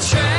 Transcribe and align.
track. 0.00 0.33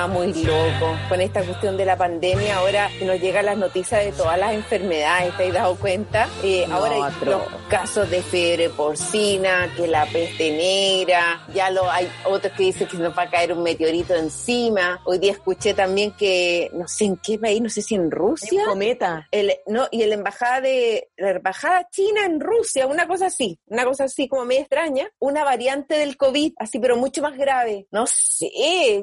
Está 0.00 0.06
muy 0.06 0.32
loco 0.44 0.96
con 1.10 1.20
esta 1.20 1.42
cuestión 1.42 1.76
de 1.76 1.84
la 1.84 1.96
pandemia. 1.96 2.56
Ahora 2.56 2.88
nos 3.04 3.20
llegan 3.20 3.44
las 3.44 3.58
noticias 3.58 4.02
de 4.04 4.12
todas 4.12 4.38
las 4.38 4.54
enfermedades, 4.54 5.36
¿te 5.36 5.48
has 5.48 5.52
dado 5.52 5.76
cuenta? 5.76 6.26
Eh, 6.42 6.64
No, 6.68 6.76
ahora 6.76 7.06
hay 7.06 7.26
los 7.26 7.42
casos 7.68 8.08
de 8.08 8.22
fiebre 8.22 8.70
porcina, 8.70 9.70
que 9.76 9.86
la 9.86 10.06
peste 10.06 10.52
negra, 10.52 11.46
ya 11.54 11.70
lo 11.70 11.90
hay 11.90 12.08
otros 12.24 12.52
que 12.54 12.62
dicen 12.64 12.88
que 12.88 12.96
nos 12.96 13.16
va 13.16 13.24
a 13.24 13.30
caer 13.30 13.52
un 13.52 13.62
meteorito 13.62 14.14
encima. 14.14 15.00
Hoy 15.04 15.18
día 15.18 15.32
escuché 15.32 15.74
también 15.74 16.12
que, 16.12 16.70
no 16.72 16.88
sé 16.88 17.04
en 17.04 17.16
qué 17.18 17.38
país, 17.38 17.60
no 17.60 17.68
sé 17.68 17.82
si 17.82 17.94
en 17.94 18.10
Rusia. 18.10 18.62
Un 18.62 18.68
cometa. 18.70 19.28
El, 19.30 19.52
no, 19.66 19.86
y 19.90 20.04
la 20.06 20.14
embajada 20.14 20.62
de 20.62 21.10
la 21.16 21.30
embajada 21.32 21.86
china 21.90 22.24
en 22.24 22.40
Rusia, 22.40 22.86
una 22.86 23.06
cosa 23.06 23.26
así, 23.26 23.58
una 23.66 23.84
cosa 23.84 24.04
así 24.04 24.28
como 24.28 24.46
medio 24.46 24.62
extraña, 24.62 25.10
una 25.18 25.44
variante 25.44 25.98
del 25.98 26.16
COVID, 26.16 26.54
así 26.56 26.78
pero 26.78 26.96
mucho 26.96 27.20
más 27.20 27.36
grave. 27.36 27.86
No 27.90 28.06
sé, 28.06 28.50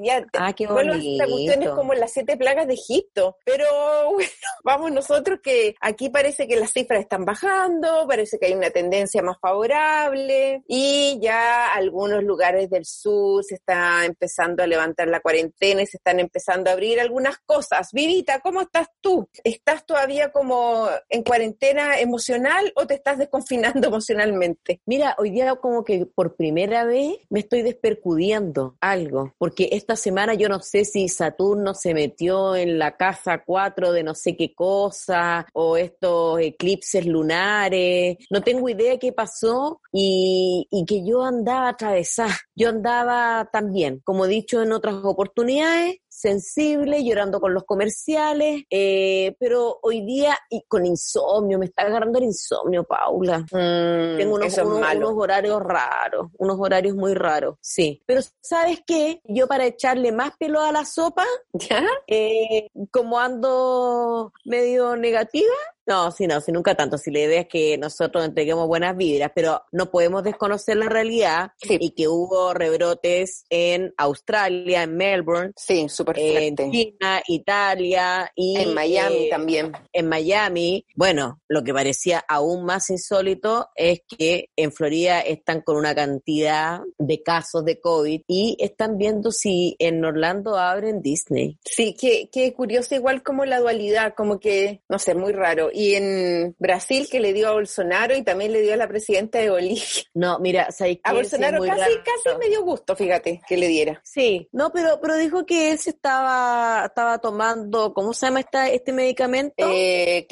ya 0.03 0.25
Ah, 0.33 0.53
qué 0.53 0.65
bueno, 0.67 0.86
esta 0.93 1.25
cuestión 1.27 1.63
es 1.63 1.69
como 1.69 1.93
las 1.93 2.11
siete 2.11 2.37
plagas 2.37 2.67
de 2.67 2.73
Egipto, 2.73 3.37
pero 3.45 3.65
bueno, 4.13 4.29
vamos 4.63 4.91
nosotros 4.91 5.39
que 5.41 5.75
aquí 5.81 6.09
parece 6.09 6.47
que 6.47 6.55
las 6.55 6.71
cifras 6.71 7.01
están 7.01 7.25
bajando, 7.25 8.05
parece 8.07 8.37
que 8.39 8.47
hay 8.47 8.53
una 8.53 8.69
tendencia 8.69 9.21
más 9.21 9.37
favorable 9.39 10.63
y 10.67 11.19
ya 11.21 11.73
algunos 11.73 12.23
lugares 12.23 12.69
del 12.69 12.85
sur 12.85 13.43
se 13.43 13.55
está 13.55 14.05
empezando 14.05 14.63
a 14.63 14.67
levantar 14.67 15.07
la 15.07 15.19
cuarentena 15.19 15.81
y 15.81 15.87
se 15.87 15.97
están 15.97 16.19
empezando 16.19 16.69
a 16.69 16.73
abrir 16.73 16.99
algunas 16.99 17.37
cosas. 17.39 17.89
Vivita, 17.91 18.39
¿cómo 18.39 18.61
estás 18.61 18.87
tú? 19.01 19.29
¿Estás 19.43 19.85
todavía 19.85 20.31
como 20.31 20.87
en 21.09 21.23
cuarentena 21.23 21.99
emocional 21.99 22.71
o 22.75 22.87
te 22.87 22.95
estás 22.95 23.17
desconfinando 23.17 23.87
emocionalmente? 23.87 24.81
Mira, 24.85 25.15
hoy 25.17 25.31
día 25.31 25.55
como 25.55 25.83
que 25.83 26.05
por 26.05 26.35
primera 26.35 26.85
vez 26.85 27.17
me 27.29 27.39
estoy 27.39 27.61
despercudiendo 27.61 28.77
algo, 28.81 29.33
porque 29.37 29.69
esta 29.71 29.95
semana 29.95 30.33
yo 30.33 30.49
no 30.49 30.61
sé 30.61 30.76
si 30.85 31.09
Saturno 31.09 31.73
se 31.73 31.93
metió 31.93 32.55
en 32.55 32.79
la 32.79 32.97
casa 32.97 33.43
4 33.45 33.91
de 33.91 34.03
no 34.03 34.15
sé 34.15 34.35
qué 34.35 34.53
cosa, 34.53 35.45
o 35.53 35.77
estos 35.77 36.39
eclipses 36.41 37.05
lunares, 37.05 38.17
no 38.29 38.41
tengo 38.41 38.69
idea 38.69 38.97
qué 38.97 39.11
pasó 39.11 39.81
y, 39.91 40.67
y 40.71 40.85
que 40.85 41.05
yo 41.05 41.23
andaba 41.23 41.69
atravesada, 41.69 42.37
yo 42.55 42.69
andaba 42.69 43.49
también, 43.51 44.01
como 44.03 44.25
he 44.25 44.29
dicho 44.29 44.61
en 44.61 44.71
otras 44.71 44.95
oportunidades, 45.03 45.97
sensible, 46.17 47.03
llorando 47.03 47.39
con 47.39 47.53
los 47.53 47.63
comerciales, 47.63 48.63
eh, 48.71 49.35
pero 49.39 49.77
hoy 49.83 50.01
día 50.01 50.35
y 50.49 50.63
con 50.67 50.85
insomnio, 50.85 51.59
me 51.59 51.65
está 51.67 51.83
agarrando 51.83 52.17
el 52.17 52.25
insomnio, 52.25 52.83
Paula. 52.83 53.45
Tengo 53.49 54.35
unos, 54.35 54.57
Mm, 54.57 54.61
unos- 54.65 54.79
malo. 54.79 55.09
unos 55.09 55.23
horarios 55.23 55.61
raros, 55.61 56.27
unos 56.39 56.57
horarios 56.59 56.95
muy 56.95 57.13
raros, 57.13 57.57
sí. 57.61 58.01
Pero 58.07 58.21
¿sabes 58.41 58.79
qué? 58.87 59.21
Yo 59.25 59.47
para 59.47 59.65
echarle 59.67 60.11
más 60.11 60.31
pelo 60.39 60.59
a 60.61 60.71
la 60.71 60.85
sopa, 60.85 61.25
¿Ya? 61.53 61.85
eh, 62.07 62.67
como 62.91 63.19
ando 63.19 64.33
medio 64.45 64.95
negativa, 64.97 65.53
no, 65.87 66.11
sí, 66.11 66.27
no, 66.27 66.41
sí, 66.41 66.51
nunca 66.51 66.75
tanto. 66.75 66.97
Si 66.97 67.11
la 67.11 67.19
idea 67.19 67.41
es 67.41 67.47
que 67.47 67.77
nosotros 67.77 68.25
entreguemos 68.25 68.67
buenas 68.67 68.95
vibras, 68.97 69.31
pero 69.33 69.61
no 69.71 69.89
podemos 69.89 70.23
desconocer 70.23 70.77
la 70.77 70.89
realidad 70.89 71.51
Sí. 71.61 71.77
y 71.79 71.91
que 71.91 72.07
hubo 72.07 72.53
rebrotes 72.53 73.45
en 73.49 73.93
Australia, 73.97 74.83
en 74.83 74.95
Melbourne, 74.97 75.53
Sí, 75.55 75.87
súper 75.89 76.17
en. 76.19 76.55
China, 76.55 77.21
Italia 77.27 78.31
y 78.35 78.57
En 78.57 78.73
Miami 78.73 79.15
eh, 79.25 79.29
también. 79.29 79.71
en 79.93 80.07
Miami, 80.09 80.85
bueno, 80.95 81.39
lo 81.47 81.63
que 81.63 81.73
parecía 81.73 82.23
aún 82.27 82.65
más 82.65 82.89
insólito 82.89 83.69
es 83.75 84.01
que 84.07 84.49
en 84.55 84.71
Florida 84.71 85.21
están 85.21 85.61
con 85.61 85.77
una 85.77 85.95
cantidad 85.95 86.81
de 86.97 87.23
casos 87.23 87.63
de 87.65 87.79
COVID 87.79 88.21
y 88.27 88.57
están 88.59 88.97
viendo 88.97 89.31
si 89.31 89.75
en 89.79 90.03
Orlando 90.03 90.57
abren 90.57 91.01
Disney. 91.01 91.57
Sí, 91.63 91.95
qué, 91.99 92.29
qué 92.31 92.53
curioso, 92.53 92.95
igual 92.95 93.23
como 93.23 93.45
la 93.45 93.59
dualidad, 93.59 94.13
como 94.15 94.39
que, 94.39 94.81
no 94.89 94.99
sé, 94.99 95.15
muy 95.15 95.31
raro. 95.31 95.69
Y 95.77 95.93
en 95.93 96.55
Brasil, 96.57 97.07
que 97.11 97.19
le 97.19 97.33
dio 97.33 97.49
a 97.49 97.51
Bolsonaro 97.51 98.15
y 98.15 98.23
también 98.23 98.51
le 98.51 98.61
dio 98.61 98.73
a 98.73 98.77
la 98.77 98.87
presidenta 98.87 99.37
de 99.37 99.51
Bolivia. 99.51 99.83
No, 100.15 100.39
mira, 100.39 100.71
¿sabes 100.71 100.97
A? 101.03 101.11
Sí, 101.11 101.15
Bolsonaro 101.17 101.57
muy 101.59 101.67
casi, 101.69 101.91
casi 101.97 102.37
me 102.39 102.49
dio 102.49 102.63
gusto, 102.63 102.95
fíjate, 102.95 103.41
que 103.47 103.57
le 103.57 103.67
diera. 103.67 104.01
Sí, 104.03 104.49
no, 104.51 104.71
pero, 104.71 104.99
pero 104.99 105.15
dijo 105.17 105.45
que 105.45 105.71
él 105.71 105.77
se 105.77 105.91
estaba, 105.91 106.85
estaba 106.87 107.19
tomando, 107.19 107.93
¿cómo 107.93 108.13
se 108.13 108.25
llama 108.25 108.39
esta, 108.39 108.69
este 108.69 108.91
medicamento? 108.91 109.69
Eh, 109.71 110.25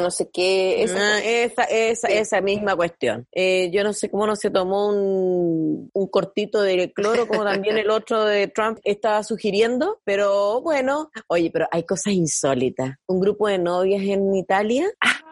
no 0.00 0.10
sé 0.10 0.28
qué. 0.32 0.82
esa 0.82 0.96
Ah, 0.98 1.20
esa, 1.22 1.62
esa, 1.64 2.08
Sí. 2.08 2.14
esa 2.14 2.40
misma 2.40 2.74
cuestión. 2.74 3.26
Eh, 3.32 3.70
yo 3.72 3.84
no 3.84 3.92
sé 3.92 4.10
cómo 4.10 4.26
no 4.26 4.34
se 4.34 4.50
tomó 4.50 4.88
un, 4.88 5.90
un 5.92 6.06
cortito 6.08 6.62
de 6.62 6.92
cloro, 6.92 7.28
como 7.28 7.44
también 7.44 7.78
el 7.78 7.90
otro 7.90 8.24
de 8.24 8.48
Trump 8.48 8.78
estaba 8.82 9.22
sugiriendo, 9.22 10.00
pero 10.04 10.60
bueno, 10.62 11.10
oye, 11.28 11.50
pero 11.52 11.68
hay 11.70 11.84
cosas 11.84 12.14
insólitas. 12.14 12.96
Un 13.06 13.20
grupo 13.20 13.46
de 13.48 13.58
novias 13.58 14.02
en 14.02 14.15
Italia 14.34 14.86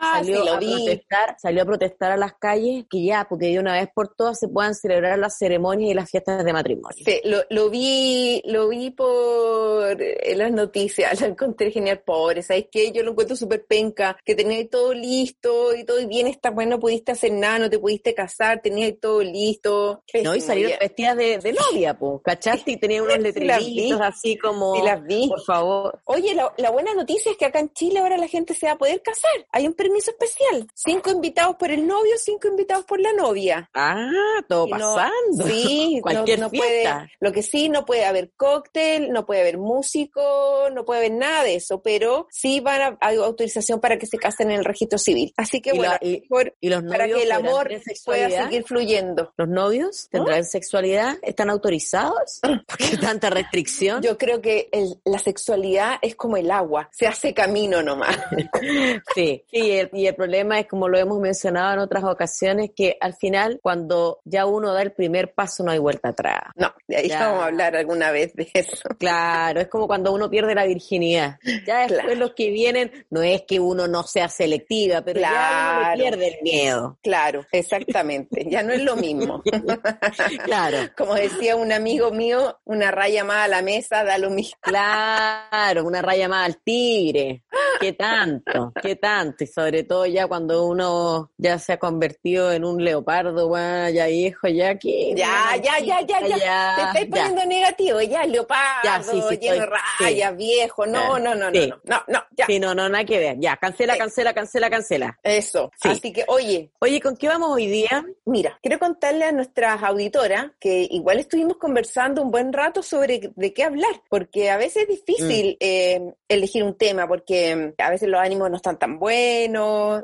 Ah, 0.06 0.20
sí, 0.22 0.32
salió, 0.32 0.44
lo 0.44 0.52
a 0.54 0.58
protestar, 0.58 1.36
salió 1.40 1.62
a 1.62 1.66
protestar 1.66 2.12
a 2.12 2.16
las 2.16 2.34
calles 2.34 2.84
que 2.90 3.04
ya, 3.04 3.26
porque 3.28 3.46
de 3.46 3.58
una 3.58 3.72
vez 3.72 3.88
por 3.94 4.14
todas 4.14 4.38
se 4.38 4.48
puedan 4.48 4.74
celebrar 4.74 5.18
las 5.18 5.38
ceremonias 5.38 5.90
y 5.90 5.94
las 5.94 6.10
fiestas 6.10 6.44
de 6.44 6.52
matrimonio. 6.52 7.04
Sí, 7.04 7.20
lo, 7.24 7.38
lo 7.50 7.70
vi, 7.70 8.42
lo 8.46 8.68
vi 8.68 8.90
por 8.90 10.00
eh, 10.00 10.34
las 10.36 10.50
noticias, 10.52 11.18
lo 11.20 11.26
encontré 11.26 11.70
genial, 11.70 12.00
pobre, 12.00 12.42
¿sabes 12.42 12.66
qué? 12.70 12.92
Yo 12.92 13.02
lo 13.02 13.12
encuentro 13.12 13.36
súper 13.36 13.64
penca, 13.66 14.16
que 14.24 14.34
tenías 14.34 14.68
todo 14.70 14.92
listo 14.94 15.74
y 15.74 15.84
todo 15.84 16.00
y 16.00 16.06
bien 16.06 16.26
está 16.26 16.50
bueno, 16.50 16.72
no 16.74 16.80
pudiste 16.80 17.12
hacer 17.12 17.32
nada, 17.32 17.58
no 17.60 17.70
te 17.70 17.78
pudiste 17.78 18.14
casar, 18.14 18.60
tenías 18.62 18.94
todo 19.00 19.22
listo. 19.22 20.02
No, 20.22 20.34
y 20.34 20.40
salieron 20.40 20.72
ya. 20.72 20.78
vestidas 20.78 21.16
de, 21.16 21.38
de 21.38 21.52
novia, 21.52 21.96
pues, 21.98 22.20
¿cachaste? 22.24 22.72
Y 22.72 22.76
tenía 22.78 23.02
unos 23.02 23.14
Sí, 23.16 23.22
letreritos 23.22 24.00
así 24.00 24.36
como, 24.38 24.74
Sí, 24.74 24.82
las 24.82 25.02
vi. 25.04 25.28
por 25.28 25.42
favor, 25.42 26.00
Oye, 26.04 26.34
la, 26.34 26.52
la 26.56 26.70
buena 26.70 26.94
noticia 26.94 27.30
es 27.32 27.36
que 27.38 27.44
acá 27.44 27.60
en 27.60 27.72
Chile 27.72 27.98
ahora 28.00 28.16
la 28.16 28.26
gente 28.28 28.54
se 28.54 28.66
va 28.66 28.72
a 28.72 28.78
poder 28.78 29.00
casar. 29.02 29.46
Hay 29.52 29.66
un 29.66 29.74
permiso 29.74 29.93
especial. 29.98 30.66
Cinco 30.74 31.10
invitados 31.10 31.56
por 31.56 31.70
el 31.70 31.86
novio, 31.86 32.12
cinco 32.18 32.48
invitados 32.48 32.84
por 32.84 33.00
la 33.00 33.12
novia. 33.12 33.68
Ah, 33.74 34.10
todo 34.48 34.66
no- 34.66 34.70
pasando. 34.94 35.46
sí, 35.46 35.98
cualquier 36.02 36.38
no, 36.40 36.50
fiesta. 36.50 36.68
puede. 36.98 37.12
Lo 37.20 37.32
que 37.32 37.42
sí, 37.42 37.68
no 37.68 37.84
puede 37.84 38.04
haber 38.04 38.32
cóctel, 38.36 39.10
no 39.12 39.24
puede 39.26 39.40
haber 39.42 39.58
músico, 39.58 40.68
no 40.72 40.84
puede 40.84 41.00
haber 41.00 41.12
nada 41.12 41.44
de 41.44 41.56
eso, 41.56 41.82
pero 41.82 42.26
sí 42.30 42.60
van 42.60 42.80
a, 42.82 42.98
hay 43.00 43.16
autorización 43.16 43.80
para 43.80 43.98
que 43.98 44.06
se 44.06 44.18
casen 44.18 44.50
en 44.50 44.58
el 44.58 44.64
registro 44.64 44.98
civil. 44.98 45.32
Así 45.36 45.60
que 45.60 45.70
Y 45.74 45.78
bueno, 45.78 45.94
y- 46.00 46.22
Y 46.60 46.68
los 46.68 46.82
para 46.84 47.04
novios 47.06 47.18
que 47.18 47.24
el 47.24 47.32
amor 47.32 47.70
pueda 48.04 48.30
seguir 48.30 48.64
fluyendo. 48.64 49.32
¿Los 49.36 49.48
novios 49.48 50.08
tendrán 50.10 50.44
sexualidad? 50.44 51.16
¿Están 51.22 51.50
autorizados? 51.50 52.40
¿Por 52.42 52.76
qué 52.78 52.96
tanta 52.96 53.30
restricción? 53.30 54.02
Yo 54.02 54.18
creo 54.18 54.40
que 54.40 54.68
el- 54.72 55.00
la 55.04 55.18
sexualidad 55.18 55.96
es 56.02 56.14
como 56.16 56.36
el 56.36 56.50
agua, 56.50 56.88
se 56.92 57.06
hace 57.06 57.32
camino 57.34 57.82
nomás. 57.82 58.16
Sí, 59.14 59.44
sí, 59.50 59.70
el, 59.80 59.90
y 59.92 60.06
el 60.06 60.14
problema 60.14 60.58
es, 60.60 60.66
como 60.66 60.88
lo 60.88 60.98
hemos 60.98 61.18
mencionado 61.20 61.74
en 61.74 61.78
otras 61.80 62.04
ocasiones, 62.04 62.70
que 62.74 62.96
al 63.00 63.14
final, 63.14 63.58
cuando 63.62 64.20
ya 64.24 64.46
uno 64.46 64.72
da 64.72 64.82
el 64.82 64.92
primer 64.92 65.32
paso, 65.34 65.62
no 65.64 65.70
hay 65.70 65.78
vuelta 65.78 66.10
atrás. 66.10 66.40
No, 66.56 66.72
de 66.88 66.96
ahí 66.96 67.08
Ya. 67.08 67.20
vamos 67.26 67.42
a 67.42 67.46
hablar 67.46 67.76
alguna 67.76 68.10
vez 68.10 68.34
de 68.34 68.48
eso. 68.54 68.88
Claro, 68.98 69.60
es 69.60 69.68
como 69.68 69.86
cuando 69.86 70.12
uno 70.12 70.30
pierde 70.30 70.54
la 70.54 70.64
virginidad. 70.66 71.38
Ya 71.66 71.80
después 71.80 72.00
Claro. 72.02 72.14
los 72.16 72.34
que 72.34 72.50
vienen, 72.50 73.06
no 73.10 73.22
es 73.22 73.42
que 73.42 73.60
uno 73.60 73.86
no 73.88 74.02
sea 74.04 74.28
selectiva, 74.28 75.02
pero 75.02 75.20
ya 75.20 75.28
uno 75.30 75.80
Claro. 75.80 76.00
pierde 76.00 76.28
el 76.28 76.42
miedo. 76.42 76.98
Claro, 77.02 77.44
exactamente. 77.52 78.46
Ya 78.48 78.62
no 78.62 78.72
es 78.72 78.82
lo 78.82 78.96
mismo. 78.96 79.42
Claro, 80.44 80.78
Como 80.96 81.14
decía 81.14 81.56
un 81.56 81.72
amigo 81.72 82.10
mío, 82.10 82.58
una 82.64 82.90
raya 82.90 83.24
más 83.24 83.44
a 83.44 83.48
la 83.48 83.62
mesa 83.62 84.04
da 84.04 84.18
lo 84.18 84.30
mismo. 84.30 84.56
claro, 84.60 85.84
una 85.84 86.02
raya 86.02 86.28
más 86.28 86.46
al 86.46 86.58
tigre. 86.62 87.42
¿Qué 87.80 87.92
tanto? 87.92 88.72
¿Qué 88.80 88.96
tanto? 88.96 89.44
Y 89.44 89.46
sobre 89.64 89.82
todo 89.82 90.04
ya 90.04 90.26
cuando 90.26 90.66
uno 90.66 91.30
ya 91.38 91.58
se 91.58 91.72
ha 91.72 91.78
convertido 91.78 92.52
en 92.52 92.66
un 92.66 92.84
leopardo, 92.84 93.48
bueno, 93.48 93.88
ya 93.88 94.10
hijo, 94.10 94.46
ya 94.46 94.68
aquí. 94.68 95.14
Ya, 95.16 95.56
ya, 95.56 95.78
ya, 95.78 96.02
ya, 96.02 96.20
ya, 96.20 96.74
Te 96.76 96.82
estáis 96.82 97.06
poniendo 97.08 97.46
negativo, 97.46 98.02
ya, 98.02 98.26
leopardo, 98.26 99.30
lleno 99.30 99.60
de 99.60 99.70
rayas, 100.00 100.36
viejo. 100.36 100.84
No, 100.84 101.18
no, 101.18 101.34
no, 101.34 101.50
no, 101.50 101.66
no, 101.84 102.04
no, 102.06 102.24
ya. 102.36 102.44
Sí, 102.44 102.60
no, 102.60 102.74
no, 102.74 102.90
nada 102.90 103.04
que 103.04 103.18
ver. 103.18 103.36
Ya, 103.38 103.56
cancela, 103.56 103.96
cancela, 103.96 104.34
cancela, 104.34 104.68
cancela. 104.68 105.18
Eso. 105.22 105.70
Así 105.80 106.12
que, 106.12 106.24
oye. 106.28 106.70
Oye, 106.80 107.00
¿con 107.00 107.16
qué 107.16 107.28
vamos 107.28 107.50
hoy 107.50 107.66
día? 107.66 108.04
Mira, 108.26 108.58
quiero 108.60 108.78
contarle 108.78 109.24
a 109.24 109.32
nuestras 109.32 109.82
auditoras 109.82 110.50
que 110.60 110.86
igual 110.90 111.20
estuvimos 111.20 111.56
conversando 111.56 112.20
un 112.20 112.30
buen 112.30 112.52
rato 112.52 112.82
sobre 112.82 113.32
de 113.34 113.54
qué 113.54 113.64
hablar, 113.64 114.02
porque 114.10 114.50
a 114.50 114.58
veces 114.58 114.82
es 114.82 114.88
difícil 114.88 115.52
mm. 115.52 115.56
eh, 115.60 116.14
elegir 116.28 116.62
un 116.64 116.76
tema, 116.76 117.08
porque 117.08 117.72
a 117.78 117.90
veces 117.90 118.10
los 118.10 118.20
ánimos 118.20 118.50
no 118.50 118.56
están 118.56 118.78
tan 118.78 118.98
buenos. 118.98 119.53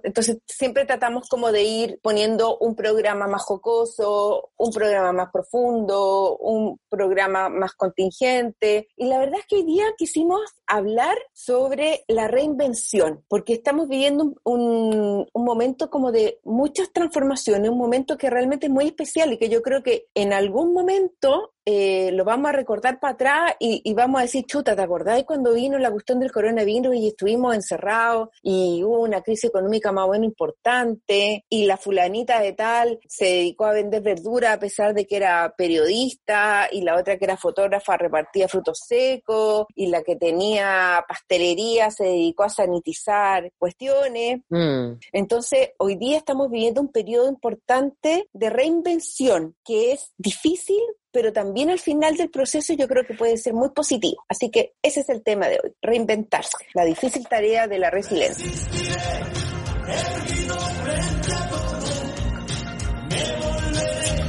Entonces, 0.03 0.39
siempre 0.47 0.85
tratamos 0.85 1.29
como 1.29 1.53
de 1.53 1.63
ir 1.65 2.01
poniendo 2.03 2.59
un 2.59 2.75
programa 2.75 3.27
más 3.27 3.43
jocoso, 3.43 4.51
un 4.57 4.73
programa 4.73 5.13
más 5.13 5.31
profundo, 5.33 6.37
un 6.39 6.79
programa 6.89 7.49
más 7.49 7.75
contingente. 7.75 8.89
Y 8.97 9.07
la 9.07 9.19
verdad 9.19 9.41
es 9.41 9.47
que 9.47 9.57
hoy 9.57 9.65
día 9.65 9.85
quisimos 9.97 10.41
hablar 10.67 11.17
sobre 11.33 12.05
la 12.07 12.29
reinvención, 12.29 13.25
porque 13.29 13.55
estamos 13.55 13.89
viviendo 13.89 14.35
un, 14.45 15.27
momento 15.35 15.91
como 15.91 16.13
de 16.13 16.39
muchas 16.45 16.93
transformaciones, 16.93 17.71
un 17.71 17.79
momento 17.79 18.17
que 18.17 18.31
realmente 18.31 18.67
es 18.67 18.73
muy 18.73 18.87
especial 18.87 19.33
y 19.33 19.39
que 19.39 19.49
yo 19.49 19.63
creo 19.63 19.83
que 19.83 20.07
en 20.15 20.33
algún 20.33 20.73
momento 20.73 21.53
eh, 21.65 22.11
lo 22.13 22.25
vamos 22.25 22.49
a 22.49 22.53
recordar 22.53 22.99
para 22.99 23.15
atrás 23.15 23.57
y, 23.59 23.93
vamos 23.95 24.21
a 24.21 24.23
decir, 24.23 24.45
chuta, 24.47 24.75
¿te 24.75 24.83
acordás 24.83 25.23
cuando 25.25 25.53
vino 25.53 25.79
la 25.79 25.91
cuestión 25.91 26.21
del 26.21 26.33
coronavirus 26.33 26.97
y 26.97 27.09
estuvimos 27.09 27.55
encerrados 27.55 28.29
y 28.43 28.83
hubo 28.83 29.01
una 29.01 29.21
crisis 29.21 29.51
económica 29.51 29.93
más 29.93 30.07
o 30.07 30.13
menos 30.13 30.27
importante 30.27 31.45
y 31.49 31.67
la 31.67 31.77
fulanita 31.77 32.41
de 32.41 32.53
tal 32.53 32.99
se 33.07 33.27
dedicó 33.27 33.67
a 33.67 33.73
vender 33.73 34.03
verdura 34.03 34.55
a 34.55 34.59
pesar 34.59 34.95
de 34.95 35.07
que 35.07 35.17
era 35.17 35.55
periodista 35.57 36.69
y 36.71 36.83
la 36.83 36.97
otra 36.97 37.19
que 37.19 37.25
era 37.25 37.37
fotógrafa 37.37 37.97
repartía 37.97 38.49
frutos 38.49 38.81
secos 38.87 39.67
y 39.75 39.89
la 39.89 40.03
que 40.03 40.17
tenía 40.17 41.05
pastelería 41.07 41.91
se 41.91 42.05
dedicó 42.05 42.45
a 42.45 42.49
sanitizar 42.49 43.53
cuestiones. 43.59 44.41
Mm. 44.49 44.93
Entonces, 45.13 45.71
hoy 45.79 45.97
día 45.97 46.19
estamos 46.19 46.51
viviendo 46.51 46.81
un 46.81 46.89
periodo 46.89 47.29
importante 47.29 48.29
de 48.33 48.51
reinvención 48.51 49.57
que 49.65 49.93
es 49.93 50.13
difícil 50.17 50.81
pero 51.13 51.33
también 51.33 51.71
al 51.71 51.79
final 51.79 52.17
del 52.17 52.31
proceso 52.31 52.73
yo 52.75 52.87
creo 52.89 53.05
que 53.05 53.15
puede 53.15 53.37
ser 53.37 53.55
muy 53.55 53.71
positivo. 53.71 54.25
Así 54.29 54.51
que 54.51 54.75
ese 54.83 55.01
es 55.01 55.09
el 55.09 55.23
tema 55.23 55.49
de 55.49 55.61
hoy, 55.63 55.73
reinventarse, 55.83 56.57
la 56.75 56.85
difícil 56.85 57.27
tarea 57.29 57.67
de 57.67 57.79
la 57.79 57.91
resiliencia. 57.91 58.47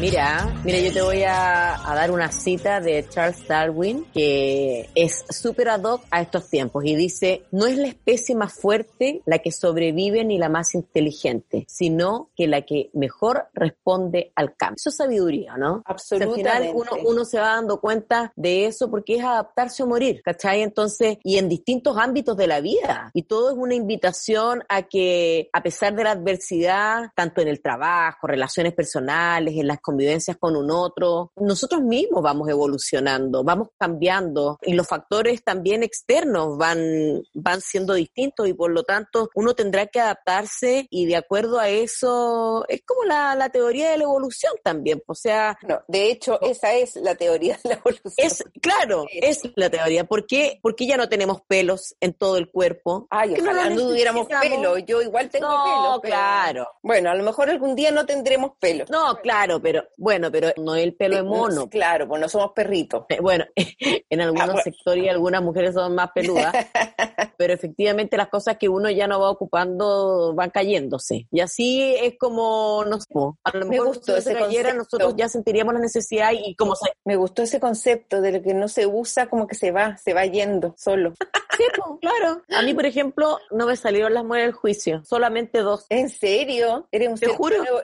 Mira, 0.02 0.52
mira, 0.66 0.80
yo 0.80 0.92
te 0.92 1.02
voy 1.04 1.22
a, 1.22 1.80
dar 1.86 2.10
una 2.10 2.32
cita 2.32 2.82
de 2.82 3.08
Charles 3.08 3.48
Darwin 3.48 4.04
que 4.12 4.90
es 4.96 5.24
súper 5.30 5.70
ad 5.70 5.84
hoc 5.84 6.02
a 6.10 6.22
estos 6.22 6.50
tiempos 6.50 6.84
y 6.86 6.96
dice, 6.96 7.44
no 7.52 7.68
es 7.68 7.78
la 7.78 7.86
especie 7.86 8.34
más 8.34 8.52
fuerte 8.52 9.22
la 9.28 9.38
que 9.38 9.52
sobrevive 9.52 10.26
ni 10.26 10.40
la 10.40 10.50
más 10.50 10.74
inteligente, 10.74 11.66
sino 11.68 12.32
que 12.36 12.48
la 12.48 12.64
que 12.64 12.90
mejor 12.94 13.50
responde 13.54 14.32
al 14.34 14.56
cambio. 14.56 14.78
Eso 14.78 14.90
es 14.90 14.96
sabiduría, 14.96 15.56
¿no? 15.58 15.84
Absolutamente. 15.86 16.50
al 16.50 16.64
final 16.64 16.76
uno, 16.76 16.92
uno 17.08 17.24
se 17.24 17.40
va 17.40 17.50
dando 17.58 17.80
cuenta 17.80 18.34
de 18.36 18.66
eso 18.66 18.90
porque 18.90 19.18
es 19.18 19.24
adaptarse 19.24 19.84
o 19.84 19.88
morir, 19.88 20.24
¿cachai? 20.24 20.64
Entonces, 20.64 21.20
y 21.24 21.38
en 21.38 21.48
distintos 21.48 21.96
ámbitos 22.00 22.36
de 22.36 22.48
la 22.48 22.60
vida. 22.60 23.12
Y 23.14 23.24
todo 23.24 23.52
es 23.52 23.56
una 23.56 23.76
invitación 23.76 24.64
a 24.68 24.82
que, 24.82 25.48
a 25.54 25.62
pesar 25.62 25.94
de 25.94 26.06
la 26.06 26.12
adversidad, 26.12 27.12
tanto 27.16 27.42
en 27.42 27.50
el 27.50 27.62
trabajo, 27.62 28.26
relaciones 28.26 28.74
personales, 28.74 29.54
en 29.56 29.68
las 29.68 29.80
convivencias 29.92 30.38
con 30.38 30.56
un 30.56 30.72
otro. 30.72 31.32
Nosotros 31.36 31.82
mismos 31.82 32.24
vamos 32.24 32.48
evolucionando, 32.50 33.44
vamos 33.44 33.70
cambiando 33.78 34.58
y 34.62 34.74
los 34.74 34.88
factores 34.88 35.44
también 35.44 35.84
externos 35.84 36.58
van, 36.58 37.22
van 37.34 37.62
siendo 37.62 37.94
distintos 37.94 38.48
y 38.48 38.54
por 38.54 38.72
lo 38.72 38.84
tanto 38.84 39.30
uno 39.36 39.54
tendrá 39.54 39.88
que 39.88 40.00
adaptarse 40.00 40.88
y 40.90 41.06
de 41.06 41.18
acuerdo 41.18 41.60
a 41.60 41.70
eso 41.70 42.66
es 42.70 42.82
como 42.86 43.04
la, 43.04 43.36
la 43.36 43.50
teoría 43.50 43.92
de 43.92 43.98
la 43.98 44.06
evolución 44.06 44.54
también. 44.64 45.02
O 45.08 45.16
sea... 45.16 45.58
No, 45.68 45.82
de 45.88 46.10
hecho 46.10 46.40
esa 46.42 46.74
es 46.74 46.96
la 46.96 47.16
teoría 47.16 47.60
de 47.64 47.70
la 47.70 47.76
evolución. 47.76 48.14
Es, 48.18 48.44
claro, 48.62 49.06
es 49.12 49.42
la 49.56 49.70
teoría. 49.70 50.06
¿Por 50.06 50.26
qué, 50.26 50.60
¿Por 50.62 50.76
qué 50.76 50.88
ya 50.88 50.98
no 50.98 51.10
tenemos 51.10 51.42
pelos 51.42 51.96
en 52.00 52.14
todo 52.14 52.38
el 52.38 52.50
cuerpo? 52.50 53.08
Ay, 53.10 53.36
ojalá 53.40 53.70
no, 53.70 53.90
tuviéramos 53.90 54.28
pelo. 54.28 54.78
Yo 54.78 55.02
igual 55.02 55.30
tengo 55.30 55.48
no, 55.48 56.00
pelo. 56.00 56.02
claro. 56.02 56.68
Bueno, 56.82 57.10
a 57.10 57.16
lo 57.16 57.24
mejor 57.24 57.50
algún 57.50 57.76
día 57.76 57.92
no 57.92 58.06
tendremos 58.06 58.52
pelo. 58.60 58.86
No, 58.90 59.18
claro, 59.18 59.62
pero 59.62 59.81
bueno, 59.98 60.32
pero 60.32 60.50
no 60.58 60.76
es 60.76 60.84
el 60.84 60.96
pelo 60.96 61.16
de 61.18 61.24
mono. 61.24 61.70
Claro, 61.70 62.08
pues 62.08 62.22
no 62.22 62.30
somos 62.30 62.52
perritos. 62.54 63.06
Eh, 63.10 63.20
bueno, 63.22 63.46
en 63.56 64.22
algunos 64.22 64.60
ah, 64.60 64.62
sectores 64.64 65.10
algunas 65.10 65.42
mujeres 65.42 65.74
son 65.74 65.96
más 65.96 66.12
peludas, 66.12 66.54
pero 67.38 67.54
efectivamente 67.54 68.18
las 68.18 68.30
cosas 68.30 68.58
que 68.58 68.70
uno 68.70 68.90
ya 68.90 69.08
no 69.08 69.20
va 69.20 69.30
ocupando 69.30 70.34
van 70.34 70.50
cayéndose. 70.50 71.28
Y 71.32 71.40
así 71.40 71.96
es 71.96 72.16
como, 72.18 72.84
no 72.86 73.00
sé, 73.00 73.08
a 73.44 73.58
lo 73.58 73.66
mejor 73.66 73.96
si 74.02 74.22
se 74.22 74.34
cayera, 74.34 74.74
nosotros 74.74 75.16
ya 75.16 75.28
sentiríamos 75.28 75.74
la 75.74 75.80
necesidad 75.80 76.32
y 76.34 76.56
como 76.56 76.76
se... 76.76 76.92
Me 77.04 77.16
gustó 77.16 77.42
ese 77.42 77.60
concepto 77.60 78.22
de 78.22 78.32
lo 78.32 78.42
que 78.42 78.54
no 78.54 78.68
se 78.68 78.86
usa, 78.86 79.28
como 79.28 79.48
que 79.48 79.56
se 79.56 79.72
va, 79.72 79.98
se 79.98 80.14
va 80.14 80.26
yendo 80.26 80.76
solo. 80.78 81.14
sí, 81.58 81.64
pues, 81.76 82.00
claro. 82.00 82.42
A 82.50 82.62
mí, 82.62 82.74
por 82.74 82.86
ejemplo, 82.86 83.40
no 83.52 83.66
me 83.66 83.76
salieron 83.76 84.14
las 84.14 84.24
muelas 84.24 84.48
del 84.48 84.54
juicio, 84.54 85.04
solamente 85.04 85.60
dos. 85.60 85.86
¿En 85.90 86.10
serio? 86.10 86.88
Eres 86.92 87.10
un 87.10 87.18
ser 87.18 87.32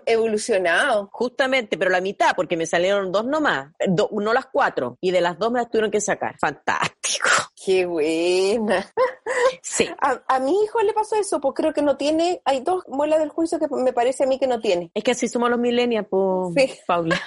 evolucionado. 0.05 1.09
Justamente, 1.11 1.77
pero 1.77 1.87
la 1.89 2.01
mitad, 2.01 2.36
porque 2.36 2.57
me 2.57 2.66
salieron 2.66 3.12
dos 3.12 3.25
nomás, 3.25 3.72
no 4.12 4.34
las 4.34 4.48
cuatro, 4.48 4.98
y 5.01 5.12
de 5.12 5.22
las 5.22 5.38
dos 5.38 5.51
me 5.51 5.60
las 5.60 5.69
tuvieron 5.69 5.92
que 5.92 6.01
sacar. 6.01 6.36
Fantástico. 6.39 7.30
Qué 7.68 7.86
buena. 7.86 8.90
Sí. 9.62 9.90
A, 10.28 10.40
mi 10.40 10.64
hijo 10.64 10.80
le 10.81 10.94
pasó 10.94 11.18
eso, 11.18 11.42
pues 11.42 11.54
creo 11.54 11.74
que 11.74 11.81
no 11.81 11.98
tiene, 11.98 12.42
hay 12.46 12.62
dos 12.62 12.84
muelas 12.88 13.19
del 13.19 13.28
juicio 13.28 13.60
que 13.60 13.68
me 13.69 13.92
parece 13.92 14.24
a 14.24 14.28
mí 14.28 14.40
que 14.40 14.48
no 14.48 14.62
tiene. 14.62 14.90
Es 14.94 15.04
que 15.04 15.12
así 15.12 15.28
somos 15.28 15.50
los 15.50 15.60
millennials, 15.60 16.08
pues, 16.10 16.80
Paula. 16.88 17.19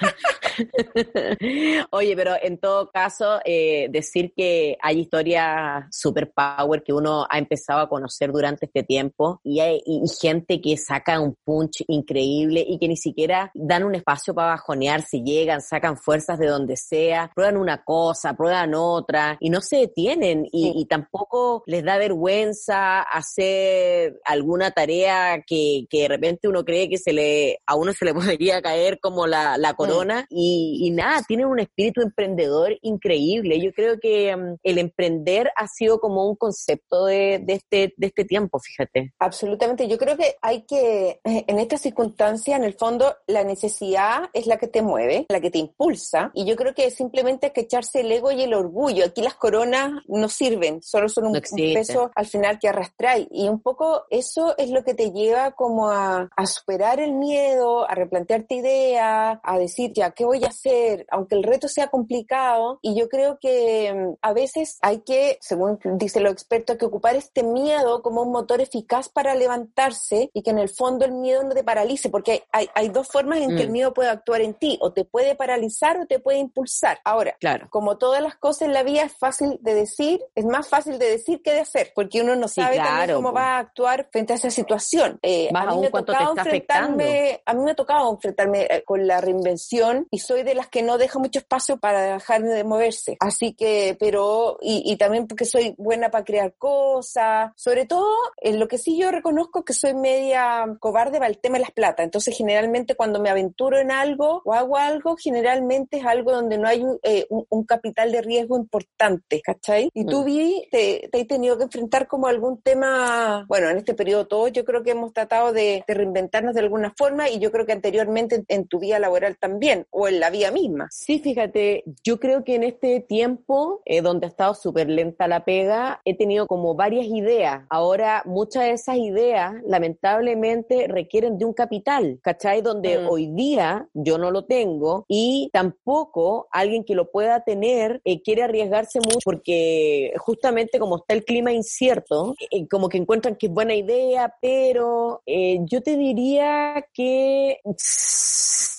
Oye, 1.91 2.17
pero 2.17 2.33
en 2.41 2.57
todo 2.59 2.91
caso, 2.91 3.41
eh, 3.45 3.89
decir 3.91 4.33
que 4.35 4.79
hay 4.81 5.01
historias 5.01 5.85
super 5.91 6.33
power 6.33 6.83
que 6.83 6.95
uno 6.95 7.27
ha 7.29 7.39
empezado 7.39 7.81
a 7.81 7.89
conocer 7.89 8.33
durante 8.33 8.65
este 8.67 8.83
tiempo 8.83 9.41
y 9.45 9.61
hay 9.61 9.83
gente 10.21 10.61
que 10.61 10.77
saca 10.77 11.21
un 11.21 11.37
punch 11.45 11.85
increíble 11.89 12.65
y 12.67 12.79
que 12.79 12.89
ni 12.89 12.97
siquiera 12.97 13.51
dan 13.55 13.85
un 13.85 13.95
espacio 13.95 14.35
para 14.35 14.53
bajonearse, 14.53 15.23
llegan, 15.23 15.61
sacan 15.61 15.99
fuerzas 15.99 16.39
de 16.39 16.47
donde 16.47 16.77
sea, 16.77 17.31
prueban 17.35 17.59
una 17.59 17.85
cosa, 17.85 18.35
prueban 18.35 18.75
otra 18.75 19.37
y 19.41 19.51
no 19.51 19.61
se 19.61 19.77
detienen 19.77 20.30
y, 20.51 20.85
tampoco 20.87 21.63
les 21.67 21.85
da 21.85 21.99
vergüenza 21.99 23.01
hacer 23.03 24.21
alguna 24.25 24.71
tarea 24.73 25.43
que, 25.47 25.87
que, 25.89 26.03
de 26.03 26.09
repente 26.09 26.49
uno 26.49 26.65
cree 26.65 26.89
que 26.89 26.99
se 26.99 27.13
le, 27.13 27.61
a 27.67 27.77
uno 27.77 27.93
se 27.93 28.05
le 28.05 28.15
podría 28.15 28.61
caer 28.63 28.99
como 29.01 29.27
la, 29.27 29.57
la 29.59 29.75
corona 29.75 30.27
y, 30.29 30.91
nada, 30.93 31.23
tienen 31.27 31.47
un 31.47 31.61
espíritu 31.61 32.01
emprendedor 32.01 32.77
increíble. 32.83 33.61
Yo 33.61 33.73
creo 33.73 33.99
que 34.01 34.35
mm, 34.35 34.57
el 34.63 34.79
emprender 34.79 35.51
ha 35.57 35.67
sido 35.67 36.01
como 36.01 36.29
un 36.29 36.37
concepto 36.37 37.07
de, 37.07 37.41
de, 37.43 37.55
este, 37.55 37.95
de 37.97 38.07
este 38.07 38.25
tiempo, 38.25 38.59
fíjate. 38.59 39.13
Absolutamente. 39.19 39.89
Yo 39.89 39.99
creo 39.99 40.17
que 40.17 40.37
hay 40.43 40.63
que, 40.63 41.21
eh, 41.25 41.45
en 41.47 41.59
esta 41.59 41.77
circunstancia, 41.79 42.57
en 42.57 42.65
el 42.65 42.75
fondo, 42.75 43.17
la 43.27 43.45
necesidad 43.45 44.31
es 44.33 44.47
la 44.47 44.59
que 44.59 44.69
te 44.69 44.83
mueve, 44.83 45.27
la 45.29 45.41
que 45.41 45.51
te 45.51 45.59
impulsa. 45.59 46.31
Y 46.35 46.45
yo 46.45 46.57
creo 46.57 46.75
que 46.75 46.91
simplemente 46.91 47.47
hay 47.47 47.53
que 47.53 47.63
echarse 47.63 48.01
el 48.01 48.13
ego 48.13 48.31
y 48.33 48.43
el 48.43 48.55
orgullo. 48.55 49.05
Aquí 49.05 49.23
las 49.23 49.35
coronas 49.35 49.93
no 50.21 50.29
sirven, 50.29 50.83
solo 50.83 51.09
son 51.09 51.27
un, 51.27 51.41
peso 51.41 52.11
al 52.15 52.27
final 52.27 52.59
que 52.59 52.69
arrastráis. 52.69 53.27
Y 53.31 53.49
un 53.49 53.61
poco 53.61 54.05
eso 54.11 54.55
es 54.59 54.71
lo 54.71 54.85
que 54.85 54.95
te 54.95 55.11
lleva 55.11 55.53
como 55.53 55.91
a, 55.91 56.29
a 56.37 56.47
superar 56.47 57.01
el 57.01 57.13
miedo, 57.13 57.89
a 57.89 57.95
replantearte 57.95 58.55
ideas, 58.57 59.39
a 59.43 59.59
decir, 59.59 59.93
ya, 59.95 60.11
¿qué 60.13 60.25
voy 60.25 60.45
a 60.45 60.49
hacer? 60.49 61.07
Aunque 61.11 61.35
el 61.35 61.43
reto 61.43 61.69
sea 61.69 61.89
complicado. 61.89 62.79
Y 62.83 62.99
yo 62.99 63.09
creo 63.09 63.39
que 63.41 63.93
mm, 63.93 64.19
a 64.23 64.33
veces 64.33 64.79
hay 64.83 65.01
que, 65.01 65.39
según 65.41 65.79
dice 65.85 66.21
lo 66.21 66.31
experto, 66.31 66.79
que 66.79 66.87
ocupar 66.87 67.17
este 67.17 67.43
miedo 67.43 68.03
como 68.03 68.23
un 68.23 68.33
motor 68.33 68.61
eficaz 68.61 69.09
para 69.09 69.35
levantarse 69.35 70.31
y 70.33 70.43
que 70.43 70.51
en 70.51 70.59
el 70.59 70.69
fondo 70.69 71.05
el 71.05 71.13
miedo 71.13 71.43
no 71.43 71.51
te 71.51 71.65
paralice, 71.65 72.11
porque 72.11 72.45
hay, 72.53 72.69
hay 72.75 72.89
dos 72.89 73.09
formas 73.09 73.41
en 73.41 73.57
que 73.57 73.63
el 73.63 73.71
mm. 73.71 73.73
miedo 73.73 73.95
puede 73.95 74.11
actuar 74.11 74.41
en 74.41 74.55
ti, 74.55 74.79
o 74.81 74.93
te 74.93 75.05
puede 75.05 75.35
paralizar 75.35 75.99
o 75.99 76.07
te 76.07 76.19
puede 76.19 76.39
impulsar. 76.39 76.99
Ahora, 77.05 77.37
claro. 77.41 77.69
como 77.71 77.99
todas 77.99 78.23
las 78.23 78.37
cosas 78.37 78.63
en 78.63 78.75
la 78.75 78.83
vida 78.83 79.03
es 79.03 79.17
fácil 79.17 79.59
de 79.61 79.75
decir, 79.75 80.00
es 80.35 80.45
más 80.45 80.69
fácil 80.69 80.99
de 80.99 81.11
decir 81.11 81.43
que 81.43 81.53
de 81.53 81.61
hacer, 81.61 81.93
porque 81.95 82.21
uno 82.21 82.37
no 82.37 82.49
sabe 82.49 82.81
cómo 83.13 83.33
va 83.33 83.57
a 83.57 83.59
actuar 83.59 84.09
frente 84.11 84.33
a 84.33 84.37
esa 84.37 84.51
situación. 84.51 85.19
Eh, 85.23 85.51
a 85.55 85.67
mí 85.67 85.81
me 85.81 85.87
ha 85.87 85.91
tocado 85.91 86.37
enfrentarme, 86.37 87.43
a 87.45 87.55
mí 87.55 87.65
me 87.65 87.71
ha 87.73 87.75
tocado 87.75 88.13
enfrentarme 88.13 88.69
con 88.85 89.07
la 89.07 89.21
reinvención 89.21 90.07
y 90.11 90.19
soy 90.19 90.43
de 90.43 90.55
las 90.55 90.69
que 90.69 90.83
no 90.83 90.99
deja 90.99 91.19
mucho 91.19 91.41
espacio 91.41 91.79
para 91.79 92.15
dejar 92.15 92.43
de 92.43 92.65
moverse. 92.65 93.17
Así 93.21 93.55
que, 93.55 93.97
pero, 93.99 94.59
y, 94.61 94.83
y 94.85 94.97
también 94.97 95.27
porque 95.27 95.45
soy 95.45 95.75
buena 95.79 96.11
para 96.11 96.25
crear 96.25 96.55
cosas, 96.57 97.53
sobre 97.57 97.87
todo 97.87 98.09
en 98.39 98.59
lo 98.59 98.69
que 98.69 98.79
sí 98.79 98.99
yo 98.99 99.11
reconozco 99.11 99.65
que 99.65 99.73
soy 99.73 99.95
media 99.95 100.67
cobarde 100.79 101.19
para 101.19 101.31
el 101.31 101.39
tema 101.39 101.59
de 101.59 101.63
las 101.63 101.71
plata. 101.71 102.03
Entonces, 102.03 102.37
generalmente 102.37 102.95
cuando 102.95 103.21
me 103.21 103.31
aventuro 103.31 103.79
en 103.79 103.91
algo 103.91 104.43
o 104.45 104.53
hago 104.55 104.77
algo, 104.77 105.17
generalmente 105.17 105.99
es 105.99 106.07
algo 106.07 106.33
donde 106.33 106.59
no 106.59 106.69
hay 106.69 106.83
un, 106.83 106.99
eh, 107.03 107.27
un, 107.29 107.65
capital 107.65 108.11
de 108.11 108.23
riesgo 108.23 108.57
importante, 108.57 109.41
¿cachai? 109.43 109.90
Y 109.95 110.05
tú, 110.05 110.25
vi, 110.25 110.67
te, 110.71 111.09
te 111.11 111.21
has 111.21 111.27
tenido 111.27 111.57
que 111.59 111.65
enfrentar 111.65 112.07
como 112.07 112.27
algún 112.27 112.61
tema, 112.61 113.45
bueno, 113.49 113.69
en 113.69 113.79
este 113.79 113.95
periodo 113.95 114.27
todos 114.27 114.53
yo 114.53 114.65
creo 114.65 114.83
que 114.83 114.93
hemos 114.93 115.13
tratado 115.13 115.53
de, 115.53 115.85
de 115.87 115.95
reinventarnos 115.95 116.55
de 116.55 116.61
alguna 116.61 116.95
forma 116.97 117.29
y 117.29 117.39
yo 117.39 117.51
creo 117.51 117.67
que 117.67 117.73
anteriormente 117.73 118.45
en, 118.49 118.67
tu 118.67 118.79
vida 118.79 118.99
laboral 118.99 119.37
también 119.39 119.87
o 119.91 120.09
en 120.09 120.21
la 120.21 120.31
vida 120.31 120.51
misma. 120.51 120.89
Sí, 120.91 121.19
fíjate, 121.19 121.85
yo 122.05 122.21
creo 122.21 122.45
que 122.45 122.55
en 122.55 122.65
este 122.65 123.01
tiempo, 123.01 123.83
eh, 123.85 124.03
donde 124.03 124.27
ha 124.27 124.29
estado 124.29 124.55
súper 124.55 124.89
lenta 124.89 125.27
la 125.29 125.45
pega, 125.45 126.01
he 126.05 126.17
tenido 126.17 126.47
como 126.47 126.75
varias 126.75 127.07
ideas. 127.07 127.65
Ahora, 127.69 128.23
muchas 128.27 128.65
de 128.65 128.73
esas 128.73 128.97
ideas, 128.97 129.55
lamentablemente, 129.67 130.87
requieren 130.89 131.39
de 131.39 131.45
un 131.45 131.53
capital, 131.53 132.21
¿cachai? 132.23 132.63
Donde 132.63 132.99
mm. 132.99 133.09
hoy 133.09 133.27
día 133.33 133.89
yo 133.95 134.19
no 134.19 134.31
lo 134.31 134.45
tengo 134.45 135.05
y 135.09 135.51
tampoco 135.53 136.49
alguien 136.51 136.85
que 136.85 136.95
lo 136.95 137.11
pueda 137.11 137.43
tener 137.45 138.01
eh, 138.05 138.23
quiere 138.23 138.43
arriesgarse 138.43 139.01
mucho 139.01 139.19
porque 139.25 139.80
justamente 140.19 140.79
como 140.79 140.97
está 140.97 141.15
el 141.15 141.25
clima 141.25 141.53
incierto, 141.53 142.35
eh, 142.51 142.67
como 142.69 142.89
que 142.89 142.99
encuentran 142.99 143.37
que 143.37 143.47
es 143.47 143.53
buena 143.53 143.75
idea, 143.75 144.35
pero 144.41 145.23
yo 145.27 145.83
te 145.83 145.97
diría 145.97 146.85
que 146.93 147.59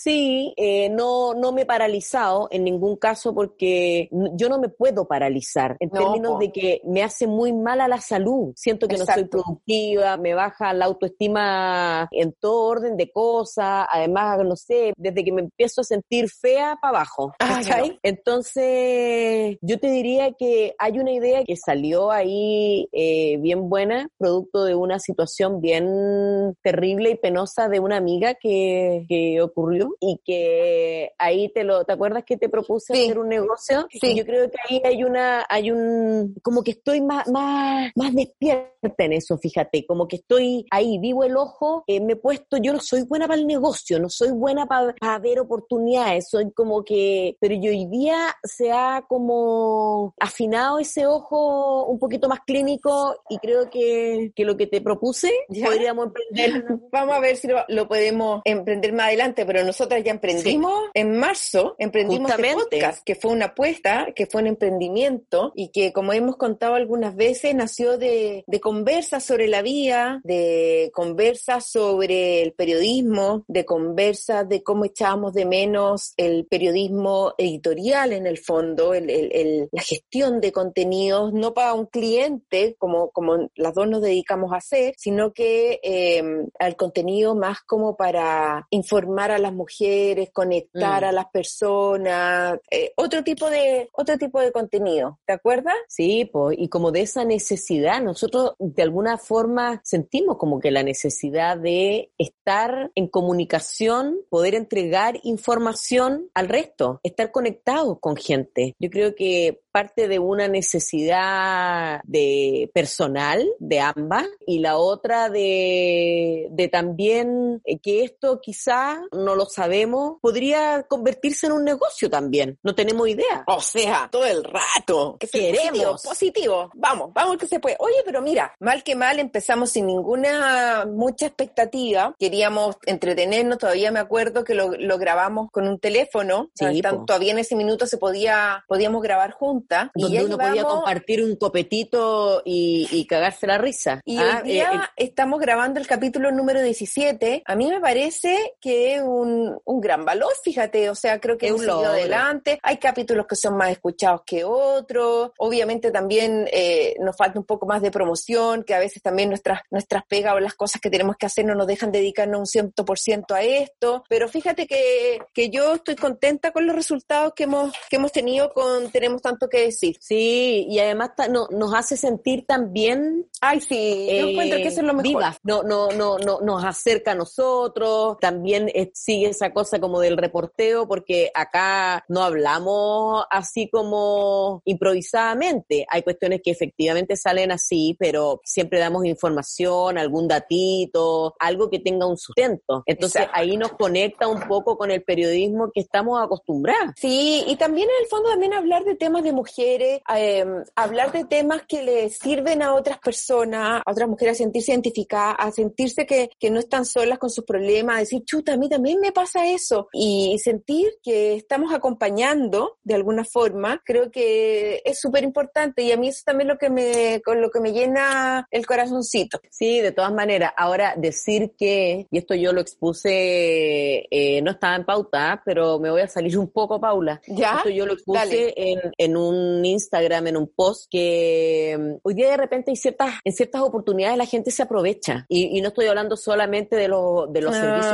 sí, 0.02 0.54
eh, 0.58 0.90
no, 0.90 1.34
no 1.34 1.52
me 1.52 1.62
he 1.62 1.66
paralizado 1.66 2.48
en 2.52 2.64
ningún 2.64 2.96
caso 2.96 3.34
porque 3.36 4.10
yo 4.34 4.50
no 4.50 4.60
me 4.60 4.70
puedo 4.70 5.08
paralizar 5.08 5.78
en 5.80 5.92
términos 5.92 6.40
de 6.40 6.52
que 6.52 6.82
me 6.86 7.04
hace 7.04 7.28
muy 7.28 7.54
mal 7.54 7.82
a 7.82 7.88
la 7.88 8.02
salud. 8.02 8.54
Siento 8.56 8.88
que 8.88 8.98
no 8.98 9.06
soy 9.06 9.26
productiva, 9.26 10.18
me 10.18 10.34
baja 10.34 10.74
la 10.74 10.86
autoestima 10.86 12.08
en 12.12 12.34
todo 12.34 12.64
orden 12.64 12.98
de 12.98 13.12
cosas. 13.12 13.86
Además, 13.92 14.40
no 14.44 14.56
sé, 14.56 14.94
desde 14.98 15.24
que 15.24 15.32
me 15.32 15.42
empiezo 15.42 15.82
a 15.82 15.84
sentir 15.84 16.30
fea 16.30 16.78
para 16.82 16.98
abajo. 16.98 17.34
Ah, 17.40 17.62
Entonces, 18.02 19.58
yo 19.62 19.80
te 19.80 19.92
diría 19.92 20.32
que 20.34 20.74
hay 20.80 20.91
una 21.00 21.12
idea 21.12 21.44
que 21.44 21.56
salió 21.56 22.12
ahí 22.12 22.88
eh, 22.92 23.38
bien 23.38 23.70
buena, 23.70 24.10
producto 24.18 24.64
de 24.66 24.76
una 24.76 25.00
situación 25.00 25.62
bien 25.62 26.56
terrible 26.62 27.12
y 27.12 27.16
penosa 27.16 27.68
de 27.68 27.80
una 27.80 27.98
amiga 27.98 28.36
que, 28.36 29.06
que 29.08 29.42
ocurrió 29.42 29.96
y 30.00 30.20
que 30.24 31.12
ahí 31.18 31.50
te 31.50 31.64
lo, 31.64 31.84
¿te 31.86 31.94
acuerdas 31.94 32.24
que 32.26 32.38
te 32.38 32.50
propuse 32.50 32.94
hacer 32.94 33.20
un 33.20 33.30
negocio? 33.30 33.88
Sí. 33.90 34.16
Yo 34.16 34.26
creo 34.26 34.50
que 34.50 34.58
ahí 34.68 34.82
hay 34.84 35.04
una, 35.04 35.46
hay 35.50 35.72
un, 35.72 36.36
como 36.42 36.64
que 36.64 36.72
estoy 36.72 37.02
más, 37.02 37.28
más, 37.30 37.92
más 37.96 38.14
despierta 38.14 38.72
en 38.98 39.14
eso, 39.14 39.38
fíjate, 39.38 39.86
como 39.86 40.08
que 40.08 40.18
estoy 40.18 40.66
ahí, 40.72 40.98
vivo 40.98 41.24
el 41.24 41.38
ojo, 41.38 41.84
eh, 41.88 42.00
me 42.02 42.14
he 42.14 42.16
puesto, 42.16 42.58
yo 42.58 42.74
no 42.74 42.80
soy 42.80 43.04
buena 43.04 43.28
para 43.28 43.40
el 43.40 43.48
negocio, 43.48 44.00
no 44.00 44.10
soy 44.10 44.32
buena 44.32 44.66
para 44.66 45.20
ver 45.20 45.40
oportunidades, 45.40 46.30
soy 46.30 46.52
como 46.52 46.84
que, 46.84 47.38
pero 47.40 47.56
yo 47.56 47.70
hoy 47.70 47.86
día 47.86 48.36
se 48.44 48.72
ha 48.72 49.06
como 49.08 50.14
afinado 50.20 50.80
ese 50.82 51.06
ojo 51.06 51.86
un 51.86 52.00
poquito 52.00 52.28
más 52.28 52.40
clínico 52.42 53.24
y 53.30 53.38
creo 53.38 53.70
que, 53.70 54.32
que 54.36 54.46
lo 54.46 54.58
que 54.58 54.68
te 54.68 54.82
propuse 54.82 55.32
podríamos 55.48 56.08
emprender. 56.08 56.66
Vamos 56.92 57.16
a 57.16 57.20
ver 57.20 57.38
si 57.38 57.48
lo 57.68 57.88
podemos 57.88 58.42
emprender 58.46 58.94
más 58.94 59.08
adelante, 59.08 59.46
pero 59.46 59.64
nosotras 59.64 60.04
ya 60.04 60.12
emprendimos 60.12 60.90
en 60.94 61.18
marzo, 61.18 61.76
emprendimos 61.78 62.32
este 62.32 62.54
podcast, 62.54 63.04
que 63.04 63.16
fue 63.16 63.32
una 63.32 63.46
apuesta, 63.46 64.08
que 64.16 64.26
fue 64.26 64.42
un 64.42 64.48
emprendimiento 64.48 65.52
y 65.56 65.70
que, 65.70 65.94
como 65.94 66.14
hemos 66.14 66.38
contado 66.38 66.76
algunas 66.76 67.16
veces, 67.16 67.56
nació 67.56 67.98
de, 67.98 68.44
de 68.48 68.60
conversas 68.60 69.24
sobre 69.24 69.48
la 69.48 69.62
vía, 69.62 70.20
de 70.24 70.92
conversas 70.94 71.66
sobre 71.66 72.42
el 72.42 72.54
periodismo, 72.54 73.44
de 73.48 73.66
conversas 73.66 74.48
de 74.48 74.64
cómo 74.64 74.86
echábamos 74.86 75.34
de 75.34 75.46
menos 75.46 76.14
el 76.18 76.46
periodismo 76.46 77.34
editorial 77.38 78.14
en 78.14 78.28
el 78.28 78.38
fondo, 78.38 78.94
el, 78.94 79.10
el, 79.10 79.70
la 79.72 79.82
gestión 79.82 80.42
de 80.42 80.52
contenidos, 80.72 81.34
no 81.34 81.54
para 81.54 81.74
un 81.74 81.86
cliente, 81.86 82.76
como, 82.80 83.12
como 83.12 83.50
las 83.56 83.74
dos 83.74 83.90
nos 83.90 84.02
dedicamos 84.02 84.54
a 84.54 84.58
hacer, 84.58 84.94
sino 84.98 85.34
que 85.34 85.82
eh, 85.84 86.24
al 86.60 86.78
contenido 86.78 87.36
más 87.36 87.60
como 87.62 87.98
para 87.98 88.68
informar 88.70 89.32
a 89.32 89.38
las 89.38 89.52
mujeres, 89.52 90.30
conectar 90.32 91.04
mm. 91.04 91.06
a 91.06 91.12
las 91.12 91.26
personas, 91.28 92.60
eh, 92.70 92.94
otro 92.96 93.24
tipo 93.24 93.50
de 93.50 93.90
otro 93.92 94.18
tipo 94.18 94.40
de 94.40 94.54
contenido, 94.54 95.20
¿te 95.26 95.34
acuerdas? 95.34 95.76
Sí, 95.90 96.30
pues 96.32 96.56
y 96.58 96.70
como 96.70 96.92
de 96.92 97.02
esa 97.02 97.26
necesidad, 97.26 98.02
nosotros 98.02 98.54
de 98.60 98.84
alguna 98.84 99.18
forma 99.18 99.82
sentimos 99.84 100.38
como 100.38 100.62
que 100.62 100.72
la 100.72 100.84
necesidad 100.84 101.58
de 101.58 102.12
estar 102.18 102.92
en 102.96 103.08
comunicación, 103.08 104.20
poder 104.30 104.56
entregar 104.56 105.20
información 105.24 106.30
al 106.34 106.48
resto, 106.48 107.02
estar 107.04 107.32
conectados 107.32 107.98
con 108.00 108.16
gente. 108.16 108.76
Yo 108.80 108.90
creo 108.90 109.16
que 109.16 109.62
parte 109.72 110.08
de 110.08 110.20
una 110.20 110.48
necesidad 110.48 112.02
de 112.04 112.70
personal 112.74 113.48
de 113.60 113.80
ambas 113.80 114.28
y 114.46 114.60
la 114.60 114.78
otra 114.78 115.30
de, 115.30 116.48
de 116.52 116.68
también 116.68 117.62
eh, 117.66 117.80
que 117.80 118.04
esto 118.04 118.40
quizá, 118.42 119.02
no 119.12 119.36
lo 119.36 119.46
sabemos, 119.46 120.18
podría 120.22 120.84
convertirse 120.84 121.48
en 121.48 121.54
un 121.54 121.64
negocio 121.64 122.10
también. 122.10 122.60
No 122.64 122.76
tenemos 122.76 123.08
idea. 123.08 123.44
O 123.48 123.62
sea, 123.62 124.10
todo 124.12 124.26
el 124.26 124.44
rato. 124.44 125.18
Que 125.20 125.28
Queremos. 125.28 126.04
Positivo, 126.04 126.70
Vamos, 126.76 127.12
vamos 127.14 127.38
que 127.38 127.48
se 127.48 127.60
puede. 127.60 127.78
Oye, 127.80 127.98
pero 128.06 128.22
mira, 128.22 128.56
mal 128.60 128.84
que 128.84 128.96
mal 128.96 129.20
empezamos 129.20 129.72
sin 129.72 129.88
ninguna, 129.88 130.86
mucha 130.86 131.28
expectativa. 131.28 132.16
Queríamos 132.20 132.78
entretenernos. 132.86 133.58
Todavía 133.58 133.92
me 133.92 134.00
acuerdo 134.00 134.44
que 134.44 134.54
lo, 134.54 134.72
lo 134.72 134.98
grabamos 134.98 135.50
con 135.52 135.68
un 135.68 135.80
teléfono. 135.80 136.50
Sí, 136.56 136.82
todavía 137.06 137.32
en 137.32 137.40
ese 137.40 137.56
minuto 137.56 137.88
se 137.88 137.98
podía, 137.98 138.66
podíamos 138.68 139.02
grabar 139.02 139.32
juntos 139.32 139.61
donde 139.94 140.26
uno 140.26 140.38
podía 140.38 140.64
compartir 140.64 141.24
un 141.24 141.36
copetito 141.36 142.42
y, 142.46 143.06
cagarse 143.12 143.46
la 143.46 143.58
risa. 143.58 144.02
Y 144.06 144.18
ah, 144.18 144.42
hoy 144.42 144.52
día 144.52 144.92
eh, 144.96 145.06
estamos 145.06 145.40
grabando 145.40 145.80
el 145.80 145.88
capítulo 145.88 146.32
número 146.32 146.62
17. 146.62 147.44
A 147.46 147.56
mí 147.56 147.68
me 147.68 147.82
parece 147.82 148.54
que 148.62 148.96
es 148.96 149.02
un, 149.02 149.60
gran 149.82 150.06
valor, 150.06 150.32
fíjate, 150.44 150.90
o 150.90 150.96
sea, 150.96 151.20
creo 151.20 151.38
que 151.38 151.48
es 151.48 151.52
un 151.52 151.60
seguido 151.60 151.88
adelante. 151.88 152.60
Hay 152.62 152.78
capítulos 152.78 153.26
que 153.28 153.36
son 153.36 153.58
más 153.58 153.72
escuchados 153.72 154.22
que 154.26 154.44
otros. 154.46 155.32
Obviamente 155.40 155.92
también 155.92 156.48
eh, 156.52 156.96
nos 157.00 157.18
falta 157.18 157.40
un 157.40 157.46
poco 157.46 157.66
más 157.66 157.82
de 157.82 157.92
promoción, 157.92 158.64
que 158.64 158.76
a 158.76 158.80
veces 158.80 159.02
también 159.02 159.30
nuestras, 159.30 159.62
nuestras 159.72 160.04
pegas 160.06 160.36
o 160.36 160.40
las 160.40 160.54
cosas 160.54 160.80
que 160.80 160.90
tenemos 160.90 161.18
que 161.18 161.26
hacer 161.26 161.46
no 161.46 161.56
nos 161.56 161.68
dejan 161.68 161.92
dedicarnos 161.92 162.56
un 162.56 162.74
100% 162.74 163.34
a 163.34 163.42
esto. 163.42 164.04
Pero 164.08 164.28
fíjate 164.28 164.68
que, 164.68 165.20
que 165.34 165.50
yo 165.50 165.76
estoy 165.76 165.96
contenta 165.96 166.52
con 166.52 166.68
los 166.68 166.76
resultados 166.76 167.34
que 167.36 167.44
hemos, 167.44 167.74
que 167.90 167.96
hemos 167.96 168.12
tenido 168.12 168.52
con 168.54 168.92
Tenemos 168.92 169.22
Tanto 169.22 169.50
que 169.52 169.66
decir. 169.66 169.98
Sí, 170.00 170.66
y 170.70 170.80
además 170.80 171.12
no, 171.30 171.48
nos 171.52 171.74
hace 171.74 171.98
sentir 171.98 172.46
también. 172.48 173.28
Ay, 173.42 173.62
sí, 173.62 174.08
yo 174.08 174.28
eh, 174.28 174.32
encuentro 174.32 174.58
que 174.58 174.68
eso 174.68 174.82
es 174.82 174.88
lo 174.88 174.94
mejor. 174.94 175.24
No, 175.44 175.62
no, 175.64 175.90
no, 175.92 176.18
no, 176.18 176.42
nos 176.42 176.64
acerca 176.64 177.12
a 177.12 177.16
nosotros. 177.16 178.18
También 178.20 178.72
sigue 178.94 179.30
esa 179.30 179.54
cosa 179.54 179.80
como 179.80 180.00
del 180.00 180.18
reporteo, 180.18 180.88
porque 180.88 181.32
acá 181.34 182.04
no 182.08 182.24
hablamos 182.24 183.26
así 183.30 183.70
como 183.70 184.62
improvisadamente. 184.66 185.86
Hay 185.90 186.04
cuestiones 186.04 186.42
que 186.44 186.52
efectivamente 186.52 187.16
salen 187.16 187.52
así, 187.52 187.96
pero 188.00 188.42
siempre 188.44 188.80
damos 188.80 189.06
información, 189.06 189.98
algún 189.98 190.28
datito, 190.28 191.36
algo 191.40 191.70
que 191.70 191.80
tenga 191.80 192.08
un 192.08 192.18
sustento. 192.18 192.84
Entonces 192.86 193.28
ahí 193.34 193.58
nos 193.58 193.74
conecta 193.74 194.28
un 194.28 194.42
poco 194.48 194.78
con 194.78 194.92
el 194.92 195.04
periodismo 195.04 195.72
que 195.74 195.82
estamos 195.82 196.22
acostumbrados. 196.22 196.94
Sí, 196.98 197.44
y 197.48 197.56
también 197.56 197.90
en 197.90 198.04
el 198.04 198.10
fondo 198.10 198.30
también 198.30 198.54
hablar 198.54 198.84
de 198.84 198.96
temas 198.96 199.24
de 199.24 199.34
mujeres, 199.42 200.02
em, 200.08 200.64
hablar 200.76 201.12
de 201.12 201.26
temas 201.26 201.64
que 201.68 201.82
le 201.82 202.10
sirven 202.10 202.62
a 202.62 202.76
otras 202.76 203.00
personas, 203.00 203.82
a 203.84 203.92
otras 203.92 204.08
mujeres 204.08 204.36
a 204.36 204.44
sentirse 204.44 204.72
identificadas, 204.72 205.36
a 205.40 205.52
sentirse 205.52 206.06
que, 206.06 206.30
que 206.40 206.52
no 206.52 206.60
están 206.60 206.86
solas 206.86 207.18
con 207.18 207.32
sus 207.32 207.44
problemas, 207.44 207.96
a 207.96 208.00
decir, 208.00 208.24
chuta, 208.24 208.54
a 208.54 208.58
mí 208.58 208.70
también 208.70 209.00
me 209.00 209.12
pasa 209.12 209.48
eso. 209.48 209.88
Y 209.94 210.38
sentir 210.44 210.88
que 211.02 211.36
estamos 211.36 211.74
acompañando 211.74 212.78
de 212.84 212.96
alguna 212.96 213.24
forma, 213.24 213.82
creo 213.84 214.12
que 214.12 214.82
es 214.86 215.00
súper 215.00 215.24
importante 215.24 215.82
y 215.82 215.92
a 215.92 215.98
mí 215.98 216.10
eso 216.10 216.22
también 216.26 216.48
lo 216.48 216.58
que 216.58 216.70
me, 216.70 217.22
con 217.26 217.42
lo 217.42 217.50
que 217.50 217.60
me 217.60 217.72
llena 217.72 218.48
el 218.52 218.66
corazoncito. 218.66 219.40
Sí, 219.50 219.82
de 219.82 219.92
todas 219.92 220.14
maneras. 220.14 220.54
Ahora, 220.56 220.94
decir 220.96 221.54
que, 221.58 222.08
y 222.12 222.18
esto 222.18 222.36
yo 222.36 222.54
lo 222.54 222.62
expuse, 222.62 224.08
eh, 224.12 224.42
no 224.44 224.52
estaba 224.52 224.76
en 224.76 224.86
pauta, 224.86 225.42
pero 225.46 225.80
me 225.80 225.90
voy 225.90 226.02
a 226.02 226.08
salir 226.08 226.38
un 226.38 226.50
poco, 226.50 226.80
Paula. 226.80 227.20
¿Ya? 227.28 227.58
Esto 227.58 227.70
yo 227.70 227.86
lo 227.86 227.94
expuse 227.94 228.54
en, 228.56 228.80
en 228.98 229.18
un 229.18 229.31
un 229.32 229.66
Instagram, 229.66 230.28
en 230.28 230.38
un 230.38 230.48
post, 230.48 230.88
que 230.90 231.78
mm, 231.80 232.00
hoy 232.04 232.14
día 232.14 232.30
de 232.30 232.38
repente 232.38 232.72
hay 232.72 232.78
ciertas, 232.78 233.16
en 233.24 233.34
ciertas 233.34 233.62
oportunidades 233.62 234.18
la 234.18 234.26
gente 234.26 234.52
se 234.52 234.64
aprovecha. 234.64 235.26
Y, 235.30 235.62
no 235.62 235.68
estoy 235.68 235.86
hablando 235.86 236.18
solamente 236.18 236.76
de, 236.76 236.88
los 236.88 237.32
de 237.32 237.42
los 237.42 237.56
servicios 237.56 237.94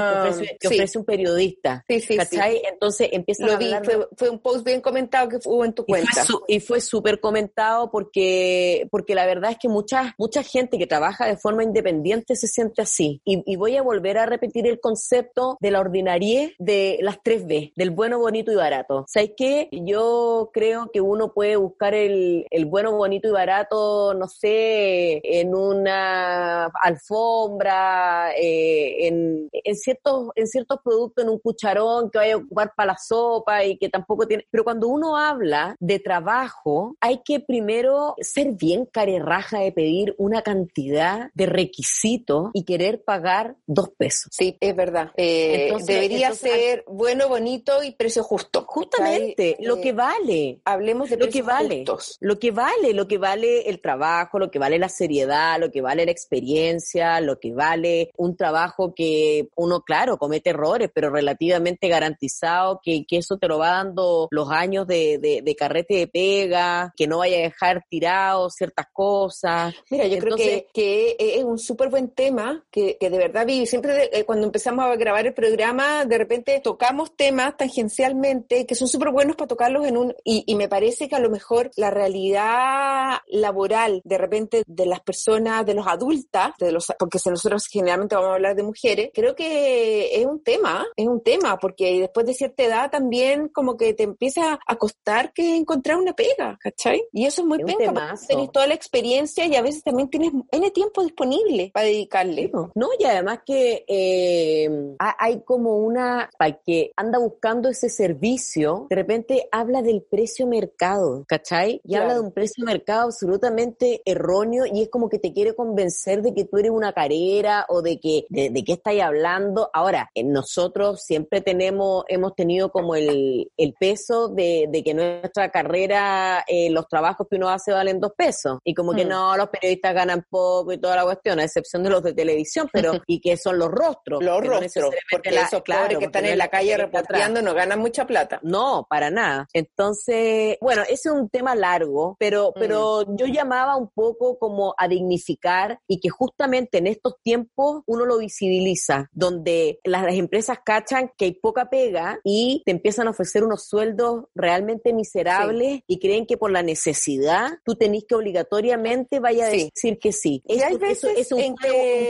que, 0.59 0.67
ah, 0.67 0.69
ofrece, 0.69 0.97
un 0.97 1.03
periodista. 1.05 1.83
Sí, 1.87 1.99
sí, 1.99 2.15
¿Cachai? 2.15 2.61
Entonces 2.71 3.09
empieza 3.11 3.45
a 3.45 3.55
hablar 3.55 3.85
fue, 3.85 4.07
fue, 4.15 4.29
un 4.29 4.39
post 4.39 4.65
bien 4.65 4.79
comentado 4.79 5.27
que 5.27 5.37
hubo 5.45 5.65
en 5.65 5.73
tu 5.73 5.85
cuenta. 5.85 6.23
Y 6.47 6.61
fue 6.61 6.79
súper 6.79 7.19
comentado 7.19 7.91
porque, 7.91 8.87
porque 8.89 9.15
la 9.15 9.25
verdad 9.25 9.51
es 9.51 9.57
que 9.57 9.67
mucha, 9.67 10.15
mucha 10.17 10.43
gente 10.43 10.77
que 10.77 10.87
trabaja 10.87 11.25
de 11.25 11.35
forma 11.35 11.63
independiente 11.63 12.35
se 12.37 12.47
siente 12.47 12.81
así. 12.81 13.21
Y, 13.25 13.43
y 13.45 13.57
voy 13.57 13.75
a 13.75 13.81
volver 13.81 14.17
a 14.17 14.25
repetir 14.25 14.65
el 14.65 14.79
concepto 14.79 15.57
de 15.59 15.71
la 15.71 15.81
ordinariedad 15.81 16.17
de 16.57 16.99
las 17.01 17.21
tres 17.23 17.45
B, 17.45 17.73
del 17.75 17.91
bueno, 17.91 18.19
bonito 18.19 18.51
y 18.51 18.55
barato. 18.55 19.05
¿Sabes 19.07 19.31
qué? 19.37 19.69
Yo 19.71 20.49
creo 20.53 20.89
que 20.91 21.01
uno 21.01 21.26
puede 21.33 21.55
buscar 21.55 21.93
el, 21.93 22.45
el 22.49 22.65
bueno, 22.65 22.95
bonito 22.95 23.27
y 23.27 23.31
barato, 23.31 24.13
no 24.13 24.27
sé, 24.27 25.21
en 25.23 25.53
una 25.55 26.65
alfombra, 26.81 28.31
eh, 28.35 29.07
en, 29.07 29.49
en, 29.51 29.75
ciertos, 29.75 30.29
en 30.35 30.47
ciertos 30.47 30.79
productos, 30.83 31.23
en 31.23 31.29
un 31.29 31.39
cucharón 31.39 32.09
que 32.09 32.17
vaya 32.17 32.35
a 32.35 32.37
ocupar 32.37 32.73
para 32.75 32.93
la 32.93 32.97
sopa 32.97 33.63
y 33.63 33.77
que 33.77 33.89
tampoco 33.89 34.27
tiene. 34.27 34.45
Pero 34.49 34.63
cuando 34.63 34.87
uno 34.87 35.17
habla 35.17 35.75
de 35.79 35.99
trabajo, 35.99 36.95
hay 37.01 37.21
que 37.23 37.39
primero 37.39 38.15
ser 38.19 38.53
bien 38.53 38.85
carerraja 38.85 39.59
de 39.59 39.71
pedir 39.71 40.15
una 40.17 40.41
cantidad 40.41 41.29
de 41.33 41.45
requisitos 41.45 42.49
y 42.53 42.63
querer 42.63 43.03
pagar 43.03 43.55
dos 43.65 43.89
pesos. 43.89 44.29
Sí, 44.31 44.57
es 44.59 44.75
verdad. 44.75 45.11
Eh, 45.17 45.73
debería 45.85 46.33
ser 46.33 46.83
bueno, 46.87 47.27
bonito 47.27 47.83
y 47.83 47.91
precio 47.91 48.23
justo. 48.23 48.65
Justamente, 48.67 49.57
lo 49.59 49.81
que 49.81 49.93
vale. 49.93 50.61
Hablemos 50.65 51.09
de 51.09 51.16
lo 51.17 51.29
que 51.29 51.41
vale. 51.41 51.85
Lo 52.19 52.39
que 52.39 52.51
vale, 52.51 52.93
lo 52.93 53.07
que 53.07 53.17
vale 53.17 53.69
el 53.69 53.81
trabajo, 53.81 54.39
lo 54.39 54.51
que 54.51 54.59
vale 54.59 54.79
la 54.79 54.89
seriedad, 54.89 55.59
lo 55.59 55.71
que 55.71 55.81
vale 55.81 56.05
la 56.05 56.11
experiencia, 56.11 57.19
lo 57.21 57.39
que 57.39 57.53
vale 57.53 58.11
un 58.17 58.35
trabajo 58.35 58.93
que 58.93 59.49
uno, 59.55 59.81
claro, 59.81 60.17
comete 60.17 60.51
errores, 60.51 60.89
pero 60.93 61.09
relativamente 61.09 61.87
garantizado 61.87 62.79
que, 62.83 63.05
que 63.07 63.17
eso 63.17 63.37
te 63.37 63.47
lo 63.47 63.57
va 63.57 63.69
dando 63.71 64.27
los 64.31 64.49
años 64.49 64.87
de, 64.87 65.17
de, 65.19 65.55
carrete 65.55 65.95
de 65.95 66.07
pega, 66.07 66.93
que 66.95 67.07
no 67.07 67.19
vaya 67.19 67.37
a 67.37 67.41
dejar 67.41 67.83
tirado 67.89 68.49
ciertas 68.49 68.87
cosas. 68.93 69.73
Mira, 69.89 70.07
yo 70.07 70.19
creo 70.19 70.35
que, 70.35 70.67
que, 70.73 71.15
es 71.19 71.43
un 71.43 71.57
súper 71.57 71.89
buen 71.89 72.09
tema, 72.09 72.63
que, 72.71 72.97
que 72.99 73.09
de 73.09 73.17
verdad 73.17 73.45
vi, 73.45 73.65
siempre 73.65 74.09
eh, 74.11 74.23
cuando 74.25 74.45
empezamos 74.45 74.85
a 74.85 74.95
grabar 74.95 75.25
el 75.25 75.33
programa, 75.33 76.05
de 76.05 76.17
repente 76.17 76.59
tocamos 76.63 77.15
temas 77.15 77.57
tangencialmente 77.57 78.65
que 78.65 78.75
son 78.75 78.87
súper 78.87 79.11
buenos 79.11 79.35
para 79.35 79.47
tocarlos 79.47 79.85
en 79.85 79.97
un, 79.97 80.15
y, 80.23 80.43
y 80.45 80.55
me 80.55 80.67
parece 80.67 81.06
que 81.07 81.15
a 81.15 81.19
lo 81.19 81.29
mejor 81.29 81.71
la 81.75 81.91
realidad 81.91 83.17
laboral 83.27 84.01
de 84.03 84.17
repente 84.17 84.63
de 84.65 84.85
las 84.85 85.01
personas, 85.01 85.65
de 85.65 85.73
los 85.73 85.87
adultas, 85.87 86.53
de 86.59 86.71
los, 86.71 86.87
porque 86.99 87.19
si 87.19 87.29
nosotros 87.29 87.65
generalmente 87.67 88.15
vamos 88.15 88.31
a 88.31 88.35
hablar 88.35 88.55
de 88.55 88.63
mujeres, 88.63 89.09
creo 89.13 89.35
que 89.35 90.19
es 90.19 90.25
un 90.25 90.43
tema, 90.43 90.85
es 90.95 91.07
un 91.07 91.21
tema, 91.21 91.57
porque 91.57 91.99
después 91.99 92.25
de 92.25 92.33
cierta 92.33 92.63
edad 92.63 92.91
también 92.91 93.49
como 93.49 93.77
que 93.77 93.93
te 93.93 94.03
empieza 94.03 94.59
a 94.65 94.75
costar 94.75 95.33
que 95.33 95.55
encontrar 95.55 95.97
una 95.97 96.13
pega, 96.13 96.57
¿cachai? 96.61 97.03
Y 97.11 97.25
eso 97.25 97.41
es 97.41 97.47
muy 97.47 97.63
penca, 97.63 98.15
tenés 98.27 98.51
toda 98.51 98.67
la 98.67 98.73
experiencia 98.73 99.45
y 99.45 99.55
a 99.55 99.61
veces 99.61 99.83
también 99.83 100.09
tienes 100.09 100.31
N 100.51 100.71
tiempo 100.71 101.03
disponible 101.03 101.71
para 101.73 101.87
dedicarle. 101.87 102.51
No, 102.75 102.89
y 102.99 103.03
además 103.05 103.39
que 103.45 103.85
eh, 103.87 104.69
hay 104.99 105.41
como 105.41 105.77
una, 105.77 106.29
para 106.37 106.59
que 106.59 106.91
anda 106.95 107.19
buscando 107.19 107.69
ese 107.69 107.89
servicio, 107.89 108.87
de 108.89 108.95
repente 108.95 109.47
habla 109.51 109.81
del 109.81 110.03
precio 110.03 110.47
mercado, 110.47 110.86
¿cachai? 111.27 111.81
Y 111.83 111.95
habla 111.95 112.15
de 112.15 112.19
un 112.19 112.31
precio 112.31 112.63
mercado 112.65 113.03
absolutamente 113.03 114.01
erróneo 114.05 114.65
y 114.65 114.81
es 114.81 114.89
como 114.89 115.09
que 115.09 115.19
te 115.19 115.33
quiere 115.33 115.55
convencer 115.55 116.21
de 116.21 116.33
que 116.33 116.45
tú 116.45 116.57
eres 116.57 116.71
una 116.71 116.93
carrera 116.93 117.65
o 117.69 117.81
de 117.81 117.99
que 117.99 118.25
de, 118.29 118.63
qué 118.63 118.73
estáis 118.73 119.01
hablando. 119.01 119.69
Ahora, 119.73 120.09
nosotros 120.23 121.01
siempre 121.03 121.41
tenemos, 121.41 122.03
hemos 122.07 122.35
tenido 122.35 122.71
como 122.71 122.95
el, 122.95 123.51
el 123.57 123.73
peso 123.79 124.29
de, 124.29 124.67
de, 124.69 124.83
que 124.83 124.93
nuestra 124.93 125.49
carrera, 125.49 126.43
eh, 126.47 126.69
los 126.69 126.87
trabajos 126.87 127.27
que 127.29 127.37
uno 127.37 127.49
hace 127.49 127.71
valen 127.71 127.99
dos 127.99 128.13
pesos. 128.17 128.59
Y 128.63 128.73
como 128.73 128.93
que 128.93 129.05
mm. 129.05 129.09
no, 129.09 129.37
los 129.37 129.49
periodistas 129.49 129.93
ganan 129.93 130.25
poco 130.29 130.71
y 130.73 130.77
toda 130.77 130.95
la 130.95 131.03
cuestión, 131.03 131.39
a 131.39 131.43
excepción 131.43 131.83
de 131.83 131.89
los 131.89 132.03
de 132.03 132.13
televisión, 132.13 132.69
pero 132.71 132.93
y 133.07 133.19
que 133.19 133.37
son 133.37 133.57
los 133.57 133.69
rostros. 133.69 134.23
Los 134.23 134.45
rostros, 134.45 134.91
porque 135.11 135.29
esos 135.29 135.61
claro, 135.61 135.99
que 135.99 136.05
están 136.05 136.25
en 136.25 136.37
la 136.37 136.47
calle 136.47 136.77
reporteando 136.77 137.41
no 137.41 137.53
ganan 137.53 137.79
mucha 137.79 138.05
plata. 138.05 138.39
No, 138.43 138.85
para 138.89 139.09
nada. 139.09 139.47
Entonces, 139.53 140.57
bueno, 140.61 140.76
ese 140.83 141.09
es 141.09 141.15
un 141.15 141.29
tema 141.29 141.55
largo, 141.55 142.15
pero, 142.19 142.49
mm. 142.49 142.59
pero 142.59 143.15
yo 143.15 143.25
llamaba 143.27 143.75
un 143.75 143.89
poco 143.89 144.37
como 144.37 144.73
a 144.77 144.87
dignificar 144.87 145.79
y 145.87 145.99
que 145.99 146.09
justamente 146.09 146.77
en 146.77 146.87
estos 146.87 147.15
tiempos 147.21 147.83
uno 147.85 148.05
lo 148.05 148.17
visibiliza, 148.17 149.09
donde 149.13 149.79
las, 149.83 150.07
empresas 150.17 150.59
cachan 150.65 151.11
que 151.17 151.25
hay 151.25 151.33
poca 151.33 151.69
pega 151.69 152.19
y 152.23 152.63
te 152.65 152.71
empiezan 152.71 153.07
a 153.07 153.11
ofrecer 153.11 153.43
unos 153.43 153.67
sueldos 153.67 154.25
realmente 154.33 154.93
miserables 154.93 155.81
y 155.85 155.99
creen 155.99 156.25
que 156.25 156.37
por 156.37 156.51
la 156.51 156.63
necesidad 156.63 157.51
tú 157.63 157.75
tenés 157.75 158.05
que 158.05 158.15
obligatoriamente 158.15 159.19
vaya 159.19 159.45
a 159.45 159.49
decir 159.49 159.99
que 159.99 160.11
sí. 160.11 160.41
Y 160.47 160.61
hay 160.61 160.77
veces 160.77 161.11
es 161.17 161.31
un, 161.31 161.55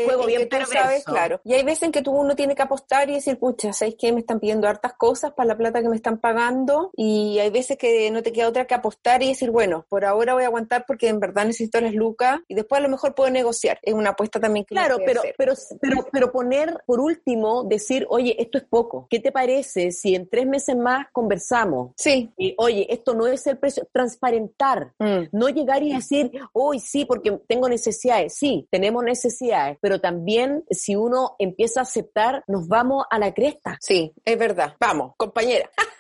juego, 0.06 0.26
bien 0.26 0.48
perverso. 0.48 1.06
claro. 1.06 1.42
Y 1.44 1.54
hay 1.54 1.64
veces 1.64 1.84
en 1.84 1.92
que 1.92 2.02
tú 2.02 2.12
uno 2.12 2.36
tiene 2.36 2.56
que 2.56 2.62
apostar 2.62 3.10
y 3.10 3.14
decir, 3.14 3.38
pucha, 3.38 3.74
¿sabes 3.74 3.96
qué? 3.98 4.12
Me 4.12 4.20
están 4.20 4.40
pidiendo 4.40 4.68
hartas 4.68 4.94
cosas 4.94 5.34
para 5.34 5.48
la 5.48 5.58
plata 5.58 5.82
que 5.82 5.90
me 5.90 5.96
están 5.96 6.20
pagando 6.20 6.92
y 6.96 7.40
hay 7.40 7.50
veces 7.50 7.78
que 7.78 8.10
no 8.12 8.24
te 8.24 8.32
queda 8.32 8.48
otra 8.48 8.57
que 8.66 8.76
apostar 8.76 9.22
y 9.22 9.30
decir, 9.30 9.52
bueno, 9.52 9.86
por 9.90 10.06
ahora 10.06 10.34
voy 10.34 10.44
a 10.44 10.48
aguantar 10.48 10.86
porque 10.88 11.10
en 11.10 11.20
verdad 11.20 11.46
necesito 11.46 11.80
las 11.82 11.94
lucas 11.94 12.40
y 12.48 12.56
después 12.56 12.80
a 12.80 12.84
lo 12.84 12.90
mejor 12.90 13.14
puedo 13.16 13.30
negociar. 13.30 13.80
Es 13.82 13.94
una 13.94 14.12
apuesta 14.12 14.40
también 14.40 14.66
que 14.66 14.76
Claro, 14.76 14.98
pero, 15.06 15.22
pero, 15.38 15.54
pero, 15.82 16.08
pero 16.12 16.32
poner, 16.32 16.78
por 16.86 17.00
último, 17.00 17.64
decir, 17.64 18.06
oye, 18.10 18.36
esto 18.42 18.58
es 18.58 18.64
poco. 18.64 19.08
¿Qué 19.10 19.20
te 19.20 19.32
parece 19.32 19.92
si 19.92 20.16
en 20.16 20.28
tres 20.30 20.46
meses 20.48 20.76
más 20.76 21.08
conversamos? 21.12 21.92
Sí. 21.98 22.32
Y, 22.38 22.56
oye, 22.58 22.88
esto 22.90 23.14
no 23.14 23.28
es 23.28 23.46
el 23.48 23.58
precio. 23.58 23.88
Transparentar. 23.92 24.94
Mm. 25.00 25.28
No 25.32 25.50
llegar 25.50 25.84
y 25.84 25.94
decir, 25.94 26.32
hoy 26.54 26.80
sí, 26.80 27.06
porque 27.06 27.40
tengo 27.48 27.70
necesidades. 27.70 28.36
Sí, 28.36 28.68
tenemos 28.70 29.04
necesidades, 29.04 29.78
pero 29.82 30.00
también 30.00 30.64
si 30.70 30.96
uno 30.96 31.36
empieza 31.40 31.82
a 31.82 31.84
aceptar, 31.84 32.44
nos 32.48 32.68
vamos 32.68 33.06
a 33.10 33.20
la 33.20 33.34
cresta. 33.34 33.78
Sí, 33.82 34.14
es 34.24 34.38
verdad. 34.38 34.76
Vamos, 34.80 35.14
compañera. 35.18 35.70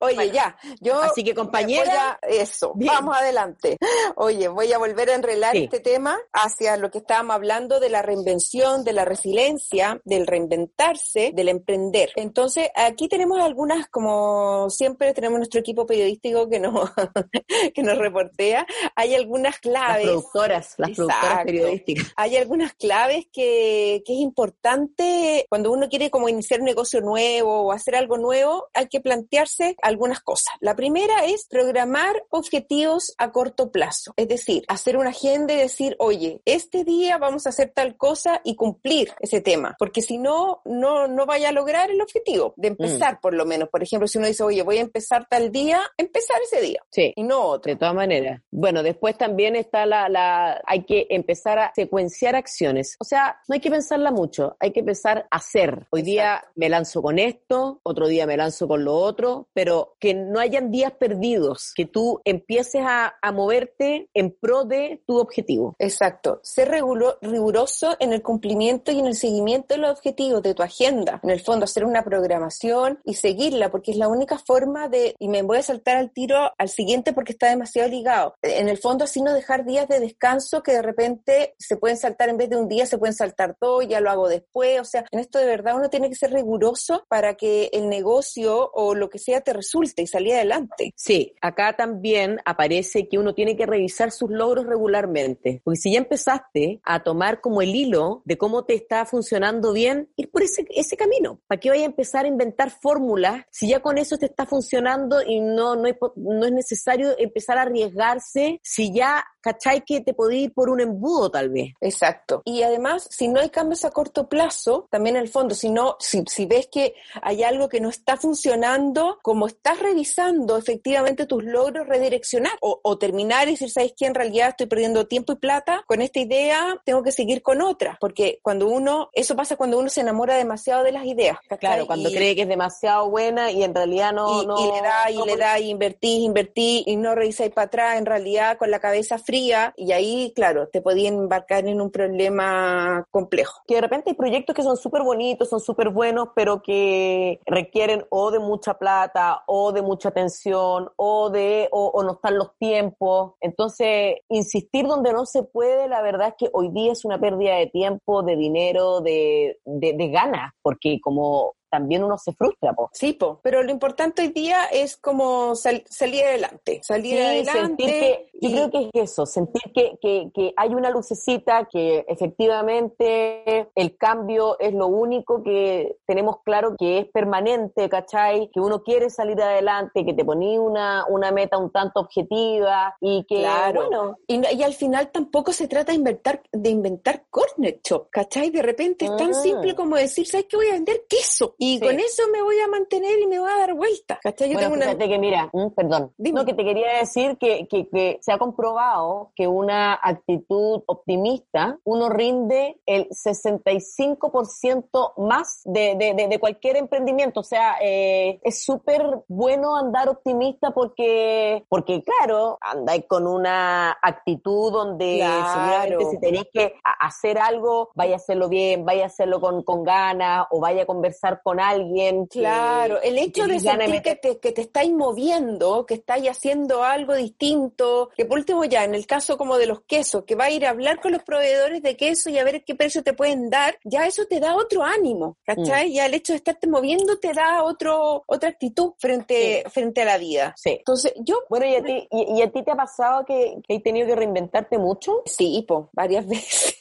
Oye, 0.00 0.30
ya, 0.30 0.56
yo... 0.80 1.00
Así 1.02 1.24
que 1.24 1.34
compañera... 1.34 2.18
eso, 2.22 2.72
vamos 2.74 3.16
adelante. 3.16 3.76
Oye, 4.16 4.48
voy 4.48 4.72
a 4.72 4.78
volver 4.78 5.10
a 5.10 5.14
enrelar 5.14 5.56
este 5.56 5.80
tema 5.80 6.18
hacia 6.32 6.76
lo 6.76 6.90
que 6.90 6.98
estábamos 6.98 7.34
hablando 7.34 7.80
de 7.80 7.88
la 7.88 8.02
reinvención, 8.02 8.84
de 8.84 8.92
la 8.92 9.04
resiliencia, 9.04 10.00
del 10.04 10.26
reinventarse, 10.26 11.32
del 11.34 11.48
emprender. 11.48 12.10
Entonces, 12.16 12.68
aquí 12.74 13.08
tenemos 13.08 13.40
algunas, 13.40 13.88
como 13.88 14.68
siempre 14.70 15.12
tenemos 15.14 15.38
nuestro 15.38 15.60
equipo 15.60 15.86
periodístico 15.86 16.48
que 16.48 16.60
nos, 16.60 16.90
que 17.74 17.82
nos 17.82 17.98
reportea, 17.98 18.66
hay 18.94 19.14
algunas 19.14 19.58
claves. 19.58 20.06
Las 20.06 20.12
productoras, 20.12 20.74
las 20.78 20.90
productoras 20.90 21.44
periodísticas. 21.44 22.12
Hay 22.16 22.36
algunas 22.36 22.74
claves 22.74 23.26
que, 23.32 24.02
que 24.04 24.12
es 24.12 24.20
importante 24.20 25.46
cuando 25.48 25.72
uno 25.72 25.88
quiere 25.88 26.10
como 26.10 26.28
iniciar 26.28 26.60
un 26.60 26.66
negocio 26.66 27.00
nuevo 27.00 27.62
o 27.62 27.72
hacer 27.72 27.96
algo 27.96 28.18
nuevo, 28.18 28.68
hay 28.74 28.88
que 28.88 29.00
plantearse 29.00 29.63
algunas 29.82 30.20
cosas. 30.20 30.54
La 30.60 30.76
primera 30.76 31.24
es 31.24 31.46
programar 31.48 32.24
objetivos 32.30 33.14
a 33.18 33.32
corto 33.32 33.70
plazo, 33.70 34.12
es 34.16 34.28
decir, 34.28 34.64
hacer 34.68 34.96
una 34.96 35.10
agenda 35.10 35.54
y 35.54 35.58
decir, 35.58 35.96
oye, 35.98 36.40
este 36.44 36.84
día 36.84 37.18
vamos 37.18 37.46
a 37.46 37.50
hacer 37.50 37.72
tal 37.74 37.96
cosa 37.96 38.40
y 38.44 38.56
cumplir 38.56 39.12
ese 39.20 39.40
tema, 39.40 39.76
porque 39.78 40.02
si 40.02 40.18
no, 40.18 40.60
no, 40.64 41.08
no 41.08 41.26
vaya 41.26 41.48
a 41.48 41.52
lograr 41.52 41.90
el 41.90 42.00
objetivo 42.00 42.54
de 42.56 42.68
empezar 42.68 43.14
mm. 43.14 43.20
por 43.20 43.34
lo 43.34 43.44
menos. 43.44 43.68
Por 43.68 43.82
ejemplo, 43.82 44.06
si 44.08 44.18
uno 44.18 44.26
dice, 44.26 44.42
oye, 44.42 44.62
voy 44.62 44.78
a 44.78 44.82
empezar 44.82 45.26
tal 45.28 45.50
día, 45.50 45.80
empezar 45.96 46.40
ese 46.42 46.60
día. 46.60 46.82
Sí. 46.90 47.12
Y 47.16 47.22
no 47.22 47.40
otro. 47.40 47.72
De 47.72 47.76
todas 47.76 47.94
maneras. 47.94 48.42
Bueno, 48.50 48.82
después 48.82 49.16
también 49.16 49.56
está 49.56 49.86
la, 49.86 50.08
la, 50.08 50.60
hay 50.66 50.84
que 50.84 51.06
empezar 51.10 51.58
a 51.58 51.72
secuenciar 51.74 52.36
acciones. 52.36 52.96
O 53.00 53.04
sea, 53.04 53.40
no 53.48 53.54
hay 53.54 53.60
que 53.60 53.70
pensarla 53.70 54.10
mucho, 54.10 54.56
hay 54.60 54.72
que 54.72 54.80
empezar 54.80 55.26
a 55.30 55.36
hacer. 55.36 55.86
Hoy 55.90 56.02
día 56.02 56.44
me 56.54 56.68
lanzo 56.68 57.02
con 57.02 57.18
esto, 57.18 57.80
otro 57.82 58.08
día 58.08 58.26
me 58.26 58.36
lanzo 58.36 58.68
con 58.68 58.84
lo 58.84 58.94
otro, 58.94 59.48
pero 59.54 59.94
que 60.00 60.12
no 60.12 60.40
hayan 60.40 60.70
días 60.70 60.92
perdidos, 60.92 61.72
que 61.74 61.86
tú 61.86 62.20
empieces 62.24 62.82
a, 62.84 63.14
moverte 63.32 64.08
en 64.14 64.30
pro 64.30 64.64
de 64.64 65.02
tu 65.06 65.18
objetivo. 65.18 65.74
Exacto. 65.78 66.40
Ser 66.42 66.70
riguroso 66.70 67.96
en 67.98 68.12
el 68.12 68.22
cumplimiento 68.22 68.92
y 68.92 69.00
en 69.00 69.06
el 69.06 69.16
seguimiento 69.16 69.74
de 69.74 69.80
los 69.80 69.90
objetivos 69.90 70.42
de 70.42 70.54
tu 70.54 70.62
agenda. 70.62 71.20
En 71.22 71.30
el 71.30 71.40
fondo, 71.40 71.64
hacer 71.64 71.84
una 71.84 72.04
programación 72.04 73.00
y 73.04 73.14
seguirla, 73.14 73.70
porque 73.70 73.90
es 73.90 73.96
la 73.96 74.08
única 74.08 74.38
forma 74.38 74.88
de, 74.88 75.16
y 75.18 75.28
me 75.28 75.42
voy 75.42 75.58
a 75.58 75.62
saltar 75.62 75.96
al 75.96 76.12
tiro 76.12 76.52
al 76.56 76.68
siguiente 76.68 77.12
porque 77.12 77.32
está 77.32 77.48
demasiado 77.48 77.88
ligado. 77.88 78.34
En 78.42 78.68
el 78.68 78.78
fondo, 78.78 79.04
así 79.04 79.20
no 79.20 79.32
dejar 79.32 79.64
días 79.64 79.88
de 79.88 80.00
descanso 80.00 80.62
que 80.62 80.72
de 80.72 80.82
repente 80.82 81.54
se 81.58 81.76
pueden 81.76 81.96
saltar 81.96 82.28
en 82.28 82.36
vez 82.36 82.50
de 82.50 82.56
un 82.56 82.68
día, 82.68 82.86
se 82.86 82.98
pueden 82.98 83.14
saltar 83.14 83.56
todo, 83.58 83.82
ya 83.82 84.00
lo 84.00 84.10
hago 84.10 84.28
después. 84.28 84.80
O 84.80 84.84
sea, 84.84 85.04
en 85.10 85.18
esto 85.18 85.38
de 85.38 85.46
verdad 85.46 85.76
uno 85.76 85.90
tiene 85.90 86.08
que 86.08 86.14
ser 86.14 86.32
riguroso 86.32 87.04
para 87.08 87.34
que 87.34 87.70
el 87.72 87.88
negocio 87.88 88.70
o 88.72 88.94
lo 88.94 89.10
que 89.10 89.18
sea 89.18 89.40
te 89.44 89.52
resulta 89.52 90.02
y 90.02 90.06
salí 90.06 90.32
adelante. 90.32 90.92
Sí, 90.96 91.34
acá 91.40 91.76
también 91.76 92.40
aparece 92.44 93.08
que 93.08 93.18
uno 93.18 93.34
tiene 93.34 93.56
que 93.56 93.66
revisar 93.66 94.10
sus 94.10 94.30
logros 94.30 94.66
regularmente, 94.66 95.60
porque 95.64 95.78
si 95.78 95.92
ya 95.92 95.98
empezaste 95.98 96.80
a 96.84 97.02
tomar 97.02 97.40
como 97.40 97.62
el 97.62 97.74
hilo 97.74 98.22
de 98.24 98.38
cómo 98.38 98.64
te 98.64 98.74
está 98.74 99.04
funcionando 99.04 99.72
bien, 99.72 100.08
ir 100.16 100.30
por 100.30 100.42
ese, 100.42 100.66
ese 100.70 100.96
camino. 100.96 101.40
¿Para 101.46 101.60
qué 101.60 101.70
vaya 101.70 101.82
a 101.82 101.86
empezar 101.86 102.24
a 102.24 102.28
inventar 102.28 102.70
fórmulas 102.70 103.44
si 103.50 103.68
ya 103.68 103.80
con 103.80 103.98
eso 103.98 104.16
te 104.16 104.26
está 104.26 104.46
funcionando 104.46 105.22
y 105.22 105.40
no, 105.40 105.76
no, 105.76 105.86
es, 105.86 105.96
no 106.16 106.44
es 106.44 106.52
necesario 106.52 107.14
empezar 107.18 107.58
a 107.58 107.62
arriesgarse 107.62 108.60
si 108.62 108.92
ya, 108.92 109.24
¿cachai? 109.40 109.84
Que 109.84 110.00
te 110.00 110.14
podía 110.14 110.42
ir 110.42 110.52
por 110.52 110.70
un 110.70 110.80
embudo 110.80 111.30
tal 111.30 111.50
vez. 111.50 111.72
Exacto. 111.80 112.42
Y 112.44 112.62
además, 112.62 113.06
si 113.10 113.28
no 113.28 113.40
hay 113.40 113.50
cambios 113.50 113.84
a 113.84 113.90
corto 113.90 114.28
plazo, 114.28 114.88
también 114.90 115.16
en 115.16 115.22
el 115.22 115.28
fondo, 115.28 115.54
si 115.54 115.70
no, 115.70 115.96
si, 115.98 116.24
si 116.26 116.46
ves 116.46 116.68
que 116.70 116.94
hay 117.22 117.42
algo 117.42 117.68
que 117.68 117.80
no 117.80 117.88
está 117.88 118.16
funcionando, 118.16 119.18
como 119.34 119.48
estás 119.48 119.80
revisando 119.80 120.56
efectivamente 120.56 121.26
tus 121.26 121.42
logros, 121.42 121.88
redireccionar 121.88 122.52
o, 122.60 122.78
o 122.84 122.98
terminar 122.98 123.48
y 123.48 123.52
decir, 123.52 123.68
¿sabes 123.68 123.92
qué? 123.96 124.06
En 124.06 124.14
realidad 124.14 124.50
estoy 124.50 124.66
perdiendo 124.66 125.08
tiempo 125.08 125.32
y 125.32 125.34
plata 125.34 125.82
con 125.88 126.02
esta 126.02 126.20
idea, 126.20 126.80
tengo 126.84 127.02
que 127.02 127.10
seguir 127.10 127.42
con 127.42 127.60
otra. 127.60 127.98
Porque 128.00 128.38
cuando 128.42 128.68
uno, 128.68 129.10
eso 129.12 129.34
pasa 129.34 129.56
cuando 129.56 129.76
uno 129.76 129.88
se 129.88 130.02
enamora 130.02 130.36
demasiado 130.36 130.84
de 130.84 130.92
las 130.92 131.04
ideas. 131.04 131.38
Claro, 131.58 131.88
cuando 131.88 132.10
cree 132.10 132.36
que 132.36 132.42
es 132.42 132.48
demasiado 132.48 133.10
buena 133.10 133.50
y 133.50 133.64
en 133.64 133.74
realidad 133.74 134.12
no. 134.12 134.40
Y, 134.40 134.46
no, 134.46 134.56
y 134.56 134.70
le 134.70 134.82
da, 134.82 135.10
y 135.10 135.26
le 135.26 135.36
da, 135.36 135.58
y 135.58 135.70
invertís, 135.70 136.20
invertís, 136.20 136.86
y 136.86 136.94
no 136.94 137.16
revisáis 137.16 137.50
para 137.50 137.66
atrás, 137.66 137.98
en 137.98 138.06
realidad 138.06 138.56
con 138.56 138.70
la 138.70 138.78
cabeza 138.78 139.18
fría, 139.18 139.74
y 139.76 139.90
ahí, 139.90 140.32
claro, 140.36 140.68
te 140.68 140.80
podían 140.80 141.14
embarcar 141.14 141.66
en 141.66 141.80
un 141.80 141.90
problema 141.90 143.04
complejo. 143.10 143.62
Que 143.66 143.74
de 143.74 143.80
repente 143.80 144.10
hay 144.10 144.14
proyectos 144.14 144.54
que 144.54 144.62
son 144.62 144.76
súper 144.76 145.02
bonitos, 145.02 145.48
son 145.48 145.58
súper 145.58 145.88
buenos, 145.88 146.28
pero 146.36 146.62
que 146.62 147.40
requieren 147.46 148.06
o 148.10 148.30
de 148.30 148.38
mucha 148.38 148.74
plata, 148.78 149.23
o 149.46 149.72
de 149.72 149.82
mucha 149.82 150.08
atención, 150.10 150.90
o 150.96 151.30
de, 151.30 151.68
o, 151.72 151.86
o 151.94 152.02
no 152.02 152.12
están 152.12 152.38
los 152.38 152.56
tiempos. 152.58 153.34
Entonces, 153.40 154.16
insistir 154.28 154.86
donde 154.86 155.12
no 155.12 155.26
se 155.26 155.42
puede, 155.42 155.88
la 155.88 156.02
verdad 156.02 156.28
es 156.28 156.34
que 156.38 156.50
hoy 156.52 156.70
día 156.70 156.92
es 156.92 157.04
una 157.04 157.20
pérdida 157.20 157.56
de 157.56 157.66
tiempo, 157.66 158.22
de 158.22 158.36
dinero, 158.36 159.00
de, 159.00 159.58
de, 159.64 159.92
de 159.94 160.08
ganas, 160.08 160.52
porque 160.62 161.00
como 161.00 161.54
también 161.74 162.04
uno 162.04 162.16
se 162.18 162.32
frustra. 162.32 162.72
Po. 162.72 162.88
Sí, 162.92 163.14
po. 163.14 163.40
pero 163.42 163.62
lo 163.64 163.70
importante 163.72 164.22
hoy 164.22 164.28
día 164.28 164.66
es 164.72 164.96
como 164.96 165.56
sal, 165.56 165.82
salir 165.86 166.24
adelante, 166.24 166.80
salir 166.84 167.16
sí, 167.16 167.22
adelante. 167.22 167.84
Sentir 167.84 167.86
que, 167.86 168.30
yo 168.40 168.50
creo 168.50 168.70
que 168.70 168.90
es 168.92 169.10
eso, 169.10 169.26
sentir 169.26 169.62
que, 169.74 169.98
que, 170.00 170.30
que, 170.32 170.52
hay 170.56 170.72
una 170.72 170.90
lucecita, 170.90 171.68
que 171.70 172.04
efectivamente 172.06 173.68
el 173.74 173.96
cambio 173.96 174.56
es 174.60 174.72
lo 174.72 174.86
único 174.86 175.42
que 175.42 175.96
tenemos 176.06 176.36
claro 176.44 176.76
que 176.78 176.98
es 176.98 177.06
permanente, 177.06 177.88
¿cachai? 177.88 178.50
Que 178.52 178.60
uno 178.60 178.82
quiere 178.84 179.10
salir 179.10 179.40
adelante, 179.42 180.04
que 180.04 180.14
te 180.14 180.24
ponía 180.24 180.60
una, 180.60 181.06
una 181.08 181.32
meta 181.32 181.58
un 181.58 181.72
tanto 181.72 182.00
objetiva 182.00 182.94
y 183.00 183.24
que, 183.28 183.40
claro. 183.40 183.88
bueno. 183.88 184.16
Y, 184.28 184.40
y, 184.56 184.62
al 184.62 184.74
final 184.74 185.10
tampoco 185.10 185.52
se 185.52 185.66
trata 185.66 185.90
de 185.90 185.98
inventar, 185.98 186.40
de 186.52 186.70
inventar 186.70 187.24
corner 187.30 187.80
shop, 187.82 188.10
¿cachai? 188.10 188.50
De 188.50 188.62
repente 188.62 189.06
es 189.06 189.16
tan 189.16 189.30
Mm. 189.30 189.42
simple 189.42 189.74
como 189.74 189.96
decir, 189.96 190.26
¿sabes 190.26 190.46
qué? 190.48 190.56
Voy 190.56 190.68
a 190.68 190.72
vender 190.72 191.04
queso. 191.08 191.54
Y 191.64 191.78
Sí. 191.78 191.86
con 191.86 191.98
eso 191.98 192.22
me 192.32 192.42
voy 192.42 192.58
a 192.60 192.68
mantener 192.68 193.18
y 193.20 193.26
me 193.26 193.38
voy 193.38 193.50
a 193.50 193.58
dar 193.58 193.74
vuelta. 193.74 194.18
¿Cachai? 194.22 194.48
Yo 194.48 194.54
Bueno, 194.54 194.70
tengo 194.78 194.92
una... 194.94 195.06
que 195.08 195.18
mira, 195.18 195.50
mm, 195.52 195.68
perdón, 195.70 196.12
Dime. 196.18 196.40
no, 196.40 196.46
que 196.46 196.54
te 196.54 196.64
quería 196.64 196.98
decir 196.98 197.36
que, 197.38 197.66
que, 197.68 197.88
que 197.88 198.18
se 198.20 198.32
ha 198.32 198.38
comprobado 198.38 199.30
que 199.34 199.48
una 199.48 199.98
actitud 200.02 200.82
optimista, 200.86 201.78
uno 201.84 202.08
rinde 202.10 202.80
el 202.86 203.08
65% 203.08 205.12
más 205.16 205.60
de, 205.64 205.94
de, 205.96 206.14
de, 206.14 206.28
de 206.28 206.38
cualquier 206.38 206.76
emprendimiento. 206.76 207.40
O 207.40 207.44
sea, 207.44 207.76
eh, 207.82 208.40
es 208.42 208.62
súper 208.64 209.22
bueno 209.28 209.76
andar 209.76 210.08
optimista 210.08 210.70
porque, 210.72 211.64
porque 211.68 212.02
claro, 212.02 212.58
andáis 212.60 213.04
con 213.08 213.26
una 213.26 213.96
actitud 214.02 214.72
donde 214.72 215.16
Claro. 215.18 215.52
seguramente 215.52 216.04
si 216.10 216.18
tenéis 216.20 216.46
que 216.52 216.74
hacer 217.00 217.38
algo, 217.38 217.90
vaya 217.94 218.14
a 218.14 218.16
hacerlo 218.16 218.48
bien, 218.48 218.84
vaya 218.84 219.04
a 219.04 219.06
hacerlo 219.06 219.40
con, 219.40 219.62
con 219.62 219.84
ganas 219.84 220.46
o 220.50 220.60
vaya 220.60 220.82
a 220.82 220.86
conversar 220.86 221.40
con 221.44 221.60
alguien. 221.60 222.26
que- 222.26 222.40
Claro, 222.40 223.00
el 223.02 223.18
hecho 223.18 223.46
de 223.46 223.60
sentir 223.60 224.02
que 224.02 224.16
te, 224.16 224.38
que 224.40 224.50
te 224.52 224.62
estáis 224.62 224.90
moviendo, 224.92 225.84
que 225.86 225.94
estáis 225.94 226.28
haciendo 226.28 226.82
algo 226.82 227.14
distinto, 227.14 228.10
que 228.16 228.24
por 228.24 228.38
último 228.38 228.64
ya, 228.64 228.82
en 228.84 228.94
el 228.94 229.06
caso 229.06 229.36
como 229.36 229.58
de 229.58 229.66
los 229.66 229.82
quesos, 229.82 230.24
que 230.24 230.34
va 230.34 230.44
a 230.46 230.50
ir 230.50 230.64
a 230.66 230.70
hablar 230.70 231.00
con 231.00 231.12
los 231.12 231.22
proveedores 231.22 231.82
de 231.82 231.96
queso 231.96 232.30
y 232.30 232.38
a 232.38 232.44
ver 232.44 232.64
qué 232.64 232.74
precio 232.74 233.02
te 233.02 233.12
pueden 233.12 233.50
dar, 233.50 233.78
ya 233.84 234.06
eso 234.06 234.24
te 234.26 234.40
da 234.40 234.56
otro 234.56 234.82
ánimo, 234.82 235.36
¿cachai? 235.44 235.92
Ya 235.92 236.06
el 236.06 236.14
hecho 236.14 236.32
de 236.32 236.38
estarte 236.38 236.66
moviendo 236.66 237.18
te 237.18 237.32
da 237.34 237.62
otro, 237.62 238.24
otra 238.26 238.48
actitud 238.48 238.92
frente, 238.98 239.64
frente 239.70 240.00
a 240.02 240.06
la 240.06 240.18
vida. 240.18 240.54
Sí. 240.56 240.70
Entonces, 240.78 241.12
yo, 241.18 241.36
Bueno, 241.50 241.66
¿y 241.66 241.74
a 241.76 241.82
ti, 241.84 242.08
y, 242.10 242.38
y 242.38 242.42
a 242.42 242.50
ti 242.50 242.62
te 242.64 242.70
ha 242.70 242.76
pasado 242.76 243.24
que, 243.26 243.56
que 243.68 243.76
has 243.76 243.82
tenido 243.82 244.06
que 244.06 244.16
reinventarte 244.16 244.78
mucho? 244.78 245.22
sí, 245.26 245.62
po, 245.68 245.90
varias 245.92 246.26
veces. 246.28 246.80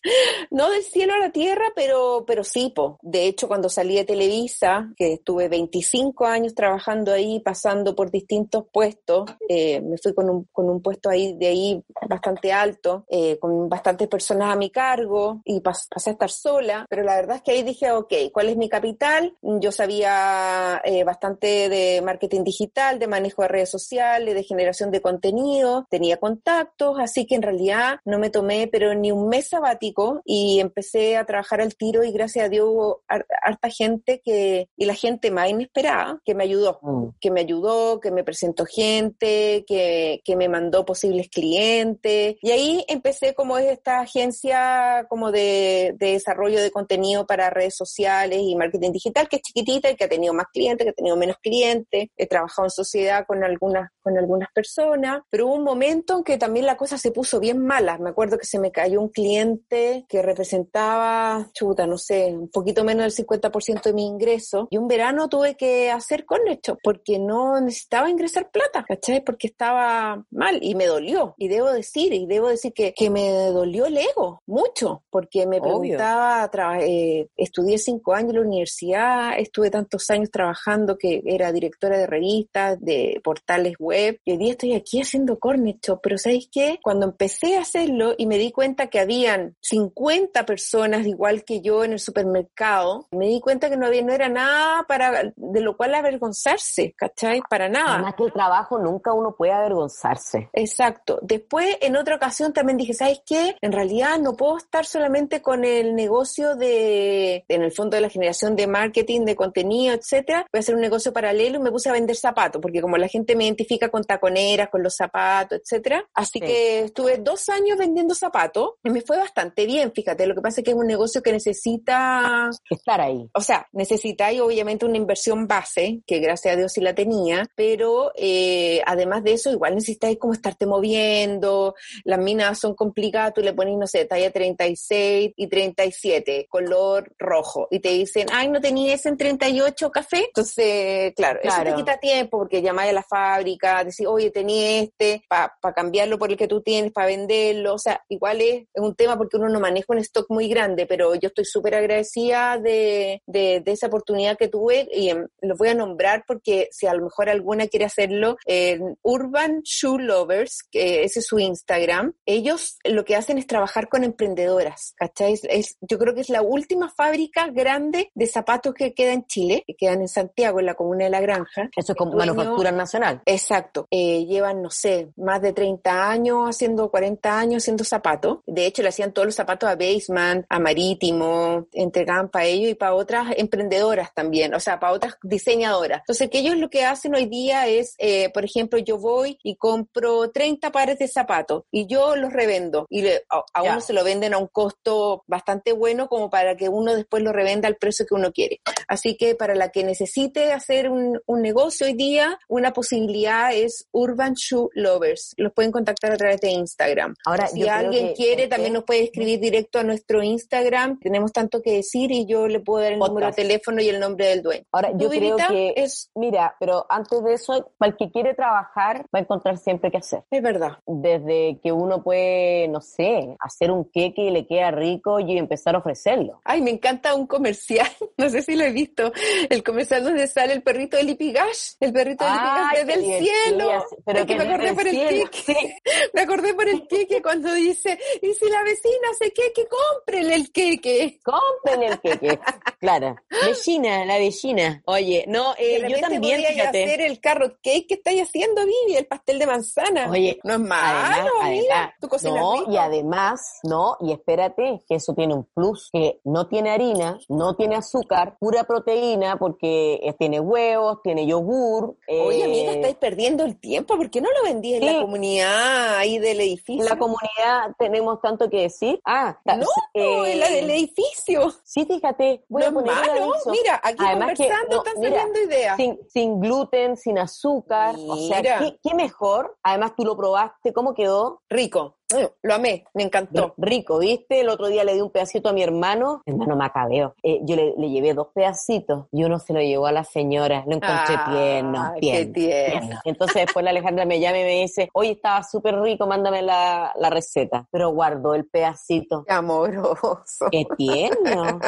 No 0.51 0.69
del 0.69 0.83
cielo 0.83 1.13
a 1.13 1.19
la 1.19 1.31
tierra, 1.31 1.65
pero, 1.75 2.23
pero 2.25 2.43
sí, 2.43 2.71
po. 2.75 2.97
De 3.01 3.25
hecho, 3.25 3.47
cuando 3.47 3.67
salí 3.69 3.95
de 3.95 4.05
Televisa, 4.05 4.52
que 4.95 5.13
estuve 5.13 5.47
25 5.49 6.25
años 6.25 6.53
trabajando 6.55 7.11
ahí, 7.11 7.39
pasando 7.39 7.95
por 7.95 8.11
distintos 8.11 8.65
puestos, 8.71 9.25
eh, 9.49 9.81
me 9.81 9.97
fui 9.97 10.13
con 10.13 10.29
un, 10.29 10.43
con 10.51 10.69
un 10.69 10.81
puesto 10.81 11.09
ahí 11.09 11.35
de 11.37 11.47
ahí 11.47 11.83
bastante 12.07 12.51
alto, 12.51 13.05
eh, 13.09 13.37
con 13.39 13.69
bastantes 13.69 14.07
personas 14.07 14.51
a 14.53 14.55
mi 14.55 14.69
cargo 14.69 15.41
y 15.45 15.59
pas- 15.61 15.87
pasé 15.89 16.11
a 16.11 16.13
estar 16.13 16.29
sola, 16.29 16.85
pero 16.89 17.03
la 17.03 17.15
verdad 17.15 17.37
es 17.37 17.41
que 17.41 17.51
ahí 17.51 17.63
dije, 17.63 17.91
ok, 17.91 18.13
¿cuál 18.31 18.49
es 18.49 18.57
mi 18.57 18.69
capital? 18.69 19.35
Yo 19.41 19.71
sabía 19.71 20.81
eh, 20.83 21.03
bastante 21.03 21.69
de 21.69 22.01
marketing 22.03 22.43
digital, 22.43 22.99
de 22.99 23.07
manejo 23.07 23.41
de 23.41 23.47
redes 23.47 23.69
sociales, 23.69 24.33
de 24.35 24.43
generación 24.43 24.91
de 24.91 25.01
contenido, 25.01 25.85
tenía 25.89 26.17
contactos, 26.17 26.97
así 26.99 27.25
que 27.25 27.35
en 27.35 27.41
realidad 27.41 27.99
no 28.05 28.19
me 28.19 28.29
tomé 28.29 28.67
pero 28.71 28.93
ni 28.93 29.11
un 29.11 29.27
mes 29.29 29.49
sabático 29.49 30.21
y 30.25 30.59
empecé 30.59 31.17
a 31.17 31.25
trabajar 31.25 31.61
al 31.61 31.75
tiro 31.75 32.03
y 32.03 32.11
gracias 32.11 32.45
a 32.45 32.49
Dios 32.49 32.67
hubo 32.69 33.01
har- 33.07 33.25
harta 33.41 33.69
gente 33.69 34.21
que, 34.23 34.42
y 34.75 34.85
la 34.85 34.95
gente 34.95 35.31
más 35.31 35.49
inesperada, 35.49 36.19
que 36.25 36.35
me 36.35 36.43
ayudó 36.43 36.79
que 37.19 37.31
me 37.31 37.41
ayudó, 37.41 37.99
que 37.99 38.11
me 38.11 38.23
presentó 38.23 38.65
gente, 38.65 39.63
que, 39.67 40.21
que 40.23 40.35
me 40.35 40.49
mandó 40.49 40.85
posibles 40.85 41.29
clientes. 41.29 42.35
Y 42.41 42.51
ahí 42.51 42.85
empecé 42.87 43.33
como 43.33 43.57
es 43.57 43.71
esta 43.71 44.01
agencia 44.01 45.05
como 45.09 45.31
de, 45.31 45.95
de 45.97 46.13
desarrollo 46.13 46.61
de 46.61 46.71
contenido 46.71 47.25
para 47.25 47.49
redes 47.49 47.75
sociales 47.75 48.39
y 48.41 48.55
marketing 48.55 48.91
digital, 48.91 49.27
que 49.27 49.37
es 49.37 49.41
chiquitita 49.41 49.91
y 49.91 49.95
que 49.95 50.05
ha 50.05 50.09
tenido 50.09 50.33
más 50.33 50.47
clientes, 50.51 50.85
que 50.85 50.91
ha 50.91 50.93
tenido 50.93 51.15
menos 51.15 51.37
clientes. 51.41 52.09
He 52.17 52.27
trabajado 52.27 52.65
en 52.65 52.71
sociedad 52.71 53.25
con 53.25 53.43
algunas, 53.43 53.89
con 54.01 54.17
algunas 54.17 54.49
personas, 54.53 55.21
pero 55.29 55.47
hubo 55.47 55.55
un 55.55 55.63
momento 55.63 56.17
en 56.17 56.23
que 56.23 56.37
también 56.37 56.65
la 56.65 56.77
cosa 56.77 56.97
se 56.97 57.11
puso 57.11 57.39
bien 57.39 57.65
mala. 57.65 57.97
Me 57.97 58.09
acuerdo 58.09 58.37
que 58.37 58.45
se 58.45 58.59
me 58.59 58.71
cayó 58.71 59.01
un 59.01 59.09
cliente 59.09 60.05
que 60.07 60.21
representaba, 60.21 61.49
chuta, 61.53 61.87
no 61.87 61.97
sé, 61.97 62.33
un 62.33 62.49
poquito 62.49 62.83
menos 62.83 63.15
del 63.15 63.25
50% 63.25 63.83
de 63.83 63.93
mi 63.93 64.05
ingreso. 64.05 64.32
Y 64.69 64.77
un 64.77 64.87
verano 64.87 65.29
tuve 65.29 65.55
que 65.55 65.91
hacer 65.91 66.25
con 66.25 66.47
hecho 66.47 66.77
porque 66.83 67.19
no 67.19 67.59
necesitaba 67.61 68.09
ingresar 68.09 68.49
plata, 68.51 68.83
¿cachai? 68.87 69.23
Porque 69.23 69.47
estaba 69.47 70.25
mal 70.31 70.59
y 70.61 70.75
me 70.75 70.85
dolió. 70.85 71.35
Y 71.37 71.47
debo 71.47 71.71
decir, 71.71 72.13
y 72.13 72.25
debo 72.25 72.49
decir 72.49 72.73
que, 72.73 72.93
que 72.93 73.09
me 73.09 73.29
dolió 73.29 73.85
el 73.85 73.97
ego 73.97 74.41
mucho, 74.45 75.03
porque 75.09 75.45
me 75.45 75.61
preguntaba, 75.61 76.49
eh, 76.81 77.27
estudié 77.35 77.77
cinco 77.77 78.13
años 78.13 78.31
en 78.31 78.35
la 78.35 78.47
universidad, 78.47 79.39
estuve 79.39 79.69
tantos 79.69 80.09
años 80.09 80.31
trabajando 80.31 80.97
que 80.97 81.21
era 81.25 81.51
directora 81.51 81.97
de 81.97 82.07
revistas, 82.07 82.79
de 82.79 83.19
portales 83.23 83.75
web, 83.79 84.19
y 84.25 84.31
hoy 84.31 84.37
día 84.37 84.51
estoy 84.51 84.73
aquí 84.73 85.01
haciendo 85.01 85.39
Cornet 85.39 85.77
Shop, 85.85 85.99
pero 86.01 86.17
¿sabéis 86.17 86.49
qué? 86.51 86.79
Cuando 86.81 87.05
empecé 87.05 87.57
a 87.57 87.61
hacerlo 87.61 88.13
y 88.17 88.25
me 88.25 88.37
di 88.37 88.51
cuenta 88.51 88.87
que 88.87 88.99
habían 88.99 89.55
50 89.61 90.45
personas 90.45 91.05
igual 91.07 91.43
que 91.43 91.61
yo 91.61 91.83
en 91.83 91.93
el 91.93 91.99
supermercado, 91.99 93.07
me 93.11 93.27
di 93.27 93.39
cuenta 93.39 93.69
que 93.69 93.77
no 93.77 93.87
había, 93.87 94.01
no 94.01 94.13
era 94.13 94.22
nada 94.29 94.83
para, 94.87 95.31
de 95.35 95.61
lo 95.61 95.75
cual 95.77 95.93
avergonzarse, 95.95 96.93
¿cachai? 96.97 97.41
Para 97.49 97.69
nada. 97.69 97.95
Además 97.95 98.15
que 98.15 98.23
el 98.23 98.33
trabajo 98.33 98.79
nunca 98.79 99.13
uno 99.13 99.35
puede 99.35 99.51
avergonzarse. 99.51 100.49
Exacto. 100.53 101.19
Después, 101.21 101.77
en 101.81 101.95
otra 101.95 102.15
ocasión, 102.15 102.53
también 102.53 102.77
dije, 102.77 102.93
¿sabes 102.93 103.21
qué? 103.25 103.55
En 103.61 103.71
realidad 103.71 104.19
no 104.19 104.33
puedo 104.35 104.57
estar 104.57 104.85
solamente 104.85 105.41
con 105.41 105.63
el 105.65 105.95
negocio 105.95 106.55
de, 106.55 107.45
en 107.47 107.61
el 107.63 107.71
fondo 107.71 107.95
de 107.95 108.01
la 108.01 108.09
generación 108.09 108.55
de 108.55 108.67
marketing, 108.67 109.21
de 109.25 109.35
contenido, 109.35 109.93
etcétera. 109.93 110.45
Voy 110.51 110.57
a 110.57 110.61
hacer 110.61 110.75
un 110.75 110.81
negocio 110.81 111.13
paralelo 111.13 111.59
y 111.59 111.61
me 111.61 111.71
puse 111.71 111.89
a 111.89 111.93
vender 111.93 112.15
zapatos, 112.15 112.61
porque 112.61 112.81
como 112.81 112.97
la 112.97 113.07
gente 113.07 113.35
me 113.35 113.45
identifica 113.45 113.89
con 113.89 114.03
taconeras, 114.03 114.69
con 114.69 114.83
los 114.83 114.95
zapatos, 114.95 115.59
etcétera. 115.59 116.05
Así 116.13 116.39
Sí. 116.39 116.41
que 116.41 116.79
estuve 116.85 117.17
dos 117.17 117.47
años 117.49 117.77
vendiendo 117.77 118.15
zapatos 118.15 118.71
y 118.83 118.89
me 118.89 119.01
fue 119.01 119.17
bastante 119.17 119.65
bien, 119.65 119.91
fíjate. 119.93 120.25
Lo 120.25 120.35
que 120.35 120.41
pasa 120.41 120.61
es 120.61 120.65
que 120.65 120.71
es 120.71 120.77
un 120.77 120.87
negocio 120.87 121.21
que 121.21 121.31
necesita 121.31 122.49
Estar 122.69 123.01
ahí. 123.01 123.29
o 123.33 123.41
sea, 123.41 123.67
necesitáis 124.13 124.41
obviamente 124.41 124.85
una 124.85 124.97
inversión 124.97 125.47
base, 125.47 126.01
que 126.05 126.19
gracias 126.19 126.53
a 126.53 126.57
Dios 126.57 126.71
sí 126.73 126.81
la 126.81 126.93
tenía, 126.93 127.47
pero 127.55 128.11
eh, 128.15 128.81
además 128.85 129.23
de 129.23 129.33
eso 129.33 129.51
igual 129.51 129.75
necesitáis 129.75 130.19
como 130.19 130.33
estarte 130.33 130.65
moviendo, 130.65 131.75
las 132.03 132.19
minas 132.19 132.59
son 132.59 132.75
complicadas, 132.75 133.33
tú 133.33 133.41
le 133.41 133.53
pones, 133.53 133.77
no 133.77 133.87
sé, 133.87 134.05
talla 134.05 134.31
36 134.31 135.31
y 135.35 135.47
37, 135.47 136.47
color 136.49 137.11
rojo, 137.17 137.67
y 137.71 137.79
te 137.79 137.89
dicen, 137.89 138.27
ay, 138.31 138.49
no 138.49 138.61
tenía 138.61 138.93
ese 138.93 139.09
en 139.09 139.17
38 139.17 139.91
café, 139.91 140.25
entonces, 140.27 141.13
claro, 141.15 141.39
eso 141.41 141.63
te 141.63 141.73
quita 141.73 141.97
tiempo 141.97 142.37
porque 142.37 142.61
llamáis 142.61 142.91
a 142.91 142.93
la 142.93 143.03
fábrica, 143.03 143.83
decís, 143.83 144.05
oye, 144.07 144.29
tenía 144.29 144.81
este, 144.81 145.23
para 145.27 145.73
cambiarlo 145.73 146.19
por 146.19 146.29
el 146.29 146.37
que 146.37 146.47
tú 146.47 146.61
tienes, 146.61 146.91
para 146.91 147.07
venderlo, 147.07 147.73
o 147.73 147.79
sea, 147.79 148.03
igual 148.09 148.41
es, 148.41 148.63
es 148.73 148.81
un 148.81 148.95
tema 148.95 149.17
porque 149.17 149.37
uno 149.37 149.49
no 149.49 149.59
maneja 149.59 149.87
un 149.89 149.97
stock 149.99 150.27
muy 150.29 150.47
grande, 150.47 150.85
pero 150.85 151.15
yo 151.15 151.27
estoy 151.27 151.45
súper 151.45 151.75
agradecida 151.75 152.59
de, 152.59 153.21
de, 153.25 153.63
esa 153.65 153.87
oportunidad 153.87 154.02
que 154.37 154.47
tuve 154.47 154.87
y 154.91 155.09
em, 155.09 155.27
lo 155.41 155.55
voy 155.55 155.69
a 155.69 155.73
nombrar 155.73 156.23
porque 156.27 156.69
si 156.71 156.87
a 156.87 156.93
lo 156.93 157.03
mejor 157.03 157.29
alguna 157.29 157.67
quiere 157.67 157.85
hacerlo, 157.85 158.37
en 158.45 158.97
Urban 159.01 159.61
Shoe 159.63 160.01
Lovers, 160.01 160.63
que 160.71 161.03
ese 161.03 161.19
es 161.19 161.25
su 161.25 161.39
Instagram, 161.39 162.13
ellos 162.25 162.77
lo 162.83 163.05
que 163.05 163.15
hacen 163.15 163.37
es 163.37 163.47
trabajar 163.47 163.89
con 163.89 164.03
emprendedoras, 164.03 164.93
¿cachai? 164.95 165.39
Es, 165.43 165.77
yo 165.81 165.97
creo 165.97 166.13
que 166.13 166.21
es 166.21 166.29
la 166.29 166.41
última 166.41 166.89
fábrica 166.89 167.47
grande 167.47 168.11
de 168.13 168.27
zapatos 168.27 168.73
que 168.73 168.93
queda 168.93 169.13
en 169.13 169.25
Chile, 169.25 169.63
que 169.65 169.75
quedan 169.75 170.01
en 170.01 170.07
Santiago, 170.07 170.59
en 170.59 170.65
la 170.65 170.75
comuna 170.75 171.05
de 171.05 171.09
La 171.09 171.21
Granja. 171.21 171.69
Eso 171.75 171.93
es 171.93 171.97
como 171.97 172.13
manufactura 172.13 172.71
nacional. 172.71 173.21
Exacto. 173.25 173.87
Eh, 173.91 174.25
llevan, 174.25 174.61
no 174.61 174.69
sé, 174.69 175.09
más 175.17 175.41
de 175.41 175.53
30 175.53 176.09
años 176.09 176.49
haciendo, 176.49 176.89
40 176.89 177.39
años 177.39 177.63
haciendo 177.63 177.83
zapatos. 177.83 178.39
De 178.45 178.65
hecho, 178.65 178.81
le 178.81 178.89
hacían 178.89 179.13
todos 179.13 179.25
los 179.25 179.35
zapatos 179.35 179.69
a 179.69 179.75
Basement, 179.75 180.45
a 180.49 180.59
Marítimo, 180.59 181.67
entregaban 181.71 182.29
para 182.29 182.45
ellos 182.45 182.71
y 182.71 182.75
para 182.75 182.95
otras 182.95 183.27
emprendedoras 183.37 183.92
también, 184.13 184.53
o 184.53 184.59
sea, 184.59 184.79
para 184.79 184.93
otras 184.93 185.17
diseñadoras. 185.21 185.99
Entonces, 185.99 186.29
que 186.29 186.39
ellos 186.39 186.57
lo 186.57 186.69
que 186.69 186.85
hacen 186.85 187.15
hoy 187.15 187.25
día 187.25 187.67
es, 187.67 187.95
eh, 187.97 188.29
por 188.29 188.45
ejemplo, 188.45 188.79
yo 188.79 188.97
voy 188.97 189.37
y 189.43 189.55
compro 189.55 190.31
30 190.31 190.71
pares 190.71 190.99
de 190.99 191.07
zapatos 191.07 191.63
y 191.71 191.87
yo 191.87 192.15
los 192.15 192.33
revendo 192.33 192.87
y 192.89 193.05
a, 193.07 193.61
uno 193.61 193.81
se 193.81 193.93
lo 193.93 194.03
venden 194.03 194.33
a 194.33 194.37
un 194.37 194.47
costo 194.47 195.23
bastante 195.27 195.71
bueno 195.71 196.07
como 196.07 196.29
para 196.29 196.55
que 196.55 196.69
uno 196.69 196.95
después 196.95 197.23
lo 197.23 197.31
revenda 197.31 197.67
al 197.67 197.75
precio 197.75 198.05
que 198.05 198.15
uno 198.15 198.31
quiere. 198.31 198.61
Así 198.87 199.15
que 199.15 199.35
para 199.35 199.55
la 199.55 199.69
que 199.69 199.83
necesite 199.83 200.51
hacer 200.53 200.89
un, 200.89 201.19
un 201.25 201.41
negocio 201.41 201.87
hoy 201.87 201.93
día, 201.93 202.39
una 202.47 202.73
posibilidad 202.73 203.53
es 203.53 203.87
Urban 203.91 204.33
Shoe 204.33 204.69
Lovers. 204.73 205.33
Los 205.37 205.53
pueden 205.53 205.71
contactar 205.71 206.11
a 206.11 206.17
través 206.17 206.41
de 206.41 206.51
Instagram. 206.51 207.15
Ahora, 207.25 207.47
si 207.47 207.67
alguien 207.67 208.13
quiere, 208.13 208.47
también 208.47 208.73
nos 208.73 208.83
puede 208.83 209.03
escribir 209.03 209.39
directo 209.39 209.79
a 209.79 209.83
nuestro 209.83 210.21
Instagram. 210.23 210.99
Tenemos 210.99 211.31
tanto 211.31 211.61
que 211.61 211.73
decir 211.73 212.11
y 212.11 212.25
yo 212.25 212.47
le 212.47 212.59
puedo 212.59 212.83
dar 212.83 212.93
el 212.93 212.99
número 212.99 213.27
de 213.27 213.33
teléfono 213.33 213.81
y 213.81 213.89
el 213.89 213.99
nombre 213.99 214.27
del 214.27 214.41
dueño. 214.41 214.65
Ahora, 214.71 214.91
yo 214.95 215.09
creo 215.09 215.37
que 215.37 215.73
es, 215.77 216.09
mira, 216.15 216.55
pero 216.59 216.85
antes 216.89 217.23
de 217.23 217.33
eso, 217.33 217.71
para 217.77 217.91
el 217.91 217.97
que 217.97 218.11
quiere 218.11 218.33
trabajar, 218.33 219.05
va 219.13 219.19
a 219.19 219.21
encontrar 219.21 219.57
siempre 219.57 219.91
qué 219.91 219.97
hacer. 219.97 220.23
Es 220.31 220.41
verdad. 220.41 220.79
Desde 220.85 221.59
que 221.61 221.71
uno 221.71 222.03
puede, 222.03 222.67
no 222.67 222.81
sé, 222.81 223.35
hacer 223.39 223.71
un 223.71 223.85
queque 223.85 224.23
y 224.23 224.31
le 224.31 224.47
queda 224.47 224.71
rico 224.71 225.19
y 225.19 225.37
empezar 225.37 225.75
a 225.75 225.79
ofrecerlo. 225.79 226.41
Ay, 226.43 226.61
me 226.61 226.71
encanta 226.71 227.15
un 227.15 227.27
comercial, 227.27 227.87
no 228.17 228.29
sé 228.29 228.41
si 228.41 228.55
lo 228.55 228.63
he 228.63 228.71
visto, 228.73 229.11
el 229.49 229.63
comercial 229.63 230.03
donde 230.03 230.27
sale 230.27 230.53
el 230.53 230.63
perrito 230.63 230.97
de 230.97 231.03
Lipigash, 231.03 231.73
el 231.79 231.93
perrito 231.93 232.25
de 232.25 232.31
Lipigash 232.31 232.85
desde 232.85 232.93
el 232.93 233.23
cielo. 233.23 233.85
pero 234.05 234.25
que 234.25 234.35
me 234.37 234.43
acordé 234.43 234.73
por 234.73 234.87
el 234.87 235.29
queque. 235.29 235.77
Me 236.13 236.21
acordé 236.21 236.53
por 236.53 236.67
el 236.67 236.87
queque 236.87 237.21
cuando 237.21 237.53
dice, 237.53 237.97
y 238.21 238.33
si 238.33 238.49
la 238.49 238.63
vecina 238.63 239.09
hace 239.11 239.31
queque, 239.31 239.67
cómprenle 239.67 240.35
el 240.35 240.51
queque. 240.51 241.19
Cómprenle 241.23 241.87
el 241.87 241.99
queque. 241.99 242.39
claro. 242.79 243.15
Vecina, 243.45 244.05
la 244.05 244.17
vecina. 244.17 244.81
Oye, 244.85 245.25
no, 245.27 245.53
eh, 245.57 245.83
yo 245.87 245.99
también, 245.99 246.43
fíjate. 246.43 246.83
hacer 246.83 247.01
el 247.01 247.19
carrot 247.19 247.57
cake 247.61 247.87
que 247.87 247.93
estáis 247.95 248.23
haciendo, 248.23 248.61
Vivi, 248.65 248.97
el 248.97 249.05
pastel 249.05 249.39
de 249.39 249.47
manzana. 249.47 250.09
Oye, 250.09 250.39
no 250.43 250.53
es 250.53 250.59
malo, 250.59 251.31
amiga. 251.41 251.95
no, 252.23 252.71
y 252.71 252.77
además, 252.77 253.59
no, 253.63 253.97
y 254.01 254.11
espérate, 254.11 254.83
que 254.87 254.95
eso 254.95 255.13
tiene 255.13 255.33
un 255.33 255.45
plus, 255.45 255.89
que 255.91 256.19
no 256.23 256.47
tiene 256.47 256.71
harina, 256.71 257.17
no 257.29 257.55
tiene 257.55 257.75
azúcar, 257.75 258.37
pura 258.39 258.62
proteína, 258.63 259.37
porque 259.37 260.15
tiene 260.17 260.39
huevos, 260.39 261.01
tiene 261.03 261.25
yogur. 261.25 261.95
Oye, 262.07 262.43
amiga, 262.43 262.71
eh, 262.71 262.75
estáis 262.75 262.95
perdiendo 262.95 263.43
el 263.43 263.59
tiempo, 263.59 263.95
¿por 263.95 264.09
qué 264.09 264.21
no 264.21 264.29
lo 264.31 264.43
vendí 264.43 264.75
en 264.75 264.85
la 264.85 265.01
comunidad 265.01 265.97
ahí 265.97 266.19
del 266.19 266.41
edificio? 266.41 266.83
En 266.83 266.89
la 266.89 266.97
comunidad 266.97 267.75
tenemos 267.77 268.21
tanto 268.21 268.49
que 268.49 268.61
decir. 268.61 268.99
Ah, 269.05 269.39
no, 269.45 269.65
en 269.93 270.39
la 270.39 270.49
del 270.49 270.69
edificio. 270.69 271.53
Sí, 271.63 271.85
fíjate, 271.85 272.43
voy 272.47 272.63
a 272.63 272.71
poner 272.71 272.93
malo. 272.93 273.33
Mira, 273.51 273.79
aquí 273.83 274.03
conversando 274.03 274.77
están 274.77 275.01
saliendo 275.01 275.41
ideas. 275.41 275.77
Sin, 275.77 275.99
sin, 276.09 276.39
gluten, 276.39 276.97
sin 276.97 277.17
azúcar, 277.19 277.95
o 277.97 278.17
sea, 278.27 278.41
¿qué, 278.41 278.77
¿qué 278.81 278.95
mejor? 278.95 279.57
Además, 279.63 279.93
tú 279.95 280.03
lo 280.03 280.15
probaste, 280.15 280.73
¿cómo 280.73 280.93
quedó? 280.93 281.41
Rico. 281.49 281.97
Lo 282.41 282.53
amé, 282.53 282.85
me 282.93 283.03
encantó. 283.03 283.53
Rico, 283.57 283.99
¿viste? 283.99 284.41
El 284.41 284.49
otro 284.49 284.67
día 284.67 284.83
le 284.83 284.93
di 284.93 285.01
un 285.01 285.11
pedacito 285.11 285.49
a 285.49 285.53
mi 285.53 285.63
hermano, 285.63 286.21
hermano 286.25 286.55
macabeo. 286.55 287.15
Eh, 287.23 287.39
yo 287.43 287.55
le, 287.55 287.73
llevé 287.89 288.13
dos 288.13 288.27
pedacitos 288.33 289.05
y 289.11 289.23
uno 289.23 289.39
se 289.39 289.53
lo 289.53 289.61
llevó 289.61 289.87
a 289.87 289.91
la 289.91 290.03
señora. 290.03 290.63
Lo 290.65 290.75
encontré 290.75 291.17
tierno, 291.29 291.93
tierno, 291.99 292.99
Entonces 293.05 293.45
después 293.45 293.63
la 293.63 293.71
Alejandra 293.71 294.05
me 294.05 294.19
llama 294.19 294.39
y 294.39 294.43
me 294.43 294.61
dice, 294.61 294.89
oye, 294.93 295.11
estaba 295.11 295.43
súper 295.43 295.79
rico, 295.79 296.07
mándame 296.07 296.41
la, 296.41 296.93
receta. 297.09 297.67
Pero 297.71 297.89
guardó 297.89 298.33
el 298.33 298.45
pedacito. 298.45 299.23
Qué 299.25 299.33
amoroso. 299.33 300.47
Qué 300.51 300.65
tierno, 300.77 301.59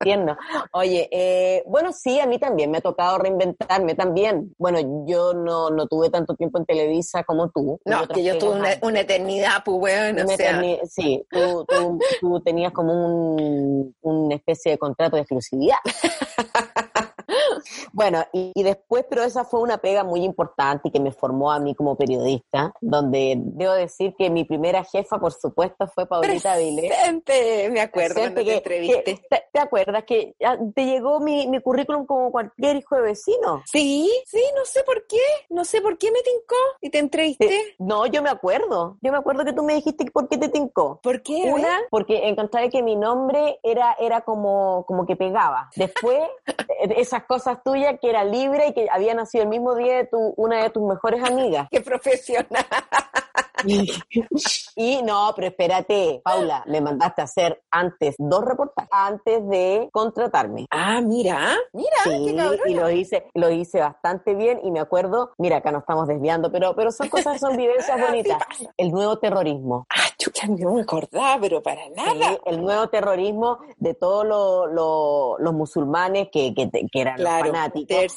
tierno. 0.00 0.36
Oye, 0.72 1.08
eh, 1.10 1.62
bueno, 1.66 1.92
sí, 1.92 2.18
a 2.20 2.26
mí 2.26 2.38
también 2.38 2.70
me 2.70 2.78
ha 2.78 2.80
tocado 2.80 3.18
reinventarme 3.18 3.94
también. 3.94 4.54
Bueno, 4.58 5.04
yo 5.06 5.34
no, 5.34 5.70
no 5.70 5.86
tuve 5.86 6.10
tanto 6.10 6.34
tiempo 6.34 6.58
en 6.58 6.64
Televisa 6.64 7.24
como 7.24 7.50
tú. 7.50 7.80
No, 7.84 8.06
que 8.08 8.24
yo 8.24 8.38
tuve 8.38 8.58
una, 8.58 8.70
una 8.82 9.00
eternidad, 9.00 9.62
pues 9.64 9.78
Sí, 10.88 11.24
tú, 11.30 12.40
tenías 12.44 12.72
como 12.72 12.92
un, 13.36 13.94
una 14.02 14.34
especie 14.34 14.72
de 14.72 14.78
contrato 14.78 15.16
de 15.16 15.22
exclusividad. 15.22 15.78
Bueno, 17.96 18.22
y, 18.30 18.62
después, 18.62 19.06
pero 19.08 19.22
esa 19.22 19.46
fue 19.46 19.60
una 19.60 19.78
pega 19.78 20.04
muy 20.04 20.22
importante 20.22 20.88
y 20.88 20.90
que 20.90 21.00
me 21.00 21.12
formó 21.12 21.50
a 21.50 21.58
mí 21.58 21.74
como 21.74 21.96
periodista, 21.96 22.74
donde 22.82 23.36
debo 23.38 23.72
decir 23.72 24.14
que 24.18 24.28
mi 24.28 24.44
primera 24.44 24.84
jefa, 24.84 25.18
por 25.18 25.32
supuesto, 25.32 25.86
fue 25.88 26.04
Paulita 26.06 26.52
Avilés. 26.52 26.92
Me 27.70 27.80
acuerdo 27.80 28.16
cuando 28.16 28.44
te 28.44 28.56
entreviste. 28.58 29.18
te, 29.50 29.58
acuerdas 29.58 30.04
que 30.04 30.34
te 30.74 30.84
llegó 30.84 31.20
mi, 31.20 31.46
mi, 31.46 31.58
currículum 31.60 32.04
como 32.04 32.30
cualquier 32.30 32.76
hijo 32.76 32.96
de 32.96 33.02
vecino? 33.02 33.62
Sí, 33.64 34.10
sí, 34.26 34.42
no 34.54 34.66
sé 34.66 34.82
por 34.84 35.06
qué, 35.06 35.22
no 35.48 35.64
sé 35.64 35.80
por 35.80 35.96
qué 35.96 36.12
me 36.12 36.20
tincó 36.20 36.56
y 36.82 36.90
te 36.90 36.98
entrevisté. 36.98 37.46
Eh, 37.46 37.76
no, 37.78 38.04
yo 38.04 38.22
me 38.22 38.28
acuerdo, 38.28 38.98
yo 39.00 39.10
me 39.10 39.16
acuerdo 39.16 39.42
que 39.46 39.54
tú 39.54 39.62
me 39.62 39.74
dijiste 39.74 40.04
por 40.10 40.28
qué 40.28 40.36
te 40.36 40.50
tincó. 40.50 41.00
¿Por 41.02 41.22
qué? 41.22 41.50
Una, 41.50 41.80
porque 41.88 42.28
encontré 42.28 42.68
que 42.68 42.82
mi 42.82 42.94
nombre 42.94 43.58
era, 43.62 43.96
era 43.98 44.20
como, 44.20 44.84
como 44.86 45.06
que 45.06 45.16
pegaba. 45.16 45.70
Después, 45.76 46.20
esas 46.96 47.24
cosas 47.24 47.62
tuyas 47.64 47.85
que 47.94 48.10
era 48.10 48.24
libre 48.24 48.68
y 48.68 48.72
que 48.74 48.88
había 48.90 49.14
nacido 49.14 49.44
el 49.44 49.48
mismo 49.48 49.74
día 49.74 49.96
de 49.96 50.04
tu, 50.04 50.34
una 50.36 50.62
de 50.62 50.70
tus 50.70 50.82
mejores 50.82 51.22
amigas. 51.22 51.68
¡Qué 51.70 51.80
profesional! 51.80 52.66
y 54.76 55.02
no, 55.02 55.32
pero 55.34 55.48
espérate, 55.48 56.20
Paula, 56.24 56.64
me 56.66 56.80
mandaste 56.80 57.20
a 57.20 57.24
hacer 57.24 57.62
antes 57.70 58.14
dos 58.18 58.44
reportajes 58.44 58.88
antes 58.90 59.48
de 59.48 59.88
contratarme. 59.92 60.66
Ah, 60.70 61.00
mira, 61.00 61.56
mira, 61.72 61.96
sí, 62.04 62.36
y 62.66 62.74
lo 62.74 62.90
hice, 62.90 63.26
lo 63.34 63.50
hice 63.50 63.80
bastante 63.80 64.34
bien 64.34 64.60
y 64.62 64.70
me 64.70 64.80
acuerdo, 64.80 65.32
mira, 65.38 65.58
acá 65.58 65.72
nos 65.72 65.80
estamos 65.80 66.08
desviando, 66.08 66.50
pero, 66.50 66.74
pero 66.74 66.90
son 66.90 67.08
cosas, 67.08 67.40
son 67.40 67.56
vivencias 67.56 68.00
bonitas. 68.08 68.38
El 68.76 68.90
nuevo 68.90 69.18
terrorismo. 69.18 69.86
Ah, 69.90 70.08
chucha, 70.18 70.46
no 70.46 70.74
me 70.74 70.82
acordaba, 70.82 71.38
pero 71.40 71.62
para 71.62 71.88
nada. 71.90 72.38
el 72.44 72.60
nuevo 72.60 72.88
terrorismo 72.88 73.58
de 73.76 73.94
todos 73.94 74.26
los 74.26 75.54
musulmanes 75.54 76.28
que, 76.30 76.54
que, 76.54 76.70
eran 76.94 77.18
fanáticos. 77.18 78.16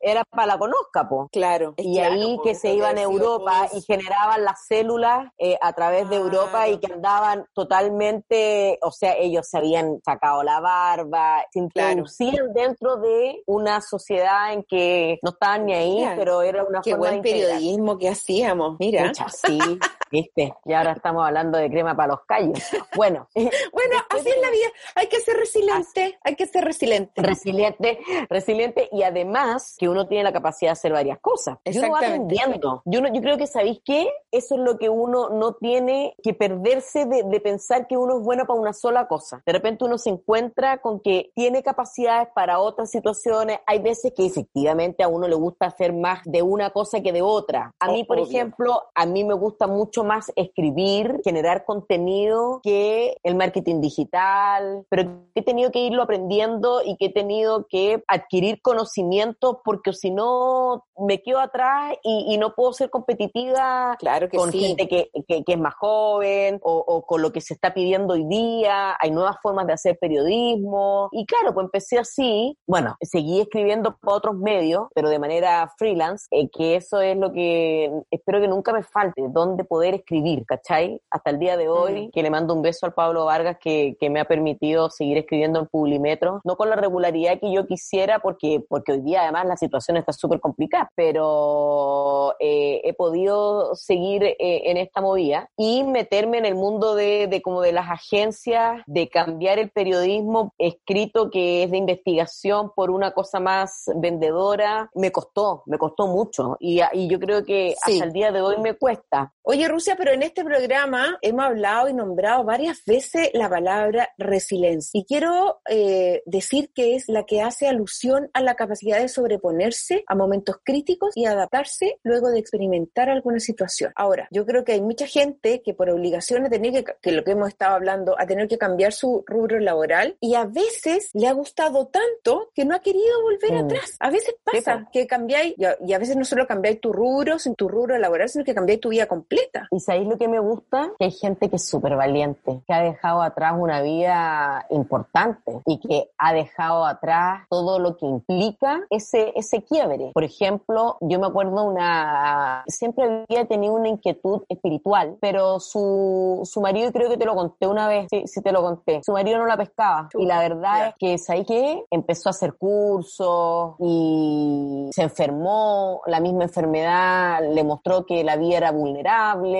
era 0.00 0.24
para 0.24 0.46
la 0.46 0.58
conozca, 0.58 1.08
po. 1.08 1.28
Claro. 1.32 1.74
Y 1.76 1.98
ahí 1.98 2.38
que 2.42 2.54
se 2.54 2.74
iban 2.74 2.98
a 2.98 3.02
Europa 3.02 3.68
y 3.72 3.80
generaban 3.82 4.15
generaban 4.16 4.44
las 4.44 4.66
células 4.66 5.28
eh, 5.38 5.56
a 5.60 5.72
través 5.72 6.08
de 6.08 6.16
Europa 6.16 6.68
y 6.68 6.78
que 6.78 6.92
andaban 6.92 7.46
totalmente, 7.52 8.78
o 8.82 8.90
sea, 8.90 9.14
ellos 9.18 9.46
se 9.48 9.58
habían 9.58 10.00
sacado 10.04 10.42
la 10.42 10.60
barba, 10.60 11.44
se 11.50 11.58
introducían 11.58 12.52
dentro 12.52 12.96
de 12.96 13.42
una 13.46 13.80
sociedad 13.80 14.52
en 14.52 14.62
que 14.64 15.18
no 15.22 15.30
estaban 15.30 15.66
ni 15.66 15.74
ahí, 15.74 16.08
pero 16.16 16.42
era 16.42 16.64
una 16.64 16.80
Qué 16.80 16.94
buen 16.94 17.20
periodismo 17.20 17.98
que 17.98 18.08
hacíamos, 18.08 18.76
mira. 18.78 19.12
sí, 19.28 19.58
¿Viste? 20.10 20.54
Y 20.64 20.72
ahora 20.72 20.92
estamos 20.92 21.26
hablando 21.26 21.58
de 21.58 21.68
crema 21.70 21.96
para 21.96 22.08
los 22.08 22.20
callos. 22.26 22.58
Bueno. 22.96 23.28
bueno, 23.34 23.96
así 24.10 24.28
es 24.28 24.40
la 24.40 24.50
vida. 24.50 24.68
Hay 24.94 25.06
que 25.08 25.20
ser 25.20 25.36
resiliente. 25.36 26.18
Hay 26.22 26.36
que 26.36 26.46
ser 26.46 26.64
resiliente. 26.64 27.22
Resiliente, 27.22 27.98
resiliente 28.28 28.88
y 28.92 29.02
además 29.02 29.76
que 29.78 29.88
uno 29.88 30.06
tiene 30.06 30.24
la 30.24 30.32
capacidad 30.32 30.70
de 30.70 30.72
hacer 30.72 30.92
varias 30.92 31.18
cosas. 31.20 31.58
Y 31.64 31.78
uno 31.78 31.90
va 31.90 31.98
aprendiendo. 31.98 32.82
Yo, 32.84 33.00
yo 33.00 33.20
creo 33.20 33.36
que, 33.36 33.46
¿sabéis 33.46 33.80
qué? 33.84 34.08
Eso 34.30 34.54
es 34.56 34.60
lo 34.60 34.78
que 34.78 34.88
uno 34.88 35.30
no 35.30 35.54
tiene 35.54 36.14
que 36.22 36.34
perderse 36.34 37.06
de, 37.06 37.22
de 37.24 37.40
pensar 37.40 37.86
que 37.86 37.96
uno 37.96 38.18
es 38.18 38.24
bueno 38.24 38.46
para 38.46 38.58
una 38.58 38.72
sola 38.72 39.08
cosa. 39.08 39.42
De 39.44 39.52
repente 39.52 39.84
uno 39.84 39.98
se 39.98 40.10
encuentra 40.10 40.78
con 40.78 41.00
que 41.00 41.32
tiene 41.34 41.62
capacidades 41.62 42.28
para 42.34 42.58
otras 42.58 42.90
situaciones. 42.90 43.58
Hay 43.66 43.80
veces 43.80 44.12
que 44.14 44.26
efectivamente 44.26 45.02
a 45.02 45.08
uno 45.08 45.28
le 45.28 45.34
gusta 45.34 45.66
hacer 45.66 45.92
más 45.92 46.20
de 46.24 46.42
una 46.42 46.70
cosa 46.70 47.00
que 47.00 47.12
de 47.12 47.22
otra. 47.22 47.74
A 47.80 47.90
mí, 47.90 48.04
por 48.04 48.18
ejemplo, 48.18 48.82
a 48.94 49.06
mí 49.06 49.24
me 49.24 49.34
gusta 49.34 49.66
mucho 49.66 49.95
más 50.04 50.32
escribir, 50.36 51.20
generar 51.24 51.64
contenido 51.64 52.60
que 52.62 53.16
el 53.22 53.34
marketing 53.34 53.80
digital, 53.80 54.84
pero 54.88 55.22
he 55.34 55.42
tenido 55.42 55.70
que 55.70 55.80
irlo 55.80 56.02
aprendiendo 56.02 56.82
y 56.84 56.96
que 56.96 57.06
he 57.06 57.12
tenido 57.12 57.66
que 57.68 58.02
adquirir 58.08 58.60
conocimiento 58.62 59.60
porque 59.64 59.92
si 59.92 60.10
no 60.10 60.84
me 60.98 61.22
quedo 61.22 61.40
atrás 61.40 61.96
y, 62.02 62.36
no 62.36 62.54
puedo 62.54 62.74
ser 62.74 62.90
competitiva 62.90 63.96
claro 63.98 64.28
que 64.28 64.36
con 64.36 64.52
gente 64.52 64.86
que, 64.88 65.10
que, 65.26 65.42
es 65.46 65.58
más 65.58 65.74
joven 65.74 66.60
o, 66.62 66.84
o 66.86 67.06
con 67.06 67.22
lo 67.22 67.32
que 67.32 67.40
se 67.40 67.54
está 67.54 67.72
pidiendo 67.72 68.14
hoy 68.14 68.24
día. 68.24 68.96
Hay 69.00 69.10
nuevas 69.10 69.36
formas 69.42 69.66
de 69.66 69.72
hacer 69.72 69.98
periodismo. 69.98 71.08
Y 71.12 71.24
claro, 71.26 71.54
pues 71.54 71.64
empecé 71.64 71.98
así. 71.98 72.56
Bueno, 72.66 72.96
seguí 73.00 73.40
escribiendo 73.40 73.96
para 73.96 74.16
otros 74.16 74.36
medios, 74.36 74.88
pero 74.94 75.08
de 75.08 75.18
manera 75.18 75.72
freelance, 75.78 76.26
eh, 76.30 76.48
que 76.50 76.76
eso 76.76 77.00
es 77.00 77.16
lo 77.16 77.32
que 77.32 77.90
espero 78.10 78.40
que 78.40 78.48
nunca 78.48 78.72
me 78.72 78.82
falte, 78.82 79.22
donde 79.28 79.64
poder 79.64 79.85
escribir, 79.94 80.44
¿cachai? 80.46 81.00
Hasta 81.10 81.30
el 81.30 81.38
día 81.38 81.56
de 81.56 81.68
hoy, 81.68 82.06
mm. 82.06 82.10
que 82.10 82.22
le 82.22 82.30
mando 82.30 82.54
un 82.54 82.62
beso 82.62 82.86
al 82.86 82.94
Pablo 82.94 83.24
Vargas 83.24 83.58
que, 83.60 83.96
que, 83.98 84.10
me 84.10 84.20
ha 84.20 84.24
permitido 84.24 84.90
seguir 84.90 85.18
escribiendo 85.18 85.58
en 85.58 85.66
Publimetro, 85.66 86.40
no 86.44 86.56
con 86.56 86.70
la 86.70 86.76
regularidad 86.76 87.38
que 87.40 87.52
yo 87.52 87.66
quisiera, 87.66 88.20
porque, 88.20 88.64
porque 88.68 88.92
hoy 88.92 89.00
día 89.00 89.22
además 89.22 89.46
la 89.46 89.56
situación 89.56 89.96
está 89.96 90.12
súper 90.12 90.40
complicada, 90.40 90.90
pero 90.94 92.34
eh, 92.38 92.80
he 92.84 92.94
podido 92.94 93.74
seguir 93.74 94.22
eh, 94.24 94.36
en 94.38 94.76
esta 94.76 95.00
movida 95.00 95.50
y 95.56 95.84
meterme 95.84 96.38
en 96.38 96.46
el 96.46 96.54
mundo 96.54 96.94
de, 96.94 97.26
de 97.26 97.42
como 97.42 97.60
de 97.60 97.72
las 97.72 97.90
agencias, 97.90 98.82
de 98.86 99.08
cambiar 99.08 99.58
el 99.58 99.70
periodismo 99.70 100.52
escrito 100.58 101.30
que 101.30 101.64
es 101.64 101.70
de 101.70 101.76
investigación 101.76 102.72
por 102.74 102.90
una 102.90 103.12
cosa 103.12 103.40
más 103.40 103.90
vendedora, 103.96 104.90
me 104.94 105.10
costó, 105.12 105.62
me 105.66 105.78
costó 105.78 106.06
mucho 106.06 106.56
y, 106.60 106.80
y 106.92 107.08
yo 107.08 107.18
creo 107.18 107.44
que 107.44 107.74
hasta 107.82 108.04
el 108.04 108.12
día 108.12 108.32
de 108.32 108.42
hoy 108.42 108.56
me 108.58 108.74
cuesta. 108.74 109.32
Oye, 109.42 109.68
Rusia, 109.76 109.94
pero 109.98 110.12
en 110.12 110.22
este 110.22 110.42
programa 110.42 111.18
hemos 111.20 111.44
hablado 111.44 111.90
y 111.90 111.92
nombrado 111.92 112.44
varias 112.44 112.82
veces 112.86 113.28
la 113.34 113.50
palabra 113.50 114.08
resiliencia. 114.16 114.98
Y 114.98 115.04
quiero 115.04 115.60
eh, 115.68 116.22
decir 116.24 116.70
que 116.74 116.94
es 116.94 117.10
la 117.10 117.26
que 117.26 117.42
hace 117.42 117.68
alusión 117.68 118.30
a 118.32 118.40
la 118.40 118.54
capacidad 118.54 118.98
de 118.98 119.08
sobreponerse 119.08 120.02
a 120.06 120.14
momentos 120.14 120.56
críticos 120.64 121.14
y 121.14 121.26
adaptarse 121.26 121.98
luego 122.04 122.30
de 122.30 122.38
experimentar 122.38 123.10
alguna 123.10 123.38
situación. 123.38 123.92
Ahora, 123.96 124.28
yo 124.30 124.46
creo 124.46 124.64
que 124.64 124.72
hay 124.72 124.80
mucha 124.80 125.06
gente 125.06 125.60
que 125.62 125.74
por 125.74 125.90
obligación 125.90 126.44
de 126.44 126.48
tener 126.48 126.72
que, 126.72 126.94
que 127.02 127.12
lo 127.12 127.22
que 127.22 127.32
hemos 127.32 127.48
estado 127.48 127.74
hablando, 127.74 128.18
a 128.18 128.26
tener 128.26 128.48
que 128.48 128.56
cambiar 128.56 128.94
su 128.94 129.24
rubro 129.26 129.60
laboral 129.60 130.16
y 130.20 130.36
a 130.36 130.46
veces 130.46 131.10
le 131.12 131.28
ha 131.28 131.32
gustado 131.32 131.88
tanto 131.88 132.50
que 132.54 132.64
no 132.64 132.74
ha 132.74 132.80
querido 132.80 133.20
volver 133.20 133.52
mm. 133.52 133.64
atrás. 133.66 133.96
A 134.00 134.08
veces 134.08 134.36
pasa 134.42 134.88
que 134.90 135.06
cambiáis, 135.06 135.54
y 135.58 135.92
a, 135.92 135.98
veces 135.98 136.16
no 136.16 136.24
solo 136.24 136.46
cambiáis 136.46 136.80
tu 136.80 136.94
rubro, 136.94 137.38
sin 137.38 137.54
tu 137.54 137.68
rubro 137.68 137.98
laboral, 137.98 138.30
sino 138.30 138.42
que 138.42 138.54
cambiáis 138.54 138.80
tu 138.80 138.88
vida 138.88 139.04
completa 139.04 139.65
¿Y 139.70 139.80
sabéis 139.80 140.08
lo 140.08 140.16
que 140.16 140.28
me 140.28 140.38
gusta? 140.38 140.90
Que 140.98 141.06
hay 141.06 141.12
gente 141.12 141.48
que 141.48 141.56
es 141.56 141.68
súper 141.68 141.96
valiente, 141.96 142.62
que 142.66 142.74
ha 142.74 142.80
dejado 142.80 143.22
atrás 143.22 143.54
una 143.56 143.82
vida 143.82 144.66
importante 144.70 145.60
y 145.66 145.78
que 145.78 146.10
ha 146.18 146.32
dejado 146.32 146.84
atrás 146.84 147.46
todo 147.48 147.78
lo 147.78 147.96
que 147.96 148.06
implica 148.06 148.80
ese, 148.90 149.32
ese 149.36 149.62
quiebre. 149.62 150.10
Por 150.14 150.24
ejemplo, 150.24 150.96
yo 151.00 151.18
me 151.18 151.26
acuerdo 151.26 151.64
una, 151.64 152.64
siempre 152.66 153.24
había 153.28 153.46
tenido 153.46 153.74
una 153.74 153.88
inquietud 153.88 154.42
espiritual, 154.48 155.16
pero 155.20 155.60
su, 155.60 156.40
su 156.44 156.60
marido, 156.60 156.92
creo 156.92 157.08
que 157.08 157.16
te 157.16 157.24
lo 157.24 157.34
conté 157.34 157.66
una 157.66 157.88
vez, 157.88 158.08
sí, 158.10 158.42
te 158.42 158.52
lo 158.52 158.62
conté, 158.62 159.00
su 159.04 159.12
marido 159.12 159.38
no 159.38 159.46
la 159.46 159.56
pescaba. 159.56 160.08
Y 160.14 160.26
la 160.26 160.40
verdad 160.40 160.88
es 160.88 160.94
que, 160.98 161.18
¿sabéis 161.18 161.46
qué? 161.46 161.84
Empezó 161.90 162.28
a 162.28 162.30
hacer 162.30 162.54
cursos 162.54 163.74
y 163.80 164.88
se 164.92 165.02
enfermó, 165.02 166.02
la 166.06 166.20
misma 166.20 166.44
enfermedad 166.44 167.40
le 167.42 167.64
mostró 167.64 168.04
que 168.04 168.24
la 168.24 168.36
vida 168.36 168.56
era 168.58 168.72
vulnerable 168.72 169.55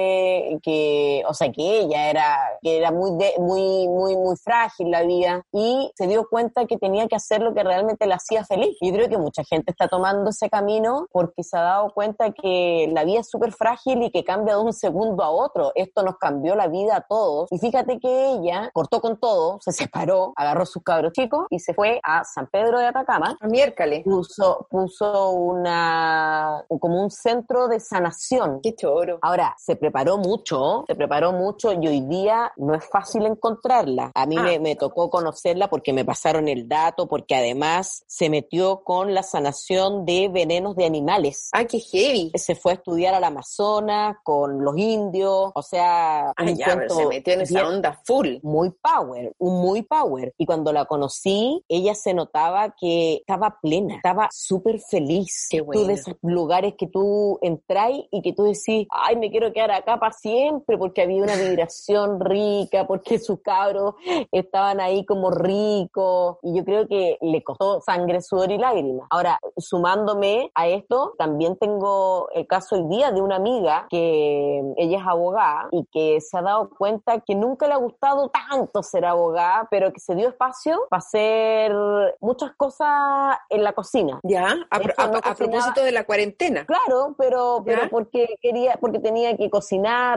que, 0.63 1.23
o 1.29 1.35
sea, 1.35 1.51
que 1.51 1.81
ella 1.81 2.11
era, 2.11 2.39
que 2.63 2.79
era 2.79 2.91
muy, 2.91 3.13
muy, 3.39 3.89
muy, 3.89 4.17
muy 4.17 4.37
frágil 4.37 4.91
la 4.91 5.03
vida 5.03 5.43
y 5.53 5.91
se 5.97 6.07
dio 6.07 6.29
cuenta 6.29 6.67
que 6.67 6.77
tenía 6.79 7.07
que 7.09 7.17
hacer 7.17 7.41
lo 7.43 7.55
que 7.55 7.63
realmente 7.63 8.07
la 8.07 8.17
hacía 8.17 8.45
feliz. 8.45 8.77
Y 8.81 8.93
creo 8.93 9.09
que 9.09 9.19
mucha 9.19 9.45
gente 9.45 9.73
está 9.73 9.89
tomando 9.89 10.31
ese 10.31 10.49
camino 10.49 11.07
porque 11.13 11.43
se 11.43 11.57
ha 11.57 11.63
dado 11.63 11.93
cuenta 11.93 12.33
que 12.33 12.91
la 12.93 13.05
vida 13.05 13.21
es 13.21 13.31
súper 13.31 13.53
frágil 13.53 14.03
y 14.03 14.11
que 14.11 14.25
cambia 14.25 14.57
de 14.57 14.63
un 14.63 14.73
segundo 14.73 15.23
a 15.23 15.31
otro. 15.31 15.73
Esto 15.75 16.03
nos 16.03 16.17
cambió 16.19 16.55
la 16.55 16.69
vida 16.69 16.97
a 16.97 17.01
todos. 17.03 17.49
Y 17.51 17.59
fíjate 17.59 17.99
que 17.99 18.31
ella 18.33 18.71
cortó 18.73 19.01
con 19.01 19.19
todo, 19.19 19.59
se 19.61 19.73
separó, 19.73 20.33
agarró 20.37 20.67
sus 20.67 20.83
cabros 20.83 21.13
chicos 21.13 21.47
y 21.51 21.59
se 21.59 21.75
fue 21.75 22.01
a 22.03 22.25
San 22.25 22.47
Pedro 22.49 22.79
de 22.79 22.87
Atacama. 22.87 23.37
A 23.41 23.47
miércoles. 23.47 24.03
Puso, 24.05 24.67
puso 24.71 25.31
una, 25.31 26.65
como 26.81 27.03
un 27.03 27.11
centro 27.11 27.69
de 27.69 27.81
sanación. 27.81 28.61
Qué 28.63 28.75
choro. 28.75 29.19
Ahora, 29.23 29.55
se 29.59 29.77
preparó 29.87 30.18
mucho, 30.18 30.85
se 30.88 30.96
preparó 30.96 31.33
mucho 31.33 31.72
y 31.72 31.87
hoy 31.87 32.01
día 32.01 32.53
no 32.57 32.75
es 32.75 32.85
fácil 32.85 33.25
encontrarla. 33.25 34.11
A 34.14 34.27
mí 34.27 34.37
me, 34.37 34.72
ah. 34.72 34.77
tocó 34.77 35.09
conocerla 35.11 35.70
porque 35.70 35.92
me 35.92 36.05
pasaron 36.05 36.49
el 36.49 36.68
dato, 36.68 37.07
porque 37.07 37.37
además 37.37 38.03
se 38.09 38.29
metió 38.29 38.83
con 38.83 39.14
la 39.14 39.22
sanación 39.22 40.05
de 40.05 40.29
venenos 40.29 40.75
de 40.75 40.87
animales. 40.87 41.51
¡Ah, 41.53 41.64
qué 41.64 41.79
heavy! 41.79 42.33
Se 42.35 42.57
fue 42.57 42.72
a 42.72 42.75
estudiar 42.75 43.14
al 43.14 43.22
Amazonas 43.22 44.16
con 44.25 44.64
los 44.64 44.77
indios, 44.77 45.53
o 45.55 45.62
sea... 45.62 46.33
se 46.37 47.07
metió 47.07 47.35
en 47.35 47.42
esa 47.42 47.68
onda 47.68 48.01
full. 48.05 48.38
Muy 48.42 48.72
power, 48.72 49.35
un 49.38 49.61
muy 49.61 49.83
power. 49.83 50.35
Y 50.37 50.46
cuando 50.46 50.72
la 50.72 50.87
conocí, 50.87 51.64
ella 51.68 51.94
se 51.94 52.12
notaba 52.12 52.75
que 52.77 53.18
estaba 53.18 53.59
plena, 53.62 53.96
estaba 53.96 54.29
súper 54.33 54.81
feliz. 54.81 55.46
Qué 55.49 55.61
bueno. 55.61 55.83
Tú 55.83 55.87
de 55.87 55.94
esos 55.94 56.14
lugares 56.22 56.75
que 56.77 56.88
tú 56.88 57.38
entras 57.40 57.92
y 58.11 58.22
que 58.22 58.33
tú 58.33 58.44
decís, 58.44 58.88
ay, 58.90 59.16
me 59.16 59.31
quiero 59.31 59.53
quedar 59.53 59.70
acá 59.77 59.99
para 59.99 60.12
siempre 60.12 60.79
porque 60.79 61.03
había 61.03 61.23
una 61.23 61.37
vibración 61.37 62.21
rica, 62.21 62.87
porque 62.87 63.19
sus 63.19 63.41
cabros 63.41 63.95
estaban 64.33 64.81
ahí 64.81 65.05
como 65.05 65.31
ricos 65.31 66.39
y 66.43 66.57
yo 66.57 66.65
creo 66.65 66.87
que 66.87 67.19
le 67.21 67.43
costó 67.43 67.81
sangre, 67.81 68.21
sudor 68.21 68.51
y 68.51 68.59
lágrimas. 68.59 69.07
Ahora, 69.11 69.39
sumándome 69.57 70.51
a 70.55 70.69
esto, 70.69 71.15
también 71.19 71.57
tengo 71.57 72.29
el 72.33 72.47
caso 72.47 72.77
hoy 72.77 72.89
día 72.89 73.12
de 73.12 73.21
una 73.21 73.37
amiga 73.37 73.87
que 73.91 74.62
ella 74.77 74.99
es 74.99 75.07
abogada 75.07 75.69
y 75.73 75.87
que 75.93 76.21
se 76.21 76.37
ha 76.39 76.43
dado 76.43 76.71
cuenta 76.71 77.21
que 77.21 77.35
nunca 77.35 77.67
le 77.67 77.75
ha 77.75 77.79
gustado 77.79 78.31
tanto 78.31 78.83
ser 78.83 79.05
abogada, 79.05 79.69
pero 79.71 79.93
que 79.93 80.01
se 80.01 80.15
dio 80.15 80.29
espacio 80.29 80.87
para 80.89 80.99
hacer 80.99 81.73
muchas 82.21 82.53
cosas 82.57 83.39
en 83.49 83.62
la 83.62 83.73
cocina. 83.73 84.21
Ya, 84.23 84.55
a, 84.71 85.35
propósito 85.35 85.83
de 85.83 85.93
la 85.93 86.05
cuarentena. 86.05 86.65
Claro, 86.67 87.15
pero, 87.19 87.62
pero 87.65 87.89
porque 87.91 88.37
quería, 88.41 88.77
porque 88.81 88.99
tenía 88.99 89.37
que 89.37 89.51
cocinar, 89.51 89.66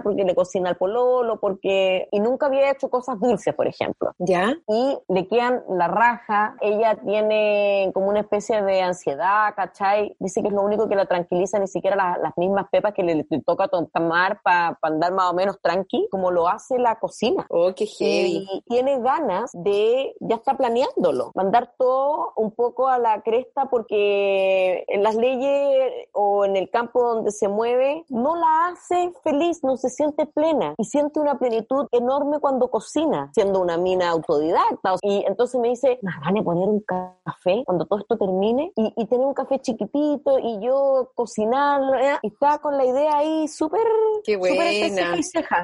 porque 0.04 0.24
le 0.24 0.36
cocina 0.36 0.70
al 0.70 0.78
pololo, 0.78 1.40
porque... 1.40 2.08
Y 2.12 2.20
nunca 2.20 2.48
había 2.48 2.72
hecho 2.72 2.90
cosas 2.90 3.20
dulces, 3.20 3.54
por 3.54 3.68
ejemplo. 3.68 4.14
¿Ya? 4.18 4.56
Y 4.68 4.98
le 5.08 5.28
quedan 5.28 5.64
la 5.70 5.88
raja, 5.88 6.56
ella 6.62 6.96
tiene 6.96 7.92
como 7.94 8.10
una 8.10 8.22
especie 8.22 8.62
de 8.62 8.82
ansiedad, 8.82 9.54
¿cachai? 9.56 10.16
Dice 10.20 10.42
que 10.42 10.48
es 10.48 10.54
lo 10.54 10.62
único 10.62 10.88
que 10.88 10.96
la 10.96 11.06
tranquiliza, 11.06 11.60
ni 11.60 11.68
siquiera 11.68 12.18
las 12.22 12.38
mismas 12.38 12.68
pepas 12.72 12.94
que 12.94 13.04
le, 13.04 13.26
toca 13.46 13.68
tomar 13.68 14.42
para 14.42 14.78
andar 14.82 15.14
más 15.14 15.32
o 15.32 15.34
menos 15.34 15.60
tranqui, 15.62 16.08
como 16.12 16.32
lo 16.32 16.48
hace 16.48 16.78
la 16.78 17.00
cocina. 17.00 17.46
Oh, 17.50 17.74
qué 17.76 17.86
heavy. 17.86 18.48
Y 18.52 18.62
tiene 18.68 19.00
ganas 19.00 19.52
de, 19.54 20.16
ya 20.20 20.36
está 20.36 20.56
planeándolo, 20.56 21.32
mandar 21.36 21.74
todo 21.78 22.34
un 22.36 22.52
poco 22.52 22.88
a 22.88 22.98
la 22.98 23.22
cresta 23.22 23.70
porque 23.70 24.84
en 24.88 25.04
las 25.04 25.16
leyes 25.16 26.08
o 26.14 26.46
en 26.46 26.56
el 26.56 26.70
campo 26.70 27.02
donde 27.16 27.32
se 27.32 27.48
mueve 27.48 28.06
no 28.10 28.36
la 28.36 28.68
hace 28.68 29.12
feliz, 29.30 29.60
no 29.64 29.78
se 29.78 29.90
siente 29.90 30.26
plena 30.26 30.74
y 30.78 30.86
siente 30.86 31.20
una 31.20 31.38
plenitud 31.38 31.88
enorme 31.92 32.40
cuando 32.40 32.70
cocina, 32.70 33.30
siendo 33.34 33.62
una 33.62 33.78
mina 33.78 34.10
autodidacta. 34.10 34.96
Y 35.02 35.24
entonces 35.28 35.60
me 35.60 35.70
dice, 35.70 36.00
van 36.02 36.38
a 36.38 36.44
poner 36.44 36.68
un 36.68 36.82
café 36.82 37.64
cuando 37.66 37.86
todo 37.86 38.00
esto 38.00 38.18
termine 38.18 38.72
y, 38.76 38.94
y 38.96 39.06
tener 39.06 39.26
un 39.26 39.34
café 39.34 39.60
chiquitito 39.60 40.40
y 40.40 40.60
yo 40.66 41.12
cocinar. 41.16 41.82
¿eh? 42.02 42.18
Y 42.24 42.28
estaba 42.28 42.60
con 42.60 42.78
la 42.78 42.86
idea 42.86 43.18
ahí 43.18 43.48
súper... 43.48 43.82
Qué 44.24 44.36
buena. 44.38 45.16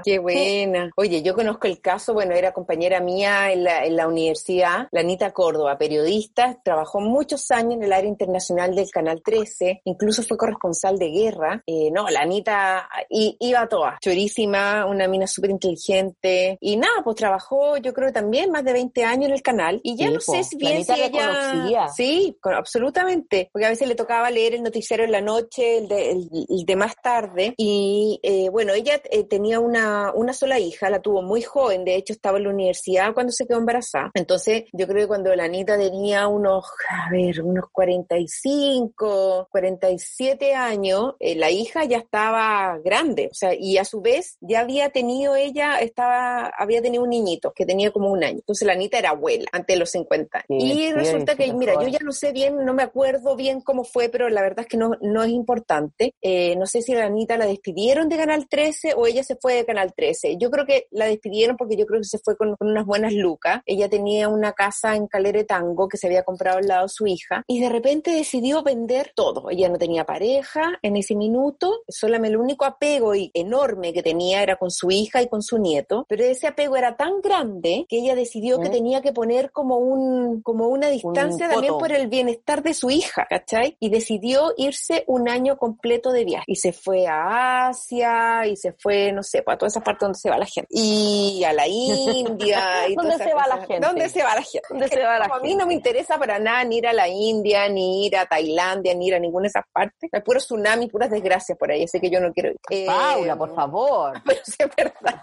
Qué 0.04 0.20
buena. 0.20 0.92
Oye, 0.96 1.22
yo 1.22 1.34
conozco 1.34 1.68
el 1.68 1.82
caso, 1.82 2.14
bueno, 2.14 2.34
era 2.34 2.54
compañera 2.54 3.00
mía 3.00 3.52
en 3.52 3.64
la, 3.64 3.86
en 3.86 3.96
la 3.96 4.08
universidad, 4.08 4.88
la 4.92 5.02
Anita 5.02 5.32
Córdoba, 5.32 5.78
periodista, 5.78 6.60
trabajó 6.64 7.00
muchos 7.00 7.52
años 7.52 7.74
en 7.74 7.84
el 7.84 7.94
área 7.94 8.10
internacional 8.10 8.76
del 8.76 8.90
Canal 8.90 9.22
13, 9.24 9.82
incluso 9.86 10.24
fue 10.24 10.38
corresponsal 10.38 10.98
de 10.98 11.10
guerra. 11.10 11.64
Eh, 11.66 11.90
no, 11.92 12.08
la 12.10 12.22
Anita, 12.22 12.88
y 13.10 13.38
y 13.40 13.55
iba 13.56 13.64
a 13.64 13.70
todas, 13.70 14.00
chorísima, 14.02 14.86
una 14.86 15.08
mina 15.08 15.28
súper 15.28 15.52
inteligente, 15.52 16.58
y 16.60 16.78
nada, 16.78 17.02
pues 17.04 17.16
trabajó 17.16 17.78
yo 17.78 17.94
creo 17.94 18.12
también 18.12 18.52
más 18.52 18.64
de 18.64 18.74
20 18.74 19.04
años 19.04 19.30
en 19.30 19.34
el 19.34 19.42
canal, 19.42 19.80
y 19.84 19.96
ya 19.96 20.10
no 20.10 20.20
sé 20.20 20.44
si 20.44 20.58
bien 20.58 20.84
si 20.84 20.94
ella... 20.94 21.88
Sí, 21.96 22.38
absolutamente, 22.44 23.50
porque 23.52 23.66
a 23.66 23.70
veces 23.70 23.88
le 23.88 23.96
tocaba 23.96 24.30
leer 24.30 24.56
el 24.56 24.64
noticiero 24.64 25.04
en 25.04 25.12
la 25.12 25.22
noche, 25.22 25.78
el 25.78 25.88
de, 25.88 26.12
el, 26.12 26.66
de 26.66 26.76
más 26.76 26.96
tarde, 27.02 27.54
y 27.58 28.20
eh, 28.24 28.50
bueno, 28.50 28.74
ella 28.74 29.02
eh, 29.10 29.24
tenía 29.24 29.60
una, 29.60 30.12
una 30.14 30.34
sola 30.34 30.60
hija, 30.60 30.90
la 30.90 31.02
tuvo 31.02 31.22
muy 31.22 31.42
joven, 31.42 31.86
de 31.86 31.96
hecho 31.96 32.14
estaba 32.14 32.38
en 32.38 32.46
la 32.46 32.50
universidad 32.50 33.14
cuando 33.14 33.32
se 33.32 33.46
quedó 33.46 33.60
embarazada, 33.60 34.12
entonces 34.14 34.66
yo 34.74 34.88
creo 34.88 35.04
que 35.04 35.08
cuando 35.08 35.36
la 35.36 35.46
Anita 35.46 35.78
tenía 35.78 36.28
unos, 36.28 36.66
a 36.90 37.10
ver, 37.12 37.42
unos 37.42 37.66
45, 37.72 39.48
47 39.52 40.54
años, 40.54 41.14
eh, 41.20 41.36
la 41.36 41.52
hija 41.52 41.86
ya 41.86 41.98
estaba 41.98 42.78
grande, 42.84 43.30
o 43.32 43.34
sea, 43.34 43.45
y 43.54 43.78
a 43.78 43.86
su 43.86 44.02
vez 44.02 44.38
ya 44.42 44.62
había 44.62 44.90
tenido 44.90 45.36
ella, 45.36 45.80
estaba, 45.80 46.48
había 46.58 46.82
tenido 46.82 47.04
un 47.04 47.10
niñito 47.10 47.54
que 47.54 47.66
tenía 47.66 47.92
como 47.92 48.12
un 48.12 48.24
año. 48.24 48.40
Entonces 48.40 48.66
la 48.66 48.74
Anita 48.74 48.98
era 48.98 49.12
abuela 49.12 49.46
antes 49.52 49.76
de 49.76 49.80
los 49.80 49.92
50. 49.92 50.46
y 50.50 50.92
resulta 50.92 51.36
que, 51.36 51.52
mira, 51.54 51.74
yo 51.82 51.88
ya 51.88 52.00
no 52.04 52.12
sé 52.12 52.32
bien, 52.32 52.66
no 52.66 52.74
me 52.74 52.84
acuerdo 52.84 53.36
bien 53.36 53.62
cómo 53.62 53.84
fue, 53.84 54.10
pero 54.10 54.30
la 54.30 54.42
verdad 54.42 54.62
es 54.62 54.68
que 54.68 54.78
no, 54.78 54.92
no 55.02 55.24
es 55.24 55.32
importante. 55.32 56.16
Eh, 56.22 56.56
no 56.56 56.66
sé 56.66 56.82
si 56.82 56.94
la 56.94 57.06
Anita 57.06 57.38
la 57.38 57.46
despidieron 57.46 58.10
de 58.10 58.18
Canal 58.18 58.48
13 58.48 58.94
o 58.96 59.08
ella 59.08 59.24
se 59.24 59.36
fue 59.36 59.56
de 59.56 59.66
Canal 59.66 59.94
13. 59.96 60.38
Yo 60.38 60.52
creo 60.52 60.66
que 60.66 60.88
la 60.92 61.06
despidieron 61.06 61.58
porque 61.58 61.78
yo 61.78 61.86
creo 61.86 62.02
que 62.02 62.06
se 62.06 62.20
fue 62.20 62.36
con, 62.36 62.56
con 62.56 62.70
unas 62.70 62.86
buenas 62.86 63.14
lucas. 63.14 63.62
Ella 63.66 63.90
tenía 63.90 64.28
una 64.28 64.54
casa 64.54 64.96
en 64.96 65.08
Calere 65.08 65.44
Tango 65.44 65.88
que 65.88 65.98
se 65.98 66.08
había 66.08 66.24
comprado 66.24 66.58
al 66.58 66.68
lado 66.68 66.84
de 66.84 66.90
su 66.90 67.08
hija 67.08 67.44
y 67.48 67.60
de 67.60 67.70
repente 67.70 68.12
decidió 68.12 68.64
vender 68.64 69.12
todo. 69.16 69.50
Ella 69.50 69.70
no 69.70 69.78
tenía 69.78 70.06
pareja 70.06 70.80
en 70.82 70.96
ese 70.96 71.16
minuto, 71.16 71.84
solamente 71.88 72.26
el 72.26 72.38
único 72.38 72.66
apego 72.66 73.14
enorme 73.36 73.94
que 73.94 74.02
tenía 74.02 74.42
era 74.42 74.56
con 74.56 74.72
su 74.72 74.90
hija 74.90 75.22
y 75.22 75.28
con 75.28 75.42
su 75.42 75.58
nieto, 75.58 76.06
pero 76.08 76.24
ese 76.24 76.48
apego 76.48 76.76
era 76.76 76.96
tan 76.96 77.22
grande 77.22 77.86
que 77.88 77.98
ella 77.98 78.16
decidió 78.16 78.60
que 78.60 78.68
¿Eh? 78.68 78.72
tenía 78.72 79.02
que 79.02 79.14
poner 79.14 79.52
como 79.52 79.78
un 79.78 80.42
como 80.42 80.68
una 80.68 80.90
distancia 80.90 81.50
también 81.50 81.78
por 81.78 81.92
el 81.92 82.08
bienestar 82.08 82.64
de 82.64 82.74
su 82.74 82.90
hija, 82.90 83.26
¿cachai? 83.30 83.78
Y 83.80 83.90
decidió 83.90 84.54
irse 84.58 85.04
un 85.08 85.30
año 85.30 85.58
completo 85.58 86.12
de 86.12 86.26
viaje 86.26 86.46
y 86.48 86.56
se 86.56 86.74
fue 86.74 87.08
a 87.08 87.68
Asia 87.68 88.48
y 88.48 88.56
se 88.56 88.74
fue, 88.74 89.12
no 89.12 89.24
sé, 89.24 89.42
para 89.44 89.58
toda 89.58 89.68
esa 89.68 89.82
parte 89.82 90.06
donde 90.06 90.20
se 90.20 90.30
va 90.30 90.38
la 90.38 90.46
gente 90.46 90.68
y 90.72 91.44
a 91.44 91.54
la 91.54 91.68
India 91.68 92.88
y 92.90 92.96
¿Dónde 92.96 93.18
se 93.18 93.34
va 93.34 93.48
la 93.48 93.58
gente? 93.58 93.86
¿Dónde 93.86 94.10
se 94.10 94.24
va 94.24 94.36
la 94.36 94.42
gente? 94.42 94.68
¿Dónde 94.70 94.88
se 94.88 95.04
va 95.04 95.20
la 95.20 95.26
gente? 95.26 95.40
A 95.40 95.42
mí 95.42 95.56
no 95.56 95.66
me 95.66 95.74
interesa 95.74 96.18
para 96.18 96.40
nada 96.40 96.64
ni 96.64 96.78
ir 96.78 96.88
a 96.88 96.94
la 96.94 97.08
India, 97.08 97.68
ni 97.70 98.06
ir 98.06 98.18
a 98.18 98.26
Tailandia, 98.26 98.94
ni 98.94 99.08
ir 99.08 99.16
a 99.16 99.20
ninguna 99.20 99.44
de 99.44 99.50
esas 99.50 99.66
partes. 99.72 100.10
Hay 100.12 100.22
puros 100.22 100.46
tsunamis, 100.46 100.90
puras 100.90 101.10
desgracias 101.10 101.58
por 101.58 101.72
ahí, 101.72 101.84
así 101.84 102.00
que 102.00 102.10
yo 102.10 102.20
no 102.20 102.32
quiero 102.34 102.52
ir. 102.52 102.58
Eh, 102.70 102.88
Paula, 103.28 103.38
por 103.38 103.56
favor. 103.56 104.22
Pero 104.26 104.42
sí 104.44 104.56
es 104.60 104.76
verdad. 104.76 105.22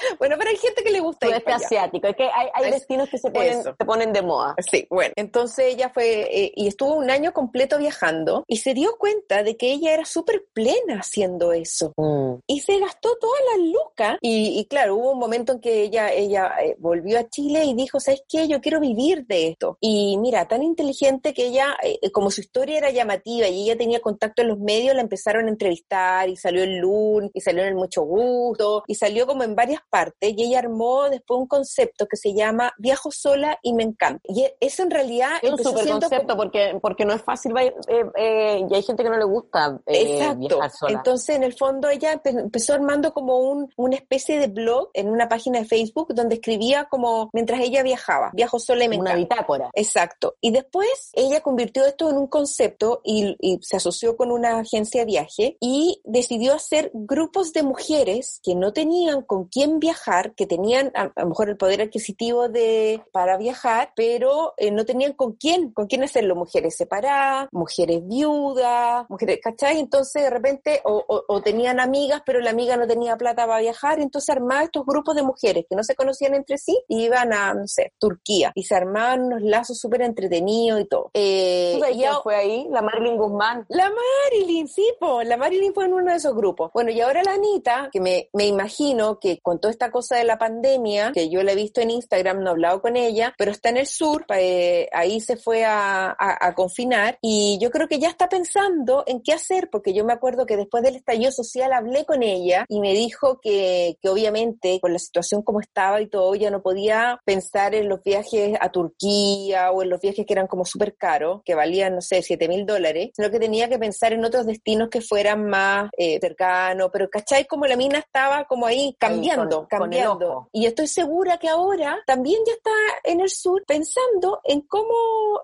bueno, 0.18 0.36
pero 0.38 0.50
hay 0.50 0.56
gente 0.56 0.82
que 0.82 0.90
le 0.90 1.00
gusta 1.00 1.28
ir 1.28 1.42
para 1.42 1.56
asiático, 1.56 2.06
hay, 2.06 2.14
que, 2.14 2.24
hay, 2.24 2.48
hay 2.54 2.70
destinos 2.70 3.08
que 3.08 3.18
se 3.18 3.30
ponen, 3.30 3.62
se 3.62 3.84
ponen 3.84 4.12
de 4.12 4.22
moda. 4.22 4.54
Sí, 4.70 4.86
bueno, 4.90 5.12
entonces 5.16 5.74
ella 5.74 5.90
fue 5.90 6.22
eh, 6.22 6.52
y 6.54 6.66
estuvo 6.66 6.94
un 6.94 7.10
año 7.10 7.32
completo 7.32 7.78
viajando 7.78 8.44
y 8.46 8.58
se 8.58 8.74
dio 8.74 8.96
cuenta 8.98 9.42
de 9.42 9.56
que 9.56 9.72
ella 9.72 9.92
era 9.94 10.04
súper 10.04 10.44
plena 10.52 11.00
haciendo 11.00 11.52
eso. 11.52 11.92
Mm. 11.96 12.34
Y 12.46 12.60
se 12.60 12.78
gastó 12.78 13.16
todas 13.20 13.40
las 13.50 13.66
lucas 13.66 14.18
y, 14.20 14.58
y, 14.58 14.66
claro, 14.66 14.96
hubo 14.96 15.12
un 15.12 15.18
momento 15.18 15.52
en 15.52 15.60
que 15.60 15.82
ella, 15.82 16.12
ella 16.12 16.54
eh, 16.62 16.76
volvió 16.78 17.18
a 17.18 17.28
Chile 17.28 17.64
y 17.64 17.74
dijo, 17.74 18.00
¿sabes 18.00 18.22
qué? 18.28 18.48
Yo 18.48 18.60
quiero 18.60 18.80
vivir 18.80 19.26
de 19.26 19.48
esto. 19.48 19.78
Y 19.80 20.16
mira, 20.18 20.46
tan 20.48 20.62
inteligente 20.62 21.34
que 21.34 21.46
ella, 21.46 21.76
eh, 21.82 22.10
como 22.10 22.30
su 22.30 22.40
historia 22.40 22.78
era 22.78 22.90
llamativa 22.90 23.48
y 23.48 23.64
ella 23.64 23.76
tenía 23.76 24.00
contacto 24.00 24.42
en 24.42 24.48
los 24.48 24.58
medios, 24.58 24.94
la 24.94 25.02
empezaron 25.02 25.46
a 25.46 25.50
entrevistar 25.50 26.28
y 26.28 26.36
salió 26.36 26.62
el 26.62 26.78
lunes 26.78 27.30
y 27.34 27.40
salió 27.40 27.62
en 27.62 27.68
el 27.68 27.74
Mucho 27.74 28.02
Gusto 28.02 28.84
y 28.86 28.94
salió 28.94 29.26
como 29.26 29.42
en 29.42 29.54
varias 29.54 29.80
partes 29.90 30.32
y 30.36 30.44
ella 30.44 30.60
armó 30.60 31.10
después 31.10 31.40
un 31.40 31.46
concepto 31.46 32.06
que 32.06 32.16
se 32.16 32.32
llama 32.32 32.72
Viajo 32.78 33.10
sola 33.10 33.58
y 33.62 33.72
me 33.72 33.82
encanta. 33.82 34.22
Y 34.24 34.46
eso 34.60 34.82
en 34.82 34.90
realidad 34.90 35.32
es 35.42 35.52
un 35.52 35.58
super 35.58 35.88
concepto 35.88 36.36
porque, 36.36 36.78
porque 36.80 37.04
no 37.04 37.12
es 37.12 37.22
fácil 37.22 37.52
eh, 37.58 37.74
eh, 38.16 38.66
y 38.68 38.74
hay 38.74 38.82
gente 38.82 39.02
que 39.02 39.10
no 39.10 39.18
le 39.18 39.24
gusta 39.24 39.80
eh, 39.86 40.18
Exacto. 40.20 40.88
Entonces, 40.88 41.36
en 41.36 41.42
el 41.42 41.54
fondo, 41.54 41.88
ella 41.88 42.20
empezó 42.24 42.74
armando 42.74 43.12
como 43.12 43.38
un, 43.38 43.72
una 43.76 43.96
especie 43.96 44.38
de 44.38 44.46
blog 44.46 44.90
en 44.94 45.10
una 45.10 45.28
página 45.28 45.60
de 45.60 45.64
Facebook 45.64 46.14
donde 46.14 46.36
escribía 46.36 46.84
como 46.84 47.30
mientras 47.32 47.60
ella 47.60 47.82
viajaba, 47.82 48.30
viajo 48.32 48.58
sola 48.58 48.84
y 48.84 48.88
me 48.88 48.96
encanta. 48.96 49.12
Una 49.12 49.18
bitácora. 49.18 49.70
Exacto. 49.74 50.36
Y 50.40 50.52
después 50.52 51.10
ella 51.14 51.40
convirtió 51.40 51.84
esto 51.84 52.10
en 52.10 52.16
un 52.16 52.26
concepto 52.28 53.00
y, 53.04 53.36
y 53.40 53.58
se 53.62 53.76
asoció 53.76 54.16
con 54.16 54.30
una 54.30 54.60
agencia 54.60 55.00
de 55.00 55.06
viaje 55.06 55.56
y 55.60 56.00
decidió 56.04 56.54
hacer 56.54 56.90
grupos 56.94 57.52
de 57.52 57.62
mujeres 57.62 58.40
que 58.42 58.54
no 58.54 58.72
tenían 58.72 59.22
con 59.22 59.46
quién 59.46 59.79
viajar, 59.80 60.34
que 60.34 60.46
tenían 60.46 60.92
a, 60.94 61.10
lo 61.16 61.28
mejor 61.28 61.48
el 61.48 61.56
poder 61.56 61.82
adquisitivo 61.82 62.48
de 62.48 63.02
para 63.12 63.36
viajar, 63.36 63.92
pero 63.96 64.54
eh, 64.56 64.70
no 64.70 64.84
tenían 64.84 65.14
con 65.14 65.32
quién, 65.32 65.72
con 65.72 65.86
quién 65.86 66.04
hacerlo, 66.04 66.36
mujeres 66.36 66.76
separadas, 66.76 67.48
mujeres 67.52 68.06
viudas, 68.06 69.06
mujeres, 69.08 69.40
¿cachai? 69.42 69.80
Entonces 69.80 70.22
de 70.22 70.30
repente, 70.30 70.80
o, 70.84 71.40
tenían 71.42 71.80
amigas, 71.80 72.22
pero 72.24 72.40
la 72.40 72.50
amiga 72.50 72.76
no 72.76 72.86
tenía 72.86 73.16
plata 73.16 73.46
para 73.46 73.60
viajar, 73.60 74.00
entonces 74.00 74.28
armaban 74.30 74.64
estos 74.64 74.84
grupos 74.84 75.16
de 75.16 75.22
mujeres 75.22 75.64
que 75.68 75.76
no 75.76 75.82
se 75.82 75.94
conocían 75.94 76.34
entre 76.34 76.58
sí 76.58 76.78
y 76.86 77.04
iban 77.04 77.32
a, 77.32 77.54
no 77.54 77.66
sé, 77.66 77.92
Turquía, 77.98 78.52
y 78.54 78.64
se 78.64 78.74
armaban 78.74 79.22
unos 79.22 79.42
lazos 79.42 79.78
súper 79.78 80.02
entretenidos 80.02 80.80
y 80.80 80.84
todo. 80.84 81.10
Eh, 81.14 81.80
y 81.90 81.94
quién 81.94 82.12
fue 82.22 82.36
ahí? 82.36 82.66
La 82.70 82.82
Marilyn 82.82 83.16
Guzmán. 83.16 83.64
La 83.68 83.90
Marilyn, 83.90 84.68
sí, 84.68 84.86
po, 84.98 85.22
la 85.22 85.36
Marilyn 85.36 85.72
fue 85.72 85.86
en 85.86 85.94
uno 85.94 86.10
de 86.10 86.18
esos 86.18 86.34
grupos. 86.34 86.70
Bueno, 86.74 86.90
y 86.90 87.00
ahora 87.00 87.22
la 87.22 87.32
Anita, 87.32 87.88
que 87.92 88.00
me, 88.00 88.28
me 88.32 88.46
imagino 88.46 89.18
que 89.18 89.40
con 89.40 89.60
toda 89.70 89.86
esta 89.86 89.90
cosa 89.90 90.16
de 90.16 90.24
la 90.24 90.38
pandemia, 90.38 91.12
que 91.12 91.28
yo 91.28 91.42
la 91.42 91.52
he 91.52 91.56
visto 91.56 91.80
en 91.80 91.90
Instagram, 91.90 92.40
no 92.40 92.48
he 92.48 92.50
hablado 92.50 92.80
con 92.80 92.96
ella, 92.96 93.34
pero 93.38 93.50
está 93.50 93.68
en 93.68 93.76
el 93.76 93.86
sur, 93.86 94.24
eh, 94.34 94.88
ahí 94.92 95.20
se 95.20 95.36
fue 95.36 95.64
a, 95.64 96.16
a, 96.18 96.54
confinar 96.54 97.18
y 97.22 97.58
yo 97.60 97.70
creo 97.70 97.86
que 97.86 97.98
ya 97.98 98.08
está 98.08 98.28
pensando 98.28 99.04
en 99.06 99.22
qué 99.22 99.32
hacer, 99.32 99.68
porque 99.70 99.92
yo 99.92 100.04
me 100.04 100.12
acuerdo 100.12 100.46
que 100.46 100.56
después 100.56 100.82
del 100.82 100.96
estallido 100.96 101.30
social 101.30 101.72
hablé 101.72 102.04
con 102.04 102.22
ella 102.22 102.64
y 102.68 102.80
me 102.80 102.92
dijo 102.92 103.38
que, 103.40 103.96
que 104.00 104.08
obviamente 104.08 104.80
con 104.80 104.92
la 104.92 104.98
situación 104.98 105.42
como 105.42 105.60
estaba 105.60 106.00
y 106.00 106.08
todo, 106.08 106.34
ya 106.34 106.50
no 106.50 106.62
podía 106.62 107.20
pensar 107.24 107.74
en 107.74 107.88
los 107.88 108.02
viajes 108.02 108.56
a 108.60 108.70
Turquía 108.70 109.70
o 109.70 109.82
en 109.82 109.90
los 109.90 110.00
viajes 110.00 110.26
que 110.26 110.32
eran 110.32 110.46
como 110.46 110.64
súper 110.64 110.96
caros, 110.96 111.42
que 111.44 111.54
valían, 111.54 111.94
no 111.94 112.00
sé, 112.00 112.22
7 112.22 112.48
mil 112.48 112.66
dólares, 112.66 113.10
sino 113.14 113.30
que 113.30 113.38
tenía 113.38 113.68
que 113.68 113.78
pensar 113.78 114.12
en 114.12 114.24
otros 114.24 114.46
destinos 114.46 114.88
que 114.88 115.00
fueran 115.00 115.48
más 115.48 115.90
eh, 115.96 116.18
cercanos, 116.20 116.90
pero 116.92 117.08
¿cachai? 117.08 117.46
Como 117.46 117.66
la 117.66 117.76
mina 117.76 117.98
estaba 117.98 118.44
como 118.44 118.66
ahí 118.66 118.96
cambiando, 118.98 119.59
cambiando. 119.68 120.48
Y 120.52 120.66
estoy 120.66 120.86
segura 120.86 121.38
que 121.38 121.48
ahora 121.48 121.98
también 122.06 122.40
ya 122.46 122.52
está 122.52 122.70
en 123.04 123.20
el 123.20 123.30
sur 123.30 123.64
pensando 123.66 124.40
en 124.44 124.62
cómo, 124.62 124.94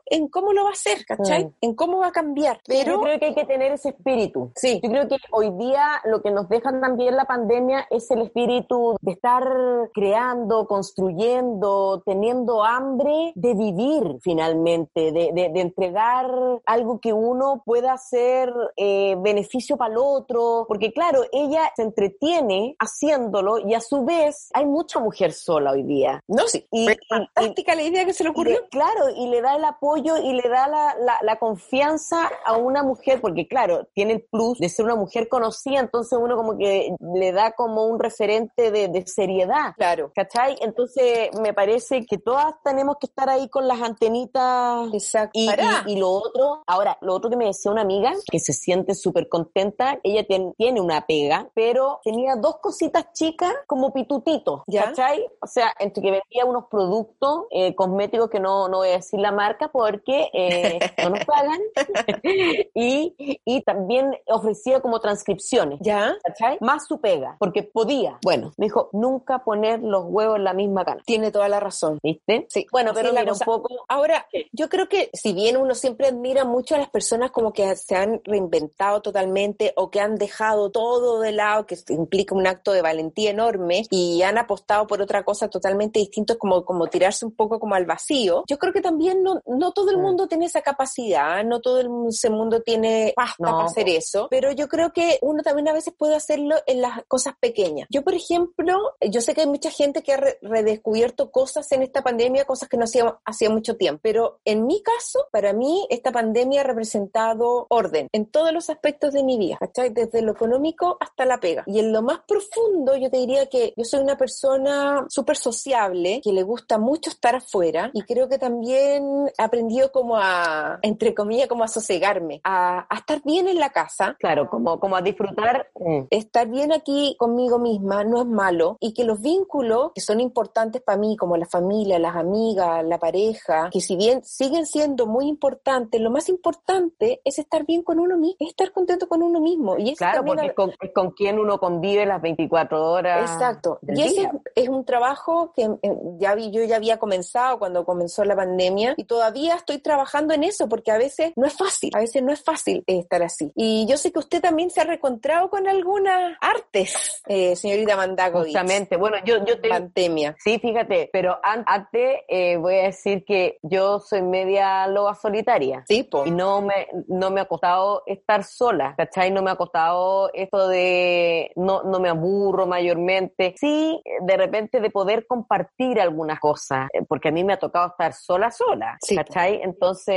en 0.06 0.28
cómo 0.28 0.52
lo 0.52 0.64
va 0.64 0.70
a 0.70 0.72
hacer, 0.72 1.04
¿cachai? 1.04 1.46
Mm. 1.46 1.52
En 1.60 1.74
cómo 1.74 1.98
va 1.98 2.08
a 2.08 2.12
cambiar. 2.12 2.60
Pero 2.66 2.92
yo 2.92 3.00
creo 3.00 3.18
que 3.18 3.26
hay 3.26 3.34
que 3.34 3.44
tener 3.44 3.72
ese 3.72 3.90
espíritu. 3.90 4.50
Sí. 4.54 4.80
Yo 4.82 4.90
creo 4.90 5.08
que 5.08 5.16
hoy 5.30 5.50
día 5.52 6.00
lo 6.04 6.22
que 6.22 6.30
nos 6.30 6.48
deja 6.48 6.70
también 6.80 7.16
la 7.16 7.24
pandemia 7.24 7.86
es 7.90 8.10
el 8.10 8.22
espíritu 8.22 8.96
de 9.00 9.12
estar 9.12 9.44
creando, 9.92 10.66
construyendo, 10.66 12.02
teniendo 12.04 12.64
hambre 12.64 13.32
de 13.34 13.54
vivir 13.54 14.18
finalmente, 14.20 15.12
de, 15.12 15.32
de, 15.32 15.60
entregar 15.60 16.30
algo 16.66 17.00
que 17.00 17.12
uno 17.12 17.62
pueda 17.64 17.92
hacer 17.92 18.52
eh, 18.76 19.16
beneficio 19.18 19.76
para 19.76 19.92
el 19.92 19.98
otro, 19.98 20.64
porque 20.68 20.92
claro, 20.92 21.22
ella 21.32 21.70
se 21.74 21.82
entretiene 21.82 22.76
haciéndolo 22.78 23.58
y 23.58 23.74
a 23.74 23.80
su 23.80 24.04
vez 24.06 24.48
hay 24.54 24.64
mucha 24.64 24.98
mujer 24.98 25.32
sola 25.32 25.72
hoy 25.72 25.82
día. 25.82 26.22
No, 26.26 26.46
sí. 26.46 26.66
Y, 26.72 26.88
fantástica 27.08 27.74
la 27.74 27.82
idea 27.82 28.04
que 28.04 28.14
se 28.14 28.24
le 28.24 28.30
ocurrió. 28.30 28.66
claro, 28.70 29.10
y 29.14 29.28
le 29.28 29.42
da 29.42 29.56
el 29.56 29.64
apoyo 29.64 30.16
y 30.16 30.32
le 30.32 30.48
da 30.48 30.68
la, 30.68 30.94
la, 30.98 31.18
la, 31.22 31.36
confianza 31.38 32.30
a 32.44 32.56
una 32.56 32.82
mujer, 32.82 33.20
porque 33.20 33.46
claro, 33.46 33.86
tiene 33.92 34.14
el 34.14 34.22
plus 34.22 34.58
de 34.58 34.68
ser 34.68 34.84
una 34.86 34.96
mujer 34.96 35.28
conocida, 35.28 35.80
entonces 35.80 36.18
uno 36.20 36.36
como 36.36 36.56
que 36.56 36.94
le 37.14 37.32
da 37.32 37.52
como 37.52 37.86
un 37.86 37.98
referente 37.98 38.70
de, 38.70 38.88
de 38.88 39.06
seriedad. 39.06 39.74
Claro. 39.76 40.12
¿Cachai? 40.14 40.56
Entonces 40.60 41.30
me 41.40 41.52
parece 41.52 42.06
que 42.06 42.18
todas 42.18 42.54
tenemos 42.64 42.96
que 42.98 43.06
estar 43.06 43.28
ahí 43.28 43.48
con 43.48 43.66
las 43.68 43.82
antenitas. 43.82 44.92
Exacto. 44.92 45.38
Y, 45.38 45.50
y, 45.86 45.96
lo 45.96 46.10
otro, 46.10 46.62
ahora, 46.66 46.96
lo 47.00 47.14
otro 47.14 47.30
que 47.30 47.36
me 47.36 47.46
decía 47.46 47.70
una 47.70 47.82
amiga, 47.82 48.12
que 48.30 48.38
se 48.38 48.52
siente 48.52 48.94
súper 48.94 49.28
contenta, 49.28 49.98
ella 50.02 50.24
tiene 50.26 50.80
una 50.80 51.06
pega, 51.06 51.50
pero 51.54 52.00
tenía 52.04 52.36
dos 52.36 52.56
cositas 52.60 53.12
chicas 53.12 53.52
como 53.66 53.92
pitutito, 53.96 54.62
¿cachai? 54.70 55.26
O 55.40 55.46
sea, 55.46 55.72
entre 55.78 56.02
que 56.02 56.10
vendía 56.10 56.44
unos 56.44 56.66
productos 56.66 57.44
eh, 57.50 57.74
cosméticos 57.74 58.28
que 58.28 58.40
no, 58.40 58.68
no 58.68 58.78
voy 58.78 58.90
a 58.90 58.96
decir 58.96 59.18
la 59.20 59.32
marca 59.32 59.68
porque 59.68 60.28
eh, 60.34 60.78
no 61.02 61.10
nos 61.10 61.24
pagan, 61.24 61.58
y, 62.74 63.40
y 63.42 63.62
también 63.62 64.14
ofrecía 64.26 64.80
como 64.80 65.00
transcripciones, 65.00 65.78
¿ya? 65.80 66.14
¿cachai? 66.22 66.58
Más 66.60 66.86
su 66.86 67.00
pega, 67.00 67.36
porque 67.38 67.62
podía. 67.62 68.18
Bueno, 68.22 68.52
me 68.58 68.66
dijo, 68.66 68.90
nunca 68.92 69.38
poner 69.44 69.80
los 69.80 70.04
huevos 70.04 70.36
en 70.36 70.44
la 70.44 70.52
misma 70.52 70.84
cana. 70.84 71.02
Tiene 71.06 71.30
toda 71.30 71.48
la 71.48 71.58
razón. 71.58 71.98
¿Viste? 72.02 72.46
Sí. 72.50 72.66
Bueno, 72.70 72.92
pero 72.94 73.14
mira, 73.14 73.32
un 73.32 73.38
poco... 73.38 73.86
Ahora, 73.88 74.26
yo 74.52 74.68
creo 74.68 74.88
que 74.88 75.08
si 75.14 75.32
bien 75.32 75.56
uno 75.56 75.74
siempre 75.74 76.08
admira 76.08 76.44
mucho 76.44 76.74
a 76.74 76.78
las 76.78 76.90
personas 76.90 77.30
como 77.30 77.54
que 77.54 77.74
se 77.76 77.96
han 77.96 78.20
reinventado 78.24 79.00
totalmente 79.00 79.72
o 79.76 79.90
que 79.90 80.00
han 80.00 80.16
dejado 80.16 80.70
todo 80.70 81.20
de 81.20 81.32
lado, 81.32 81.66
que 81.66 81.78
implica 81.88 82.34
un 82.34 82.46
acto 82.46 82.72
de 82.72 82.82
valentía 82.82 83.30
enorme 83.30 83.75
y 83.90 84.22
han 84.22 84.38
apostado 84.38 84.86
por 84.86 85.00
otra 85.02 85.24
cosa 85.24 85.48
totalmente 85.48 85.98
distinta, 85.98 86.36
como, 86.36 86.64
como 86.64 86.86
tirarse 86.86 87.24
un 87.24 87.32
poco 87.34 87.58
como 87.60 87.74
al 87.74 87.86
vacío, 87.86 88.44
yo 88.48 88.58
creo 88.58 88.72
que 88.72 88.80
también 88.80 89.22
no, 89.22 89.40
no 89.46 89.72
todo 89.72 89.90
el 89.90 89.96
Mm. 89.98 90.02
mundo 90.02 90.28
tiene 90.28 90.46
esa 90.46 90.62
capacidad, 90.62 91.42
no 91.44 91.60
todo 91.60 91.80
el 91.80 91.88
mundo 91.88 92.60
tiene 92.62 93.12
pasta 93.16 93.34
No, 93.38 93.52
para 93.52 93.64
hacer 93.64 93.88
eso, 93.88 94.28
pero 94.30 94.52
yo 94.52 94.68
creo 94.68 94.92
que 94.92 95.18
uno 95.22 95.42
también 95.42 95.68
a 95.68 95.72
veces 95.72 95.94
puede 95.96 96.14
hacerlo 96.16 96.56
en 96.66 96.80
las 96.80 97.02
cosas 97.08 97.34
pequeñas. 97.40 97.88
Yo, 97.90 98.02
por 98.02 98.14
ejemplo, 98.14 98.78
yo 99.00 99.20
sé 99.20 99.34
que 99.34 99.42
hay 99.42 99.46
mucha 99.46 99.70
gente 99.70 100.02
que 100.02 100.12
ha 100.12 100.16
re- 100.18 100.38
redescubierto 100.42 101.30
cosas 101.30 101.70
en 101.72 101.82
esta 101.82 102.02
pandemia, 102.02 102.44
cosas 102.44 102.68
que 102.68 102.76
no 102.76 102.84
hacía 102.84 103.18
hacía 103.24 103.50
mucho 103.50 103.76
tiempo, 103.76 104.00
pero 104.02 104.40
en 104.44 104.66
mi 104.66 104.82
caso, 104.82 105.26
para 105.32 105.52
mí, 105.52 105.86
esta 105.90 106.12
pandemia 106.12 106.60
ha 106.60 106.64
representado 106.64 107.66
orden 107.70 108.08
en 108.12 108.26
todos 108.26 108.52
los 108.52 108.70
aspectos 108.70 109.12
de 109.12 109.22
mi 109.22 109.38
vida, 109.38 109.56
¿cachai? 109.58 109.90
Desde 109.90 110.22
lo 110.22 110.32
económico 110.32 110.96
hasta 111.00 111.24
la 111.24 111.38
pega. 111.38 111.64
Y 111.66 111.78
en 111.78 111.92
lo 111.92 112.02
más 112.02 112.20
profundo, 112.26 112.96
yo 112.96 113.10
te 113.10 113.18
diría 113.18 113.46
que 113.46 113.65
yo 113.76 113.84
soy 113.84 114.00
una 114.00 114.16
persona 114.16 115.04
súper 115.08 115.36
sociable, 115.36 116.20
que 116.22 116.32
le 116.32 116.42
gusta 116.42 116.78
mucho 116.78 117.10
estar 117.10 117.34
afuera 117.34 117.90
y 117.92 118.02
creo 118.02 118.28
que 118.28 118.38
también 118.38 119.26
he 119.38 119.42
aprendido 119.42 119.90
como 119.92 120.16
a, 120.16 120.78
entre 120.82 121.14
comillas, 121.14 121.48
como 121.48 121.64
a 121.64 121.68
sosegarme, 121.68 122.40
a, 122.44 122.86
a 122.88 122.98
estar 122.98 123.22
bien 123.24 123.48
en 123.48 123.58
la 123.58 123.70
casa, 123.70 124.16
Claro, 124.18 124.48
como, 124.48 124.78
como 124.80 124.96
a 124.96 125.02
disfrutar. 125.02 125.68
mm, 125.74 126.02
estar 126.10 126.48
bien 126.48 126.72
aquí 126.72 127.16
conmigo 127.18 127.58
misma 127.58 128.04
no 128.04 128.20
es 128.20 128.26
malo 128.26 128.76
y 128.80 128.92
que 128.94 129.04
los 129.04 129.20
vínculos 129.20 129.92
que 129.94 130.00
son 130.00 130.20
importantes 130.20 130.82
para 130.82 130.98
mí, 130.98 131.16
como 131.16 131.36
la 131.36 131.46
familia, 131.46 131.98
las 131.98 132.16
amigas, 132.16 132.84
la 132.84 132.98
pareja, 132.98 133.70
que 133.70 133.80
si 133.80 133.96
bien 133.96 134.24
siguen 134.24 134.66
siendo 134.66 135.06
muy 135.06 135.26
importantes, 135.28 136.00
lo 136.00 136.10
más 136.10 136.28
importante 136.28 137.20
es 137.24 137.38
estar 137.38 137.64
bien 137.66 137.82
con 137.82 137.98
uno 137.98 138.16
mismo, 138.16 138.36
es 138.40 138.48
estar 138.50 138.72
contento 138.72 139.08
con 139.08 139.22
uno 139.22 139.40
mismo. 139.40 139.76
Y 139.78 139.90
eso 139.90 139.96
Claro, 139.98 140.24
porque 140.24 140.42
ha- 140.42 140.46
es 140.46 140.54
con, 140.54 140.70
es 140.80 140.92
con 140.94 141.10
quien 141.12 141.38
uno 141.38 141.58
convive 141.58 142.06
las 142.06 142.20
24 142.22 142.84
horas. 142.90 143.30
Exacto. 143.56 143.78
Y 143.86 144.02
ese 144.02 144.20
día. 144.20 144.32
es, 144.54 144.68
un 144.68 144.84
trabajo 144.84 145.52
que 145.54 145.62
eh, 145.64 145.92
ya 146.18 146.34
vi, 146.34 146.50
yo 146.50 146.62
ya 146.64 146.76
había 146.76 146.98
comenzado 146.98 147.58
cuando 147.58 147.84
comenzó 147.84 148.24
la 148.24 148.36
pandemia 148.36 148.94
y 148.96 149.04
todavía 149.04 149.54
estoy 149.56 149.78
trabajando 149.78 150.34
en 150.34 150.44
eso 150.44 150.68
porque 150.68 150.90
a 150.90 150.98
veces 150.98 151.32
no 151.36 151.46
es 151.46 151.56
fácil, 151.56 151.90
a 151.94 152.00
veces 152.00 152.22
no 152.22 152.32
es 152.32 152.42
fácil 152.42 152.84
estar 152.86 153.22
así. 153.22 153.52
Y 153.54 153.86
yo 153.86 153.96
sé 153.96 154.12
que 154.12 154.18
usted 154.18 154.40
también 154.40 154.70
se 154.70 154.80
ha 154.80 154.84
reencontrado 154.84 155.50
con 155.50 155.66
algunas 155.68 156.36
artes, 156.40 157.22
eh, 157.28 157.56
señorita 157.56 157.96
Mandago. 157.96 158.42
Justamente. 158.42 158.96
Bueno, 158.96 159.16
yo, 159.24 159.44
yo 159.44 159.60
te, 159.60 159.68
Pandemia. 159.68 160.36
Sí, 160.42 160.58
fíjate, 160.58 161.10
pero 161.12 161.38
an- 161.42 161.64
antes 161.66 162.20
eh, 162.28 162.56
voy 162.56 162.74
a 162.74 162.82
decir 162.84 163.24
que 163.24 163.58
yo 163.62 164.00
soy 164.00 164.22
media 164.22 164.86
loba 164.86 165.14
solitaria. 165.14 165.84
Sí, 165.88 166.02
po. 166.04 166.24
Y 166.26 166.30
no 166.30 166.62
me, 166.62 166.88
no 167.08 167.30
me 167.30 167.40
ha 167.40 167.44
costado 167.46 168.02
estar 168.06 168.44
sola, 168.44 168.94
¿cachai? 168.96 169.30
No 169.30 169.42
me 169.42 169.50
ha 169.50 169.56
costado 169.56 170.30
esto 170.32 170.68
de, 170.68 171.52
no, 171.56 171.82
no 171.82 172.00
me 172.00 172.08
aburro 172.08 172.66
mayormente. 172.66 173.45
Sí, 173.56 174.00
de 174.22 174.36
repente 174.36 174.80
de 174.80 174.90
poder 174.90 175.26
compartir 175.26 176.00
algunas 176.00 176.40
cosas, 176.40 176.88
eh, 176.92 177.04
porque 177.08 177.28
a 177.28 177.32
mí 177.32 177.44
me 177.44 177.52
ha 177.52 177.58
tocado 177.58 177.88
estar 177.88 178.12
sola, 178.12 178.50
sola, 178.50 178.96
Sí. 179.00 179.14
¿cachai? 179.16 179.60
Entonces, 179.62 180.14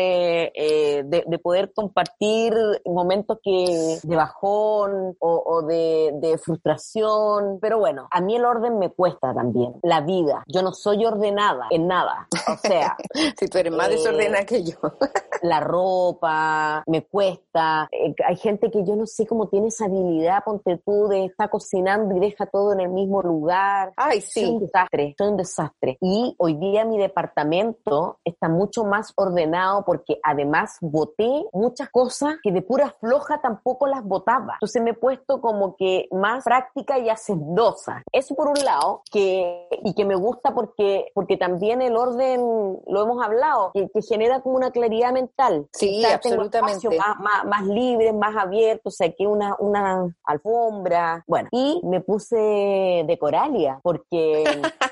eh, 0.54 1.04
de, 1.06 1.24
de 1.26 1.40
poder 1.40 1.72
compartir 1.74 2.54
momentos 2.86 3.40
que 3.44 3.98
de 4.02 4.16
bajón 4.16 5.16
o, 5.20 5.44
o 5.46 5.62
de, 5.64 6.12
de 6.16 6.38
frustración. 6.38 7.60
Pero 7.62 7.80
bueno, 7.80 8.08
a 8.12 8.22
mí 8.22 8.36
el 8.36 8.46
orden 8.46 8.80
me 8.80 8.90
cuesta 8.90 9.34
también, 9.34 9.74
la 9.84 10.02
vida. 10.02 10.44
Yo 10.48 10.62
no 10.62 10.74
soy 10.74 11.06
ordenada 11.06 11.68
en 11.70 11.88
nada. 11.88 12.28
O 12.48 12.58
sea, 12.58 12.96
Si 13.40 13.48
tú 13.48 13.58
eres 13.58 13.74
más 13.74 13.88
Eh, 13.90 13.92
desordenada 13.92 14.46
que 14.46 14.64
yo. 14.64 14.76
la 15.42 15.60
ropa, 15.62 16.84
me 16.88 17.04
cuesta. 17.06 17.88
Eh, 17.92 18.14
hay 18.28 18.36
gente 18.38 18.70
que 18.72 18.84
yo 18.84 18.96
no 18.96 19.06
sé 19.06 19.26
cómo 19.28 19.48
tiene 19.48 19.68
esa 19.68 19.86
habilidad, 19.86 20.44
ponte 20.44 20.78
tú, 20.86 21.08
de 21.08 21.26
estar 21.26 21.50
cocinando 21.50 22.16
y 22.16 22.20
deja 22.20 22.46
todo 22.46 22.74
en 22.74 22.80
el 22.82 22.90
mismo 22.90 23.18
lugar. 23.26 23.93
Ay, 23.95 24.22
Soy 24.22 24.45
un 24.45 24.59
sí. 24.59 24.65
desastre, 24.65 25.15
soy 25.17 25.28
un 25.28 25.38
desastre. 25.38 25.97
Y 26.01 26.36
hoy 26.38 26.55
día 26.55 26.86
mi 26.86 26.97
departamento 26.97 28.20
está 28.24 28.49
mucho 28.49 28.84
más 28.84 29.13
ordenado 29.15 29.84
porque 29.86 30.20
además 30.24 30.78
boté 30.82 31.45
muchas 31.53 31.89
cosas 31.89 32.36
que 32.43 32.51
de 32.51 32.61
pura 32.61 32.95
floja 32.99 33.41
tampoco 33.41 33.88
las 33.88 34.03
botaba. 34.03 34.53
Entonces 34.55 34.82
me 34.82 34.91
he 34.91 34.93
puesto 34.93 35.41
como 35.41 35.76
que 35.76 36.07
más 36.11 36.43
práctica 36.43 36.97
y 36.99 37.09
hacendosa. 37.09 38.03
Eso 38.11 38.36
por 38.36 38.47
un 38.47 38.63
lado, 38.63 39.01
que, 39.11 39.67
y 39.84 39.93
que 39.93 40.05
me 40.05 40.15
gusta 40.15 40.53
porque, 40.53 41.07
porque 41.13 41.38
también 41.38 41.82
el 41.82 41.95
orden, 41.95 42.41
lo 42.88 43.03
hemos 43.03 43.24
hablado, 43.24 43.72
que, 43.74 43.89
que 43.89 44.01
genera 44.01 44.41
como 44.41 44.55
una 44.55 44.72
claridad 44.72 45.11
mental. 45.11 45.67
Sí, 45.74 45.97
O 46.03 46.07
sea, 46.07 46.20
tengo 46.20 46.41
absolutamente. 46.41 46.97
más, 46.97 47.20
más, 47.20 47.45
más 47.45 47.65
libres, 47.65 48.13
más 48.13 48.36
abiertos, 48.36 48.95
saqué 48.97 49.28
una, 49.28 49.55
una 49.59 50.15
alfombra, 50.24 51.24
bueno, 51.28 51.49
y 51.51 51.82
me 51.84 52.01
puse 52.01 53.03
de 53.10 53.18
coralia 53.18 53.80
porque 53.84 54.43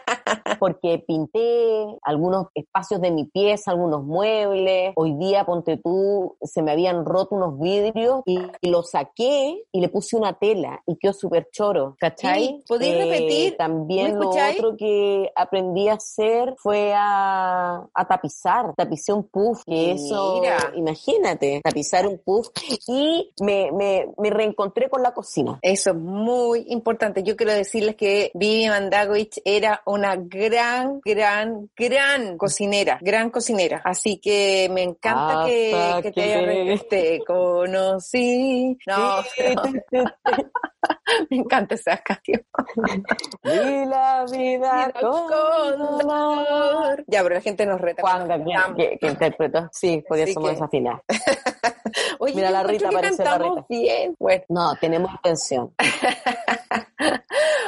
porque 0.59 1.03
pinté 1.05 1.86
algunos 2.03 2.47
espacios 2.53 3.01
de 3.01 3.11
mi 3.11 3.25
pieza, 3.25 3.71
algunos 3.71 4.03
muebles. 4.03 4.93
Hoy 4.95 5.13
día, 5.13 5.45
ponte 5.45 5.78
tú, 5.78 6.38
se 6.41 6.61
me 6.61 6.71
habían 6.71 7.05
roto 7.05 7.36
unos 7.36 7.59
vidrios 7.59 8.21
y, 8.25 8.39
y 8.61 8.69
los 8.69 8.91
saqué 8.91 9.63
y 9.71 9.82
le 9.82 9.89
puse 9.89 10.15
una 10.15 10.34
tela 10.34 10.82
y 10.86 10.97
quedó 10.97 11.13
súper 11.13 11.49
choro, 11.51 11.95
¿cachai? 11.99 12.63
¿podéis 12.67 12.97
repetir? 12.97 13.57
También 13.57 14.17
¿Me 14.17 14.25
lo 14.25 14.30
otro 14.30 14.75
que 14.78 15.32
aprendí 15.36 15.88
a 15.88 15.93
hacer 15.93 16.55
fue 16.57 16.93
a, 16.95 17.86
a 17.93 18.07
tapizar. 18.07 18.73
Tapicé 18.75 19.13
un 19.13 19.23
puff, 19.23 19.63
que 19.65 19.91
eso, 19.91 20.39
Mira. 20.41 20.71
imagínate, 20.75 21.61
tapizar 21.63 22.07
un 22.07 22.19
puff 22.19 22.49
y 22.88 23.32
me, 23.41 23.71
me, 23.71 24.09
me 24.17 24.30
reencontré 24.30 24.89
con 24.89 25.01
la 25.01 25.13
cocina. 25.13 25.59
Eso 25.61 25.91
es 25.91 25.95
muy 25.95 26.65
importante. 26.69 27.23
Yo 27.23 27.36
quiero 27.36 27.53
decirles 27.53 27.95
que 27.95 28.32
Vivi 28.34 28.67
Mandagovich 28.67 29.41
era 29.45 29.82
una 29.86 30.16
gran, 30.26 30.99
gran, 31.03 31.70
gran 31.76 32.38
cocinera, 32.38 32.97
gran 33.01 33.30
cocinera. 33.30 33.82
Así 33.84 34.18
que 34.18 34.70
me 34.72 34.84
encanta 34.84 35.43
que, 35.45 35.74
Hasta 35.74 36.01
que 36.01 36.11
te 36.11 36.22
haya 36.24 36.47
que- 36.47 36.86
te 36.89 37.20
conocí. 37.26 38.78
No, 38.88 39.18
me 41.30 41.38
encanta 41.38 41.76
esa 41.76 41.98
canción. 41.98 42.42
Y 43.44 43.86
la 43.86 44.26
vida 44.32 44.92
con 45.00 45.28
dolor. 45.28 47.04
Ya, 47.08 47.24
pero 47.24 47.36
la 47.36 47.42
gente 47.42 47.66
nos 47.66 47.80
reta. 47.80 48.02
Cuando 48.02 48.36
que, 48.76 48.98
que 49.00 49.08
interpretó. 49.08 49.70
Sí, 49.72 50.04
Así 50.10 50.34
somos 50.34 50.50
que- 50.50 50.56
desafinar. 50.56 51.02
Oye, 52.20 52.36
Mira, 52.36 52.52
la 52.52 52.64
Rita, 52.64 52.90
parece 52.92 53.24
la 53.24 53.38
Rita. 53.38 53.66
bien. 53.70 54.16
Bueno, 54.20 54.44
No, 54.50 54.76
tenemos 54.80 55.12
intención. 55.12 55.74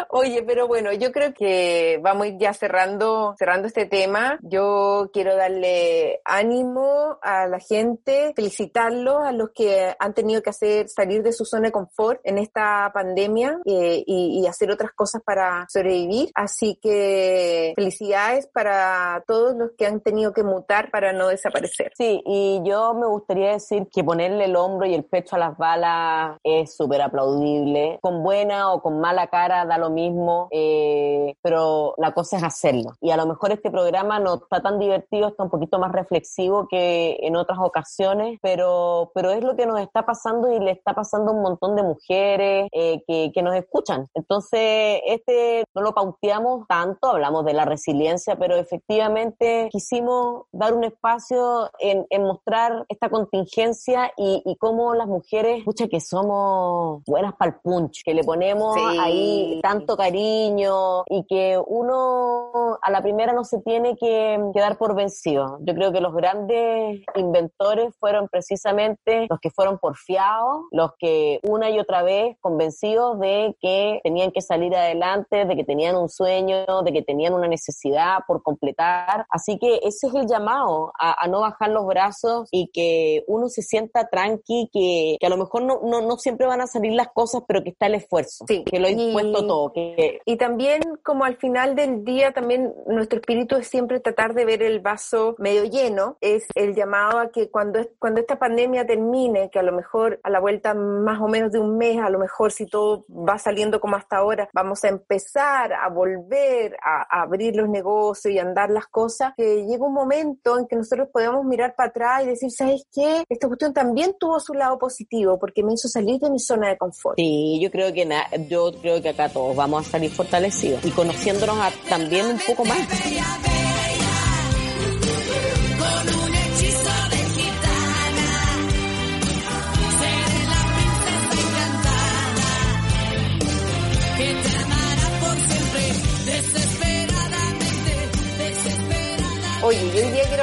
Oye, 0.09 0.43
pero 0.43 0.67
bueno, 0.67 0.91
yo 0.93 1.11
creo 1.11 1.33
que 1.33 1.99
vamos 2.01 2.23
a 2.25 2.27
ir 2.29 2.37
ya 2.39 2.53
cerrando, 2.53 3.35
cerrando 3.37 3.67
este 3.67 3.85
tema. 3.85 4.39
Yo 4.41 5.09
quiero 5.13 5.35
darle 5.35 6.19
ánimo 6.25 7.17
a 7.21 7.47
la 7.47 7.59
gente, 7.59 8.33
felicitarlos 8.35 9.23
a 9.23 9.31
los 9.31 9.49
que 9.53 9.95
han 9.99 10.13
tenido 10.13 10.41
que 10.41 10.49
hacer 10.49 10.89
salir 10.89 11.21
de 11.21 11.31
su 11.31 11.45
zona 11.45 11.67
de 11.67 11.71
confort 11.71 12.19
en 12.23 12.39
esta 12.39 12.91
pandemia 12.93 13.08
eh, 13.17 14.03
y, 14.05 14.41
y 14.41 14.47
hacer 14.47 14.71
otras 14.71 14.91
cosas 14.91 15.21
para 15.23 15.65
sobrevivir. 15.69 16.29
Así 16.33 16.79
que 16.81 17.73
felicidades 17.75 18.47
para 18.47 19.23
todos 19.27 19.55
los 19.55 19.71
que 19.77 19.85
han 19.85 20.01
tenido 20.01 20.33
que 20.33 20.43
mutar 20.43 20.89
para 20.91 21.13
no 21.13 21.27
desaparecer. 21.27 21.91
Sí, 21.95 22.21
y 22.25 22.61
yo 22.63 22.93
me 22.93 23.07
gustaría 23.07 23.51
decir 23.51 23.87
que 23.91 24.03
ponerle 24.03 24.45
el 24.45 24.55
hombro 24.55 24.85
y 24.85 24.93
el 24.93 25.03
pecho 25.03 25.35
a 25.35 25.39
las 25.39 25.57
balas 25.57 26.37
es 26.43 26.75
súper 26.75 27.01
aplaudible. 27.01 27.99
Con 28.01 28.23
buena 28.23 28.73
o 28.73 28.81
con 28.81 28.99
mala 28.99 29.27
cara 29.27 29.65
da 29.65 29.77
lo 29.77 29.89
mismo, 29.89 30.47
eh, 30.51 31.33
pero 31.41 31.93
la 31.97 32.13
cosa 32.13 32.37
es 32.37 32.43
hacerlo. 32.43 32.93
Y 33.01 33.11
a 33.11 33.17
lo 33.17 33.25
mejor 33.25 33.51
este 33.51 33.71
programa 33.71 34.19
no 34.19 34.35
está 34.35 34.61
tan 34.61 34.79
divertido, 34.79 35.29
está 35.29 35.43
un 35.43 35.49
poquito 35.49 35.79
más 35.79 35.91
reflexivo 35.91 36.67
que 36.69 37.17
en 37.21 37.35
otras 37.35 37.59
ocasiones, 37.61 38.39
pero, 38.41 39.11
pero 39.13 39.31
es 39.31 39.43
lo 39.43 39.55
que 39.55 39.65
nos 39.65 39.79
está 39.79 40.05
pasando 40.05 40.51
y 40.51 40.59
le 40.59 40.71
está 40.71 40.93
pasando 40.93 41.31
a 41.31 41.35
un 41.35 41.41
montón 41.41 41.75
de 41.75 41.83
mujeres 41.83 42.67
eh, 42.71 42.88
que, 43.07 43.31
que 43.33 43.41
nos 43.41 43.55
escuchan. 43.55 44.07
Entonces, 44.13 45.01
este 45.05 45.63
no 45.75 45.81
lo 45.81 45.93
pauteamos 45.93 46.65
tanto, 46.67 47.07
hablamos 47.11 47.45
de 47.45 47.53
la 47.53 47.65
resiliencia, 47.65 48.35
pero 48.37 48.55
efectivamente 48.55 49.69
quisimos 49.71 50.43
dar 50.51 50.73
un 50.73 50.83
espacio 50.83 51.69
en, 51.79 52.05
en 52.09 52.23
mostrar 52.23 52.85
esta 52.89 53.09
contingencia 53.09 54.11
y, 54.17 54.41
y 54.45 54.55
cómo 54.57 54.93
las 54.95 55.07
mujeres, 55.07 55.59
escucha 55.59 55.87
que 55.87 55.99
somos 55.99 57.01
buenas 57.05 57.33
para 57.35 57.51
el 57.51 57.57
punch, 57.61 58.01
que 58.03 58.13
le 58.13 58.23
ponemos 58.23 58.75
Sí. 58.75 58.97
ahí 58.99 59.59
tanto 59.61 59.97
cariño 59.97 61.03
y 61.07 61.25
que 61.25 61.59
uno 61.67 62.77
a 62.81 62.91
la 62.91 63.01
primera 63.01 63.33
no 63.33 63.43
se 63.43 63.59
tiene 63.61 63.95
que 63.97 64.39
quedar 64.53 64.77
por 64.77 64.95
vencido. 64.95 65.57
Yo 65.61 65.73
creo 65.73 65.91
que 65.91 66.01
los 66.01 66.13
grandes 66.13 67.01
inventores 67.15 67.93
fueron 67.99 68.27
precisamente 68.27 69.27
los 69.29 69.39
que 69.39 69.49
fueron 69.49 69.77
porfiados, 69.79 70.65
los 70.71 70.91
que 70.99 71.39
una 71.43 71.69
y 71.69 71.79
otra 71.79 72.03
vez 72.03 72.37
convencidos 72.79 73.19
de 73.19 73.55
que 73.59 73.99
tenían 74.03 74.31
que 74.31 74.41
salir 74.41 74.75
adelante, 74.75 75.45
de 75.45 75.55
que 75.55 75.63
tenían 75.63 75.95
un 75.95 76.09
sueño, 76.09 76.65
de 76.83 76.93
que 76.93 77.01
tenían 77.01 77.33
una 77.33 77.47
necesidad 77.47 78.19
por 78.27 78.41
completar. 78.43 79.25
Así 79.29 79.57
que 79.59 79.79
ese 79.83 80.07
es 80.07 80.15
el 80.15 80.27
llamado, 80.27 80.91
a, 80.99 81.27
no 81.27 81.41
bajar 81.41 81.69
los 81.69 81.85
brazos 81.85 82.47
y 82.51 82.69
que 82.71 83.23
uno 83.27 83.49
se 83.49 83.61
sienta 83.61 84.07
tranqui, 84.09 84.69
que, 84.73 85.17
que 85.19 85.27
a 85.27 85.29
lo 85.29 85.37
mejor 85.37 85.63
no, 85.63 85.81
no, 85.83 86.01
no, 86.01 86.17
siempre 86.17 86.47
van 86.47 86.61
a 86.61 86.67
salir 86.67 86.93
las 86.93 87.09
cosas, 87.09 87.43
pero 87.47 87.63
que 87.63 87.69
está 87.69 87.85
el 87.85 87.95
esfuerzo, 87.95 88.45
que 88.47 88.79
lo 88.79 88.87
he 88.87 88.91
impuesto 88.91 89.45
todo. 89.45 89.71
Que... 89.73 90.19
Y 90.25 90.37
también 90.37 90.81
como 91.03 91.23
al 91.23 91.37
final 91.37 91.75
del 91.75 92.03
día, 92.03 92.31
también 92.31 92.73
nuestro 92.87 93.19
espíritu 93.19 93.55
es 93.57 93.67
siempre 93.67 93.99
tratar 93.99 94.33
de 94.33 94.45
ver 94.45 94.63
el 94.63 94.79
vaso 94.79 95.35
medio 95.37 95.65
lleno, 95.65 96.17
es 96.21 96.45
el 96.55 96.75
llamado 96.75 97.19
a 97.19 97.29
que 97.29 97.49
cuando, 97.49 97.79
cuando 97.99 98.21
esta 98.21 98.39
pandemia 98.39 98.85
termine, 98.85 99.49
que 99.51 99.59
a 99.59 99.63
lo 99.63 99.71
mejor 99.71 100.19
a 100.23 100.29
la 100.29 100.39
vuelta 100.39 100.73
más 100.73 101.21
o 101.21 101.27
menos 101.27 101.51
de 101.51 101.59
un 101.59 101.77
mes, 101.77 101.99
a 101.99 102.09
lo 102.09 102.19
mejor 102.19 102.51
si 102.51 102.65
todo 102.69 103.05
va 103.09 103.37
saliendo 103.37 103.79
como 103.79 103.95
hasta 103.95 104.17
ahora, 104.17 104.49
vamos 104.53 104.83
a 104.83 104.89
empezar 104.89 105.73
a 105.73 105.89
volver 105.89 106.77
a, 106.83 107.21
abrir 107.21 107.55
los 107.55 107.69
negocios 107.69 108.33
y 108.33 108.39
andar 108.39 108.69
las 108.69 108.87
cosas, 108.87 109.33
que 109.35 109.65
llega 109.65 109.85
un 109.85 109.93
momento 109.93 110.57
en 110.57 110.67
que 110.67 110.75
nosotros 110.75 111.09
podemos 111.11 111.43
mirar 111.45 111.75
para 111.75 111.89
atrás 111.89 112.23
y 112.23 112.27
decir, 112.27 112.51
¿sabes 112.51 112.85
qué? 112.91 113.23
Esta 113.27 113.47
cuestión 113.47 113.73
también 113.73 114.15
tuvo 114.19 114.39
su 114.39 114.53
lado 114.53 114.77
positivo 114.77 115.37
porque 115.39 115.63
me 115.63 115.73
hizo 115.73 115.87
salir 115.87 116.19
de 116.19 116.29
mi 116.29 116.39
zona 116.39 116.69
de 116.69 116.77
confort. 116.77 117.17
Sí, 117.17 117.59
yo 117.61 117.69
creo 117.71 117.93
que 117.93 118.07
yo 118.47 118.71
creo 118.81 119.01
que 119.01 119.09
acá 119.09 119.29
todos 119.29 119.55
vamos 119.55 119.87
a 119.87 119.91
salir 119.91 120.11
fortalecidos 120.11 120.83
y 120.85 120.91
conociéndonos 120.91 121.57
también 121.89 122.25
un 122.27 122.39
poco 122.47 122.65
más. 122.65 123.58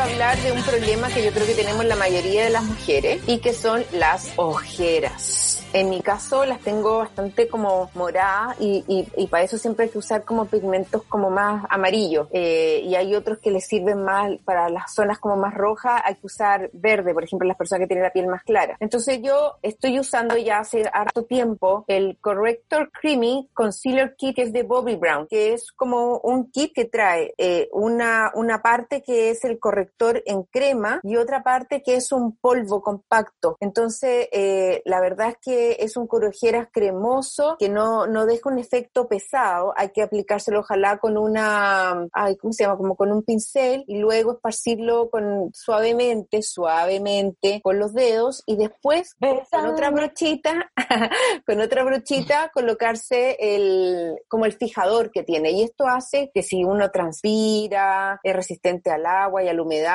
Hablar 0.07 0.39
de 0.39 0.53
un 0.53 0.63
problema 0.63 1.09
que 1.09 1.25
yo 1.25 1.33
creo 1.33 1.47
que 1.47 1.55
tenemos 1.55 1.85
la 1.85 1.97
mayoría 1.97 2.45
de 2.45 2.51
las 2.51 2.65
mujeres 2.65 3.23
y 3.27 3.39
que 3.39 3.53
son 3.53 3.85
las 3.93 4.33
ojeras. 4.37 5.65
En 5.73 5.91
mi 5.91 6.01
caso 6.01 6.45
las 6.47 6.61
tengo 6.61 6.99
bastante 6.99 7.49
como 7.49 7.91
moradas 7.95 8.57
y, 8.61 8.85
y, 8.87 9.27
para 9.27 9.45
eso 9.45 9.59
siempre 9.59 9.87
hay 9.87 9.91
que 9.91 9.99
usar 9.99 10.25
como 10.25 10.47
pigmentos 10.47 11.03
como 11.03 11.29
más 11.29 11.67
amarillos. 11.69 12.29
Eh, 12.33 12.83
y 12.85 12.95
hay 12.95 13.15
otros 13.15 13.39
que 13.39 13.51
les 13.51 13.67
sirven 13.67 14.03
más 14.03 14.31
para 14.45 14.71
las 14.71 14.95
zonas 14.95 15.19
como 15.19 15.37
más 15.37 15.53
rojas, 15.53 16.01
hay 16.05 16.15
que 16.15 16.27
usar 16.27 16.71
verde, 16.73 17.13
por 17.13 17.25
ejemplo, 17.25 17.47
las 17.47 17.59
personas 17.59 17.81
que 17.81 17.89
tienen 17.89 18.05
la 18.05 18.13
piel 18.13 18.27
más 18.27 18.43
clara. 18.45 18.77
Entonces 18.81 19.21
yo 19.21 19.57
estoy 19.61 19.99
usando 19.99 20.37
ya 20.37 20.61
hace 20.61 20.89
harto 20.93 21.25
tiempo 21.25 21.85
el 21.89 22.17
Corrector 22.21 22.91
Creamy 22.93 23.49
Concealer 23.53 24.15
Kit 24.17 24.37
que 24.37 24.43
es 24.43 24.53
de 24.53 24.63
Bobby 24.63 24.97
Brown, 24.97 25.27
que 25.27 25.53
es 25.53 25.73
como 25.73 26.19
un 26.21 26.51
kit 26.51 26.73
que 26.75 26.87
trae 26.87 27.35
eh, 27.37 27.69
una, 27.73 28.31
una 28.35 28.63
parte 28.63 29.03
que 29.03 29.31
es 29.31 29.45
el 29.45 29.59
corrector 29.59 29.96
en 29.99 30.43
crema 30.45 31.01
y 31.03 31.17
otra 31.17 31.43
parte 31.43 31.83
que 31.83 31.95
es 31.97 32.13
un 32.13 32.37
polvo 32.37 32.83
compacto. 32.83 33.57
Entonces, 33.61 34.29
eh, 34.33 34.83
la 34.85 35.01
verdad 35.01 35.31
es 35.31 35.37
que 35.41 35.77
es 35.81 35.97
un 35.97 36.07
corojeras 36.07 36.69
cremoso 36.73 37.57
que 37.59 37.69
no, 37.69 38.07
no 38.07 38.27
deja 38.27 38.51
un 38.51 38.59
efecto 38.59 39.09
pesado. 39.09 39.73
Hay 39.77 39.91
que 39.91 40.03
aplicárselo 40.03 40.61
ojalá 40.61 40.99
con 40.99 41.17
una, 41.17 42.07
ay, 42.13 42.37
¿cómo 42.37 42.53
se 42.53 42.65
llama? 42.65 42.77
Como 42.77 42.97
con 42.97 43.13
un 43.13 43.23
pincel 43.23 43.85
y 43.87 43.99
luego 43.99 44.33
esparcirlo 44.33 45.09
con, 45.11 45.51
suavemente, 45.53 46.43
suavemente 46.43 47.61
con 47.63 47.79
los 47.79 47.93
dedos 47.93 48.43
y 48.47 48.57
después 48.57 49.15
con 49.15 49.67
otra 49.67 49.91
brochita, 49.91 50.71
con 51.47 51.61
otra 51.61 51.85
brochita 51.85 52.51
colocarse 52.53 53.37
el, 53.41 54.17
como 54.29 54.45
el 54.45 54.53
fijador 54.53 55.11
que 55.11 55.23
tiene. 55.23 55.51
Y 55.53 55.63
esto 55.63 55.87
hace 55.87 56.31
que 56.35 56.43
si 56.43 56.65
uno 56.65 56.91
transpira, 56.91 58.21
es 58.23 58.37
resistente 58.37 58.91
al 58.91 59.07
agua 59.07 59.43
y 59.43 59.49
a 59.49 59.55
la 59.55 59.63
humedad, 59.63 59.86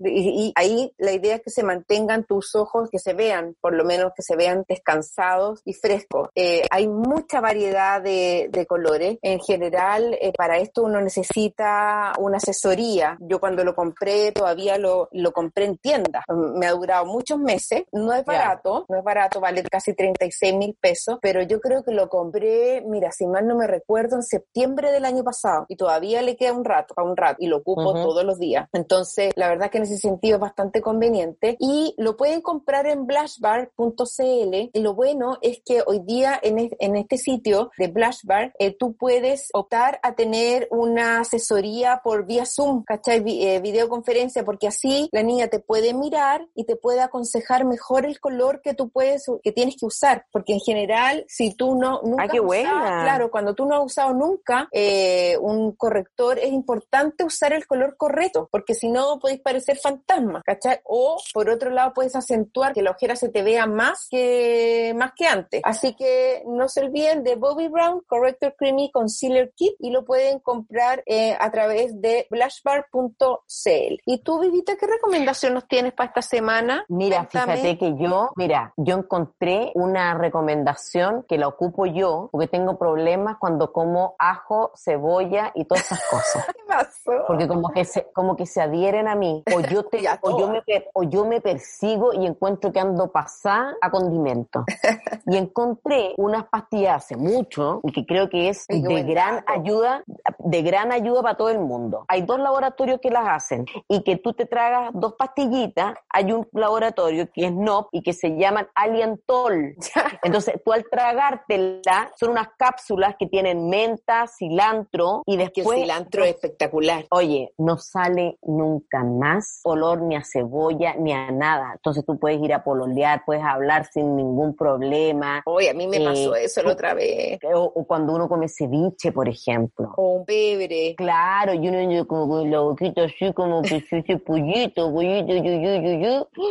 y, 0.00 0.46
y 0.46 0.52
ahí 0.54 0.92
la 0.98 1.12
idea 1.12 1.36
es 1.36 1.42
que 1.42 1.50
se 1.50 1.62
mantengan 1.62 2.24
tus 2.24 2.54
ojos, 2.54 2.88
que 2.90 2.98
se 2.98 3.12
vean, 3.12 3.54
por 3.60 3.74
lo 3.74 3.84
menos 3.84 4.12
que 4.16 4.22
se 4.22 4.36
vean 4.36 4.64
descansados 4.68 5.60
y 5.64 5.74
frescos. 5.74 6.30
Eh, 6.34 6.62
hay 6.70 6.88
mucha 6.88 7.40
variedad 7.40 8.00
de, 8.02 8.66
colores. 8.68 9.18
En 9.22 9.40
general, 9.40 10.16
eh, 10.20 10.32
para 10.36 10.58
esto 10.58 10.82
uno 10.82 11.00
necesita 11.00 12.12
una 12.18 12.36
asesoría. 12.36 13.16
Yo 13.20 13.40
cuando 13.40 13.64
lo 13.64 13.74
compré, 13.74 14.32
todavía 14.32 14.78
lo, 14.78 15.08
lo 15.12 15.32
compré 15.32 15.64
en 15.64 15.78
tienda. 15.78 16.24
Me 16.28 16.66
ha 16.66 16.72
durado 16.72 17.06
muchos 17.06 17.38
meses. 17.38 17.84
No 17.92 18.12
es 18.12 18.24
barato, 18.24 18.84
no 18.88 18.98
es 18.98 19.04
barato, 19.04 19.40
vale 19.40 19.62
casi 19.62 19.94
36 19.94 20.54
mil 20.54 20.76
pesos, 20.80 21.18
pero 21.20 21.42
yo 21.42 21.60
creo 21.60 21.82
que 21.82 21.92
lo 21.92 22.08
compré, 22.08 22.82
mira, 22.86 23.10
si 23.12 23.26
mal 23.26 23.46
no 23.46 23.56
me 23.56 23.66
recuerdo, 23.66 24.16
en 24.16 24.22
septiembre 24.22 24.90
del 24.92 25.04
año 25.04 25.24
pasado 25.24 25.66
y 25.68 25.76
todavía 25.76 26.22
le 26.22 26.36
queda 26.36 26.52
un 26.52 26.64
rato, 26.64 26.94
a 26.96 27.02
un 27.02 27.16
rato, 27.16 27.36
y 27.40 27.46
lo 27.46 27.58
ocupo 27.58 27.92
todos 27.94 28.24
los 28.24 28.38
días. 28.38 28.68
Entonces, 28.72 29.32
la 29.38 29.48
verdad 29.48 29.70
que 29.70 29.78
en 29.78 29.84
ese 29.84 29.98
sentido 29.98 30.34
es 30.36 30.40
bastante 30.40 30.80
conveniente 30.80 31.56
y 31.60 31.94
lo 31.96 32.16
pueden 32.16 32.40
comprar 32.40 32.88
en 32.88 33.06
blushbar.cl 33.06 34.70
y 34.72 34.80
lo 34.80 34.94
bueno 34.94 35.38
es 35.42 35.62
que 35.64 35.82
hoy 35.86 36.00
día 36.00 36.38
en, 36.42 36.96
este 36.96 37.18
sitio 37.18 37.70
de 37.78 37.86
Blushbar 37.86 38.52
eh, 38.58 38.76
tú 38.76 38.96
puedes 38.96 39.50
optar 39.52 40.00
a 40.02 40.16
tener 40.16 40.66
una 40.72 41.20
asesoría 41.20 42.00
por 42.02 42.26
vía 42.26 42.44
Zoom, 42.46 42.82
¿cachai? 42.82 43.22
Eh, 43.26 43.60
videoconferencia, 43.60 44.44
porque 44.44 44.66
así 44.66 45.08
la 45.12 45.22
niña 45.22 45.46
te 45.46 45.60
puede 45.60 45.94
mirar 45.94 46.48
y 46.56 46.64
te 46.64 46.74
puede 46.74 47.00
aconsejar 47.00 47.64
mejor 47.64 48.06
el 48.06 48.18
color 48.18 48.60
que 48.60 48.74
tú 48.74 48.88
puedes, 48.88 49.24
que 49.44 49.52
tienes 49.52 49.76
que 49.78 49.86
usar, 49.86 50.26
porque 50.32 50.54
en 50.54 50.60
general, 50.60 51.24
si 51.28 51.54
tú 51.54 51.76
no, 51.76 52.00
nunca 52.02 52.26
qué 52.26 52.40
buena. 52.40 53.02
claro, 53.04 53.30
cuando 53.30 53.54
tú 53.54 53.66
no 53.66 53.76
has 53.76 53.84
usado 53.84 54.14
nunca 54.14 54.68
eh, 54.72 55.36
un 55.40 55.72
corrector, 55.76 56.40
es 56.40 56.52
importante 56.52 57.22
usar 57.22 57.52
el 57.52 57.68
color 57.68 57.96
correcto, 57.96 58.48
porque 58.50 58.74
si 58.74 58.88
no 58.88 59.18
podéis 59.28 59.42
parecer 59.42 59.76
fantasma, 59.76 60.42
¿cachai? 60.42 60.80
O 60.84 61.18
por 61.34 61.50
otro 61.50 61.70
lado 61.70 61.92
puedes 61.92 62.16
acentuar 62.16 62.72
que 62.72 62.82
la 62.82 62.92
ojera 62.92 63.14
se 63.14 63.28
te 63.28 63.42
vea 63.42 63.66
más 63.66 64.06
que 64.10 64.94
más 64.96 65.12
que 65.14 65.26
antes. 65.26 65.60
Así 65.64 65.94
que 65.94 66.42
no 66.46 66.68
se 66.68 66.80
olviden 66.80 67.22
de 67.24 67.36
Bobby 67.36 67.68
Brown 67.68 68.02
Corrector 68.06 68.54
Creamy 68.56 68.90
Concealer 68.90 69.52
Kit 69.54 69.74
y 69.80 69.90
lo 69.90 70.06
pueden 70.06 70.40
comprar 70.40 71.02
eh, 71.04 71.36
a 71.38 71.50
través 71.50 72.00
de 72.00 72.26
blushbar.cl. 72.30 73.94
¿Y 74.06 74.18
tú, 74.22 74.40
Vivita, 74.40 74.76
qué 74.76 74.86
recomendación 74.86 75.52
nos 75.52 75.68
tienes 75.68 75.92
para 75.92 76.08
esta 76.08 76.22
semana? 76.22 76.86
Mira, 76.88 77.26
fíjate 77.26 77.76
que 77.76 77.96
yo, 77.98 78.30
mira, 78.36 78.72
yo 78.76 78.96
encontré 78.96 79.72
una 79.74 80.14
recomendación 80.14 81.24
que 81.28 81.36
la 81.36 81.48
ocupo 81.48 81.84
yo 81.84 82.30
porque 82.32 82.48
tengo 82.48 82.78
problemas 82.78 83.36
cuando 83.38 83.72
como 83.72 84.16
ajo, 84.18 84.72
cebolla 84.74 85.52
y 85.54 85.66
todas 85.66 85.84
esas 85.84 86.02
cosas. 86.04 86.46
¿Qué 86.56 86.62
pasó? 86.66 87.12
Porque 87.26 87.46
como 87.46 87.70
que 87.70 87.84
se, 87.84 88.10
como 88.12 88.36
que 88.36 88.46
se 88.46 88.62
adhieren 88.62 89.06
a 89.08 89.17
mí 89.18 89.42
o 89.54 89.60
yo 89.70 89.84
te, 89.84 90.02
o 90.22 90.38
yo 90.38 90.48
me, 90.48 90.62
o 90.92 91.02
yo 91.02 91.24
me 91.24 91.40
persigo 91.40 92.12
y 92.12 92.26
encuentro 92.26 92.72
que 92.72 92.80
ando 92.80 93.10
pasada 93.10 93.76
a 93.80 93.90
condimento 93.90 94.64
y 95.26 95.36
encontré 95.36 96.14
unas 96.16 96.46
pastillas 96.48 96.96
hace 96.96 97.16
mucho 97.16 97.80
y 97.84 97.92
que 97.92 98.06
creo 98.06 98.28
que 98.28 98.48
es 98.48 98.66
de 98.68 99.02
gran 99.02 99.44
ayuda, 99.46 100.04
de 100.38 100.62
gran 100.62 100.92
ayuda 100.92 101.22
para 101.22 101.36
todo 101.36 101.50
el 101.50 101.58
mundo. 101.58 102.04
Hay 102.08 102.22
dos 102.22 102.38
laboratorios 102.38 103.00
que 103.00 103.10
las 103.10 103.28
hacen 103.28 103.66
y 103.88 104.02
que 104.02 104.16
tú 104.16 104.32
te 104.32 104.46
tragas 104.46 104.90
dos 104.94 105.14
pastillitas, 105.14 105.94
hay 106.08 106.32
un 106.32 106.46
laboratorio 106.52 107.30
que 107.32 107.46
es 107.46 107.52
NOP 107.52 107.88
y 107.92 108.02
que 108.02 108.12
se 108.12 108.36
llaman 108.36 108.68
Alientol. 108.74 109.76
Entonces, 110.22 110.60
tú 110.64 110.72
al 110.72 110.84
tragártela, 110.90 112.12
son 112.16 112.30
unas 112.30 112.48
cápsulas 112.56 113.16
que 113.18 113.26
tienen 113.26 113.68
menta, 113.68 114.26
cilantro 114.26 115.22
y 115.26 115.36
después... 115.36 115.66
El 115.66 115.82
cilantro 115.82 116.24
es 116.24 116.34
espectacular. 116.34 117.06
Oye, 117.10 117.52
no 117.58 117.78
sale 117.78 118.38
nunca 118.42 118.97
más 119.04 119.60
olor 119.64 120.02
ni 120.02 120.16
a 120.16 120.22
cebolla 120.24 120.94
ni 120.94 121.12
a 121.12 121.30
nada. 121.30 121.72
Entonces 121.74 122.04
tú 122.04 122.18
puedes 122.18 122.40
ir 122.42 122.52
a 122.52 122.62
pololear, 122.64 123.22
puedes 123.24 123.42
hablar 123.44 123.86
sin 123.92 124.16
ningún 124.16 124.54
problema. 124.56 125.42
Oye, 125.46 125.70
a 125.70 125.74
mí 125.74 125.86
me 125.86 126.00
pasó 126.00 126.34
eh, 126.36 126.44
eso 126.44 126.62
la 126.62 126.72
otra 126.72 126.94
vez. 126.94 127.38
O, 127.54 127.84
cuando 127.86 128.14
uno 128.14 128.28
come 128.28 128.48
ceviche, 128.48 129.12
por 129.12 129.28
ejemplo. 129.28 129.92
O 129.96 130.12
un 130.14 130.26
fiebre. 130.26 130.94
Claro, 130.96 131.54
y 131.54 131.68
uno 131.68 132.06
como 132.06 132.28
con 132.28 132.50
la 132.50 132.60
boquita 132.60 133.04
así, 133.04 133.32
como 133.32 133.62
que 133.62 133.80
se 133.90 134.18
pollito. 134.18 134.92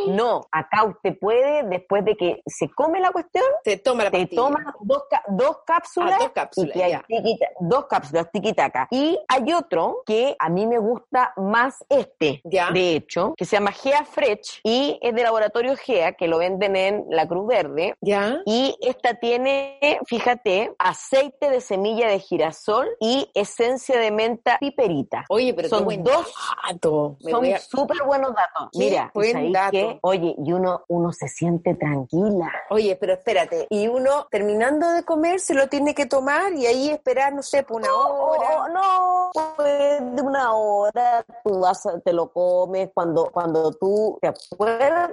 No, 0.08 0.46
acá 0.50 0.84
usted 0.84 1.18
puede, 1.18 1.64
después 1.64 2.04
de 2.04 2.16
que 2.16 2.42
se 2.46 2.68
come 2.70 3.00
la 3.00 3.10
cuestión, 3.10 3.44
Se 3.64 3.78
toma 3.78 4.04
la 4.04 4.10
toma 4.34 4.74
dos, 4.80 5.04
dos 5.28 5.58
cápsulas, 5.66 6.14
Ah, 6.14 6.18
dos 6.20 6.30
cápsulas, 6.32 6.70
y 6.70 6.78
que 6.78 6.84
hay 6.84 6.92
tiquita- 7.06 7.48
dos 7.60 7.86
cápsulas 7.86 8.30
tiquitaca. 8.32 8.88
Y 8.90 9.18
hay 9.28 9.52
otro 9.52 10.02
que 10.06 10.36
a 10.38 10.48
mí 10.48 10.66
me 10.66 10.78
gusta 10.78 11.32
más 11.36 11.84
este, 11.88 12.37
Ya. 12.44 12.70
de 12.70 12.96
hecho, 12.96 13.34
que 13.36 13.44
se 13.44 13.56
llama 13.56 13.72
Gea 13.72 14.04
Fresh 14.04 14.60
y 14.64 14.98
es 15.02 15.14
de 15.14 15.22
laboratorio 15.22 15.76
Gea, 15.76 16.12
que 16.12 16.28
lo 16.28 16.38
venden 16.38 16.76
en 16.76 17.04
la 17.08 17.26
Cruz 17.26 17.46
Verde. 17.46 17.94
¿Ya? 18.00 18.40
Y 18.46 18.76
esta 18.80 19.14
tiene, 19.14 19.78
fíjate, 20.06 20.74
aceite 20.78 21.50
de 21.50 21.60
semilla 21.60 22.08
de 22.08 22.18
girasol 22.18 22.88
y 23.00 23.30
esencia 23.34 23.98
de 23.98 24.10
menta 24.10 24.58
piperita. 24.58 25.24
Oye, 25.28 25.54
pero 25.54 25.68
Son 25.68 25.80
qué 25.80 25.84
buen 25.84 26.02
dos- 26.04 26.32
dato. 26.66 27.16
Me 27.22 27.30
Son 27.30 27.44
a- 27.46 27.58
súper 27.58 28.02
buenos 28.04 28.34
datos. 28.34 28.68
Qué 28.72 28.78
Mira, 28.78 29.10
¿y 29.14 29.18
buen 29.18 29.52
dato. 29.52 29.70
qué? 29.72 29.98
Oye, 30.02 30.34
y 30.38 30.52
uno, 30.52 30.84
uno 30.88 31.12
se 31.12 31.28
siente 31.28 31.74
tranquila. 31.74 32.52
Oye, 32.70 32.96
pero 32.96 33.14
espérate, 33.14 33.66
y 33.70 33.88
uno 33.88 34.26
terminando 34.30 34.88
de 34.90 35.04
comer 35.04 35.40
se 35.40 35.54
lo 35.54 35.68
tiene 35.68 35.94
que 35.94 36.06
tomar 36.06 36.52
y 36.54 36.66
ahí 36.66 36.90
esperar, 36.90 37.32
no 37.32 37.42
sé, 37.42 37.62
por 37.62 37.78
una 37.82 37.92
hora. 37.94 38.48
Oh, 38.64 38.68
no, 38.68 39.30
pues 39.56 39.98
de 40.14 40.22
una 40.22 40.52
hora 40.54 41.24
tú 41.44 41.60
vas, 41.60 41.82
te 42.04 42.12
lo 42.12 42.27
comes 42.32 42.90
cuando, 42.94 43.30
cuando 43.32 43.72
tú 43.72 44.18
te 44.20 44.28
acuerdas 44.28 45.10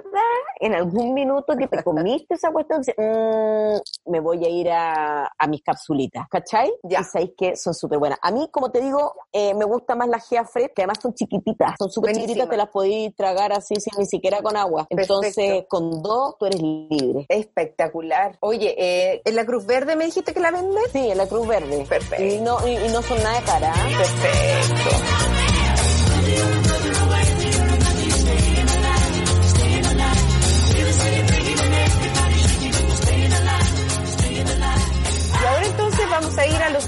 en 0.60 0.74
algún 0.74 1.14
minuto 1.14 1.56
que 1.56 1.66
te 1.68 1.82
comiste 1.82 2.34
esa 2.34 2.50
cuestión, 2.52 2.80
dices, 2.80 2.94
"Mm, 2.98 4.10
me 4.10 4.20
voy 4.20 4.44
a 4.44 4.48
ir 4.48 4.70
a, 4.70 5.26
a 5.38 5.46
mis 5.46 5.62
capsulitas, 5.62 6.26
¿cachai? 6.30 6.72
Ya. 6.82 7.00
Y 7.00 7.04
sabéis 7.04 7.30
que 7.36 7.56
son 7.56 7.74
súper 7.74 7.98
buenas. 7.98 8.18
A 8.22 8.30
mí, 8.30 8.48
como 8.50 8.70
te 8.70 8.80
digo, 8.80 9.14
eh, 9.32 9.54
me 9.54 9.64
gusta 9.64 9.94
más 9.94 10.08
las 10.08 10.28
Gea 10.28 10.44
Fresh, 10.44 10.72
que 10.74 10.82
además 10.82 10.98
son 11.02 11.14
chiquititas, 11.14 11.74
son 11.78 11.90
súper 11.90 12.14
chiquititas, 12.14 12.48
te 12.48 12.56
las 12.56 12.68
podéis 12.68 13.14
tragar 13.14 13.52
así, 13.52 13.74
sin 13.76 13.98
ni 13.98 14.06
siquiera 14.06 14.42
con 14.42 14.56
agua. 14.56 14.86
Entonces, 14.90 15.34
Perfecto. 15.34 15.68
con 15.68 16.02
dos, 16.02 16.36
tú 16.38 16.46
eres 16.46 16.60
libre. 16.62 17.26
Espectacular. 17.28 18.36
Oye, 18.40 18.74
eh, 18.78 19.22
¿en 19.24 19.36
la 19.36 19.44
Cruz 19.44 19.66
Verde 19.66 19.96
me 19.96 20.04
dijiste 20.06 20.32
que 20.32 20.40
la 20.40 20.50
venden? 20.50 20.82
Sí, 20.92 21.10
en 21.10 21.18
la 21.18 21.26
Cruz 21.26 21.46
Verde. 21.46 21.84
Perfecto. 21.88 22.24
Y 22.24 22.40
no, 22.40 22.56
y, 22.66 22.72
y 22.76 22.88
no 22.92 23.02
son 23.02 23.22
nada 23.22 23.38
de 23.40 23.44
cara. 23.46 23.68
¿eh? 23.68 23.96
Perfecto. 23.98 25.35
A 36.38 36.46
ir 36.46 36.62
a 36.62 36.70
los 36.70 36.86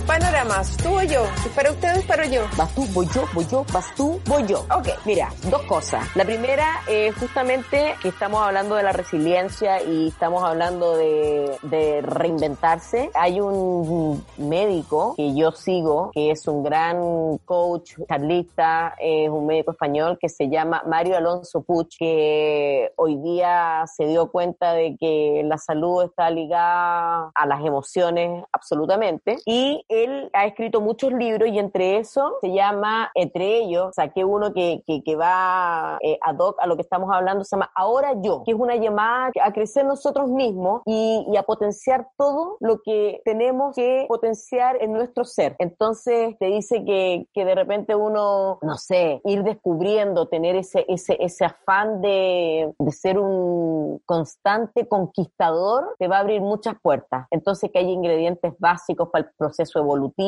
panoramas. 0.49 0.77
¿Tú 0.77 0.89
o 0.99 1.03
yo? 1.03 1.25
¿Es 1.45 1.53
para 1.55 1.71
ustedes 1.71 2.05
para 2.05 2.27
yo? 2.27 2.43
Vas 2.57 2.75
tú, 2.75 2.87
voy 2.93 3.07
yo, 3.15 3.25
voy 3.35 3.47
yo, 3.47 3.65
vas 3.73 3.95
tú, 3.95 4.21
voy 4.27 4.47
yo. 4.47 4.61
Ok. 4.75 4.89
Mira, 5.05 5.31
dos 5.51 5.63
cosas. 5.63 6.05
La 6.17 6.25
primera 6.25 6.81
es 6.89 7.15
justamente 7.17 7.95
que 8.03 8.09
estamos 8.09 8.43
hablando 8.43 8.75
de 8.75 8.83
la 8.83 8.93
resiliencia 8.93 9.83
y 9.83 10.09
estamos 10.09 10.43
hablando 10.43 10.97
de, 10.97 11.57
de 11.63 12.03
reinventarse. 12.03 13.11
Hay 13.15 13.41
un 13.41 14.25
médico 14.37 15.15
que 15.17 15.35
yo 15.35 15.53
sigo, 15.53 16.11
que 16.13 16.31
es 16.31 16.47
un 16.47 16.63
gran 16.63 17.39
coach, 17.45 17.95
charlista, 18.09 18.95
es 18.99 19.29
un 19.29 19.47
médico 19.47 19.73
español 19.73 20.19
que 20.21 20.29
se 20.29 20.49
llama 20.49 20.83
Mario 20.87 21.17
Alonso 21.17 21.63
Puch, 21.63 21.97
que 21.99 22.93
hoy 22.97 23.17
día 23.17 23.85
se 23.95 24.07
dio 24.07 24.31
cuenta 24.31 24.73
de 24.73 24.97
que 24.99 25.43
la 25.45 25.59
salud 25.59 26.05
está 26.05 26.31
ligada 26.31 27.31
a 27.35 27.47
las 27.47 27.65
emociones 27.65 28.45
absolutamente. 28.53 29.37
Y 29.45 29.85
él 29.89 30.31
ha 30.39 30.47
escrito 30.47 30.81
muchos 30.81 31.13
libros 31.13 31.49
y 31.49 31.59
entre 31.59 31.99
eso 31.99 32.37
se 32.41 32.53
llama, 32.53 33.11
entre 33.15 33.59
ellos, 33.59 33.95
saqué 33.95 34.25
uno 34.25 34.53
que, 34.53 34.83
que, 34.87 35.03
que 35.03 35.17
va 35.17 35.99
eh, 36.01 36.17
ad 36.23 36.39
hoc 36.39 36.57
a 36.61 36.67
lo 36.67 36.77
que 36.77 36.83
estamos 36.83 37.11
hablando, 37.13 37.43
se 37.43 37.57
llama 37.57 37.71
Ahora 37.75 38.13
Yo, 38.23 38.43
que 38.45 38.53
es 38.53 38.59
una 38.59 38.77
llamada 38.77 39.33
a 39.43 39.53
crecer 39.53 39.85
nosotros 39.85 40.31
mismos 40.31 40.83
y, 40.87 41.27
y 41.29 41.37
a 41.37 41.43
potenciar 41.43 42.09
todo 42.17 42.57
lo 42.61 42.81
que 42.83 43.21
tenemos 43.25 43.75
que 43.75 44.07
potenciar 44.09 44.81
en 44.81 44.93
nuestro 44.93 45.25
ser. 45.25 45.57
Entonces 45.59 46.37
te 46.39 46.47
dice 46.47 46.85
que, 46.85 47.27
que 47.33 47.45
de 47.45 47.55
repente 47.57 47.97
uno, 47.97 48.59
no 48.63 48.77
sé, 48.77 49.21
ir 49.25 49.43
descubriendo, 49.43 50.29
tener 50.29 50.55
ese, 50.55 50.85
ese, 50.89 51.17
ese 51.21 51.45
afán 51.47 52.01
de, 52.01 52.73
de 52.79 52.93
ser 52.93 53.19
un 53.19 54.01
constante 54.07 54.87
conquistador, 54.87 55.97
te 55.99 56.07
va 56.07 56.19
a 56.19 56.21
abrir 56.21 56.41
muchas 56.41 56.77
puertas. 56.81 57.27
Entonces 57.33 57.73
que 57.73 57.81
hay 57.81 57.91
ingredientes 57.91 58.55
básicos 58.61 59.09
para 59.11 59.25
el 59.27 59.31
proceso 59.37 59.81
evolutivo 59.81 60.28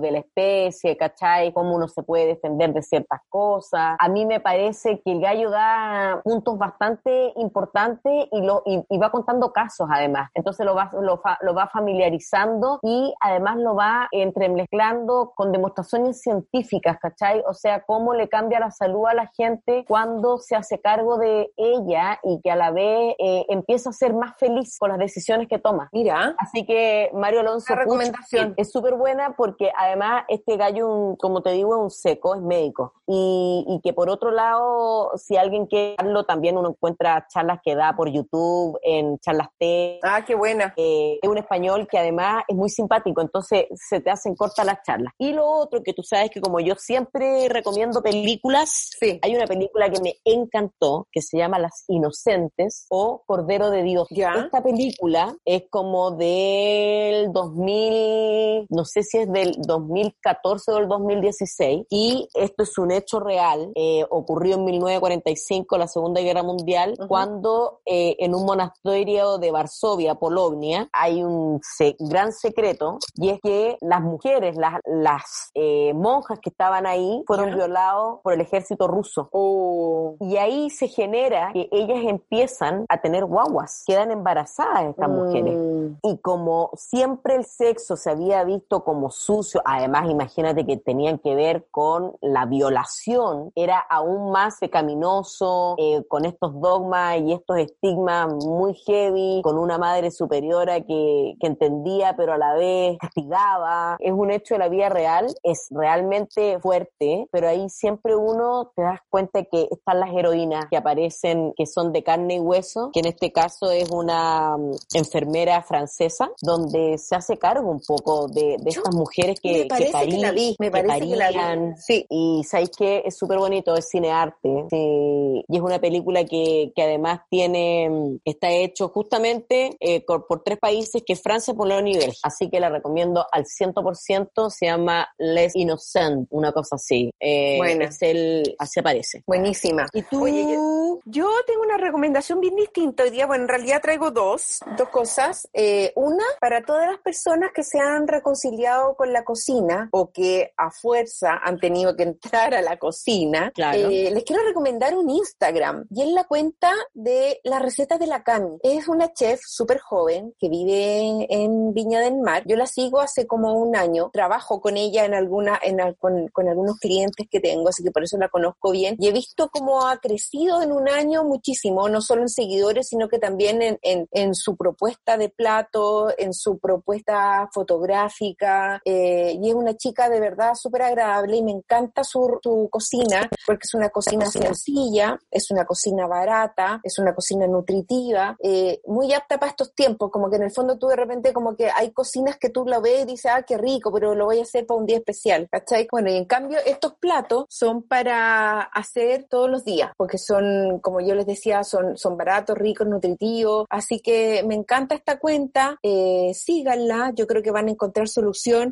de 0.00 0.10
la 0.10 0.18
especie, 0.18 0.96
¿cachai? 0.96 1.52
Cómo 1.52 1.74
uno 1.74 1.88
se 1.88 2.02
puede 2.02 2.26
defender 2.26 2.72
de 2.72 2.82
ciertas 2.82 3.20
cosas. 3.28 3.96
A 3.98 4.08
mí 4.08 4.26
me 4.26 4.40
parece 4.40 5.00
que 5.00 5.12
el 5.12 5.20
gallo 5.20 5.50
da 5.50 6.20
puntos 6.24 6.58
bastante 6.58 7.32
importantes 7.36 8.28
y, 8.32 8.40
lo, 8.42 8.62
y, 8.64 8.84
y 8.88 8.98
va 8.98 9.10
contando 9.10 9.52
casos 9.52 9.88
además. 9.90 10.30
Entonces 10.34 10.64
lo 10.64 10.74
va, 10.74 10.90
lo, 10.92 11.20
lo 11.40 11.54
va 11.54 11.68
familiarizando 11.68 12.78
y 12.82 13.14
además 13.20 13.56
lo 13.56 13.74
va 13.74 14.08
entremezclando 14.12 15.32
con 15.34 15.52
demostraciones 15.52 16.20
científicas, 16.20 16.98
¿cachai? 17.00 17.42
O 17.46 17.54
sea, 17.54 17.82
cómo 17.82 18.14
le 18.14 18.28
cambia 18.28 18.60
la 18.60 18.70
salud 18.70 19.06
a 19.06 19.14
la 19.14 19.30
gente 19.36 19.84
cuando 19.88 20.38
se 20.38 20.56
hace 20.56 20.80
cargo 20.80 21.18
de 21.18 21.52
ella 21.56 22.18
y 22.22 22.40
que 22.42 22.50
a 22.50 22.56
la 22.56 22.70
vez 22.70 23.14
eh, 23.18 23.46
empieza 23.48 23.90
a 23.90 23.92
ser 23.92 24.14
más 24.14 24.36
feliz 24.38 24.78
con 24.78 24.90
las 24.90 24.98
decisiones 24.98 25.48
que 25.48 25.58
toma. 25.58 25.88
Mira, 25.92 26.34
Así 26.38 26.64
que 26.64 27.10
Mario 27.12 27.40
Alonso 27.40 27.66
Puch 27.74 27.78
recomendación. 27.78 28.54
es 28.56 28.70
súper 28.70 28.94
buena 29.16 29.34
porque 29.36 29.70
además 29.76 30.24
este 30.28 30.56
gallo, 30.56 30.88
un- 30.88 31.16
como 31.16 31.40
te 31.42 31.50
digo, 31.50 31.74
es 31.76 31.82
un 31.82 31.90
seco, 31.90 32.34
es 32.34 32.42
médico. 32.42 32.92
Y, 33.06 33.64
y 33.68 33.80
que 33.82 33.92
por 33.92 34.10
otro 34.10 34.30
lado, 34.30 35.12
si 35.16 35.36
alguien 35.36 35.66
quiere 35.66 35.94
darlo, 35.96 36.24
también 36.24 36.58
uno 36.58 36.70
encuentra 36.70 37.26
charlas 37.32 37.60
que 37.64 37.74
da 37.74 37.94
por 37.96 38.08
YouTube, 38.10 38.78
en 38.82 39.18
charlas 39.18 39.48
T. 39.58 40.00
ah, 40.02 40.22
qué 40.26 40.34
buena. 40.34 40.74
Eh, 40.76 41.18
es 41.22 41.28
un 41.28 41.38
español 41.38 41.86
que 41.90 41.98
además 41.98 42.42
es 42.48 42.56
muy 42.56 42.68
simpático, 42.68 43.20
entonces 43.20 43.66
se 43.74 44.00
te 44.00 44.10
hacen 44.10 44.34
cortas 44.34 44.66
las 44.66 44.82
charlas. 44.82 45.12
Y 45.18 45.32
lo 45.32 45.46
otro 45.46 45.82
que 45.82 45.92
tú 45.94 46.02
sabes 46.02 46.30
que 46.30 46.40
como 46.40 46.60
yo 46.60 46.74
siempre 46.76 47.48
recomiendo 47.48 48.02
películas, 48.02 48.90
Sí. 48.98 49.18
hay 49.22 49.34
una 49.36 49.46
película 49.46 49.88
que 49.88 50.00
me 50.00 50.14
encantó 50.24 51.06
que 51.12 51.22
se 51.22 51.38
llama 51.38 51.58
Las 51.58 51.84
Inocentes 51.88 52.86
o 52.90 53.22
Cordero 53.26 53.70
de 53.70 53.82
Dios. 53.82 54.08
Ya. 54.10 54.34
Esta 54.34 54.62
película 54.62 55.34
es 55.44 55.64
como 55.70 56.10
del 56.10 57.32
2000, 57.32 58.66
no 58.70 58.84
sé 58.84 59.02
si 59.08 59.18
es 59.18 59.32
del 59.32 59.54
2014 59.66 60.72
o 60.72 60.74
del 60.76 60.88
2016 60.88 61.86
y 61.90 62.28
esto 62.34 62.62
es 62.62 62.76
un 62.78 62.90
hecho 62.90 63.20
real, 63.20 63.70
eh, 63.74 64.04
ocurrió 64.10 64.56
en 64.56 64.64
1945, 64.64 65.78
la 65.78 65.88
Segunda 65.88 66.20
Guerra 66.20 66.42
Mundial, 66.42 66.94
Ujú. 66.98 67.08
cuando 67.08 67.80
eh, 67.86 68.16
en 68.18 68.34
un 68.34 68.44
monasterio 68.44 69.38
de 69.38 69.50
Varsovia, 69.50 70.14
Polonia, 70.16 70.88
hay 70.92 71.22
un 71.22 71.60
se- 71.62 71.96
gran 71.98 72.32
secreto 72.32 72.98
y 73.14 73.30
es 73.30 73.40
que 73.40 73.76
las 73.80 74.00
mujeres, 74.02 74.56
las, 74.56 74.74
las 74.84 75.50
eh, 75.54 75.92
monjas 75.94 76.38
que 76.40 76.50
estaban 76.50 76.86
ahí, 76.86 77.22
fueron 77.26 77.50
Ya. 77.50 77.56
violados 77.56 78.20
por 78.22 78.32
el 78.32 78.40
ejército 78.40 78.86
ruso. 78.88 79.28
Oh. 79.32 80.16
Y 80.20 80.36
ahí 80.36 80.70
se 80.70 80.88
genera 80.88 81.50
que 81.52 81.68
ellas 81.72 81.98
empiezan 82.04 82.84
a 82.88 83.00
tener 83.00 83.24
guaguas, 83.24 83.82
quedan 83.86 84.10
embarazadas 84.10 84.84
estas 84.90 85.08
mujeres. 85.08 85.54
Mm. 85.56 85.96
Y 86.02 86.18
como 86.18 86.70
siempre 86.74 87.36
el 87.36 87.44
sexo 87.44 87.96
se 87.96 88.10
había 88.10 88.42
visto 88.44 88.84
como 88.86 89.10
sucio, 89.10 89.60
además 89.64 90.08
imagínate 90.08 90.64
que 90.64 90.76
tenían 90.76 91.18
que 91.18 91.34
ver 91.34 91.66
con 91.72 92.14
la 92.20 92.46
violación, 92.46 93.50
era 93.56 93.80
aún 93.80 94.30
más 94.30 94.58
pecaminoso, 94.60 95.74
eh, 95.76 96.04
con 96.06 96.24
estos 96.24 96.60
dogmas 96.60 97.18
y 97.18 97.32
estos 97.32 97.58
estigmas 97.58 98.32
muy 98.46 98.74
heavy, 98.74 99.40
con 99.42 99.58
una 99.58 99.76
madre 99.76 100.12
superiora 100.12 100.82
que, 100.82 101.34
que 101.40 101.46
entendía 101.48 102.14
pero 102.16 102.34
a 102.34 102.38
la 102.38 102.54
vez 102.54 102.96
castigaba. 102.98 103.96
Es 103.98 104.12
un 104.12 104.30
hecho 104.30 104.54
de 104.54 104.60
la 104.60 104.68
vida 104.68 104.88
real, 104.88 105.26
es 105.42 105.66
realmente 105.70 106.60
fuerte, 106.60 107.26
pero 107.32 107.48
ahí 107.48 107.68
siempre 107.68 108.14
uno 108.14 108.70
te 108.76 108.82
das 108.82 109.00
cuenta 109.10 109.42
que 109.42 109.66
están 109.68 109.98
las 109.98 110.14
heroínas 110.14 110.66
que 110.70 110.76
aparecen, 110.76 111.52
que 111.56 111.66
son 111.66 111.92
de 111.92 112.04
carne 112.04 112.36
y 112.36 112.38
hueso, 112.38 112.90
que 112.92 113.00
en 113.00 113.06
este 113.06 113.32
caso 113.32 113.72
es 113.72 113.90
una 113.90 114.56
mm, 114.56 114.70
enfermera 114.94 115.60
francesa, 115.62 116.30
donde 116.40 116.98
se 116.98 117.16
hace 117.16 117.36
cargo 117.36 117.68
un 117.68 117.80
poco 117.84 118.28
de, 118.28 118.58
de 118.60 118.75
estas 118.76 118.94
mujeres 118.94 119.40
que, 119.40 119.52
me 119.52 119.68
que, 119.68 119.90
que 119.90 120.18
la 120.18 120.32
vi, 120.32 120.56
me 120.58 120.66
que 120.66 120.70
parece 120.70 121.00
que 121.00 121.16
la 121.16 121.28
vi. 121.28 121.34
parían. 121.34 121.76
Sí. 121.76 122.06
Y 122.08 122.42
sabéis 122.44 122.70
que 122.70 123.02
es 123.04 123.16
súper 123.16 123.38
bonito, 123.38 123.76
es 123.76 123.88
cinearte. 123.88 124.66
Sí, 124.70 125.44
y 125.48 125.56
es 125.56 125.62
una 125.62 125.78
película 125.80 126.24
que, 126.24 126.72
que 126.74 126.82
además 126.82 127.20
tiene, 127.30 128.18
está 128.24 128.50
hecho 128.50 128.88
justamente 128.88 129.76
eh, 129.80 130.04
por, 130.04 130.26
tres 130.44 130.58
países, 130.58 131.02
que 131.04 131.14
es 131.14 131.22
Francia, 131.22 131.54
Polonia 131.54 131.94
y 131.94 131.98
Bélgica. 131.98 132.20
Así 132.22 132.48
que 132.50 132.60
la 132.60 132.68
recomiendo 132.68 133.26
al 133.30 133.44
100%, 133.44 134.50
se 134.50 134.66
llama 134.66 135.08
Les 135.18 135.54
Innocent, 135.56 136.28
una 136.30 136.52
cosa 136.52 136.76
así. 136.76 137.10
Eh. 137.20 137.58
Es 137.80 138.02
el, 138.02 138.54
así 138.58 138.80
aparece. 138.80 139.22
Buenísima. 139.26 139.86
¿Y 139.92 140.02
tú? 140.02 140.24
Oye, 140.24 140.42
yo, 140.42 141.00
yo 141.04 141.28
tengo 141.46 141.62
una 141.62 141.76
recomendación 141.76 142.40
bien 142.40 142.56
distinta 142.56 143.04
hoy 143.04 143.10
día. 143.10 143.26
Bueno, 143.26 143.44
en 143.44 143.48
realidad 143.48 143.80
traigo 143.80 144.10
dos, 144.10 144.60
dos 144.76 144.88
cosas. 144.88 145.48
Eh, 145.52 145.92
una, 145.94 146.24
para 146.40 146.62
todas 146.62 146.86
las 146.86 146.98
personas 146.98 147.50
que 147.54 147.62
se 147.62 147.78
han 147.78 148.08
reconciliado 148.08 148.65
con 148.96 149.12
la 149.12 149.24
cocina 149.24 149.88
o 149.92 150.10
que 150.10 150.52
a 150.56 150.70
fuerza 150.70 151.38
han 151.42 151.58
tenido 151.58 151.96
que 151.96 152.04
entrar 152.04 152.54
a 152.54 152.62
la 152.62 152.78
cocina, 152.78 153.52
eh, 153.56 154.10
les 154.12 154.24
quiero 154.24 154.42
recomendar 154.44 154.96
un 154.96 155.08
Instagram 155.10 155.86
y 155.90 156.02
es 156.02 156.08
la 156.08 156.24
cuenta 156.24 156.72
de 156.94 157.40
las 157.44 157.62
recetas 157.62 157.98
de 157.98 158.06
la 158.06 158.22
Cami. 158.22 158.58
Es 158.62 158.88
una 158.88 159.12
chef 159.12 159.40
súper 159.44 159.78
joven 159.78 160.34
que 160.38 160.48
vive 160.48 161.26
en 161.28 161.72
Viña 161.72 162.00
del 162.00 162.18
Mar. 162.18 162.42
Yo 162.46 162.56
la 162.56 162.66
sigo 162.66 163.00
hace 163.00 163.26
como 163.26 163.54
un 163.54 163.76
año. 163.76 164.10
Trabajo 164.12 164.60
con 164.60 164.76
ella 164.76 165.04
en 165.04 165.14
alguna, 165.14 165.58
en, 165.62 165.78
con, 165.98 166.28
con 166.28 166.48
algunos 166.48 166.78
clientes 166.78 167.26
que 167.30 167.40
tengo, 167.40 167.68
así 167.68 167.82
que 167.82 167.90
por 167.90 168.02
eso 168.02 168.16
la 168.18 168.28
conozco 168.28 168.70
bien. 168.70 168.96
Y 168.98 169.08
he 169.08 169.12
visto 169.12 169.48
cómo 169.50 169.86
ha 169.86 169.98
crecido 169.98 170.62
en 170.62 170.72
un 170.72 170.88
año 170.88 171.24
muchísimo, 171.24 171.88
no 171.88 172.00
solo 172.00 172.22
en 172.22 172.28
seguidores, 172.28 172.88
sino 172.88 173.08
que 173.08 173.18
también 173.18 173.62
en, 173.62 173.78
en, 173.82 174.08
en 174.10 174.34
su 174.34 174.56
propuesta 174.56 175.16
de 175.16 175.28
plato, 175.28 176.08
en 176.16 176.32
su 176.32 176.58
propuesta 176.58 177.48
fotográfica. 177.52 178.55
Eh, 178.84 179.38
y 179.40 179.48
es 179.48 179.54
una 179.54 179.76
chica 179.76 180.08
de 180.08 180.20
verdad 180.20 180.54
súper 180.54 180.82
agradable 180.82 181.36
y 181.36 181.42
me 181.42 181.52
encanta 181.52 182.04
su, 182.04 182.38
su 182.42 182.68
cocina 182.70 183.28
porque 183.46 183.64
es 183.64 183.74
una 183.74 183.90
cocina 183.90 184.26
sencilla, 184.26 185.18
es 185.30 185.50
una 185.50 185.64
cocina 185.64 186.06
barata, 186.06 186.80
es 186.82 186.98
una 186.98 187.14
cocina 187.14 187.46
nutritiva, 187.46 188.36
eh, 188.42 188.80
muy 188.86 189.12
apta 189.12 189.38
para 189.38 189.50
estos 189.50 189.74
tiempos, 189.74 190.10
como 190.10 190.30
que 190.30 190.36
en 190.36 190.44
el 190.44 190.50
fondo 190.50 190.78
tú 190.78 190.88
de 190.88 190.96
repente 190.96 191.32
como 191.32 191.56
que 191.56 191.70
hay 191.70 191.90
cocinas 191.92 192.36
que 192.38 192.50
tú 192.50 192.64
la 192.66 192.80
ves 192.80 193.02
y 193.02 193.06
dices, 193.06 193.30
ah, 193.34 193.42
qué 193.42 193.56
rico, 193.58 193.92
pero 193.92 194.14
lo 194.14 194.26
voy 194.26 194.38
a 194.40 194.42
hacer 194.42 194.66
para 194.66 194.80
un 194.80 194.86
día 194.86 194.98
especial, 194.98 195.48
¿cachai? 195.50 195.86
Bueno, 195.90 196.10
y 196.10 196.16
en 196.16 196.24
cambio 196.24 196.58
estos 196.64 196.94
platos 196.94 197.46
son 197.48 197.82
para 197.82 198.62
hacer 198.62 199.26
todos 199.28 199.50
los 199.50 199.64
días, 199.64 199.92
porque 199.96 200.18
son, 200.18 200.80
como 200.80 201.00
yo 201.00 201.14
les 201.14 201.26
decía, 201.26 201.64
son, 201.64 201.96
son 201.96 202.16
baratos, 202.16 202.56
ricos, 202.56 202.86
nutritivos, 202.86 203.66
así 203.70 204.00
que 204.00 204.44
me 204.46 204.54
encanta 204.54 204.94
esta 204.94 205.18
cuenta, 205.18 205.78
eh, 205.82 206.32
síganla, 206.34 207.12
yo 207.14 207.26
creo 207.26 207.42
que 207.42 207.50
van 207.50 207.68
a 207.68 207.72
encontrar 207.72 208.08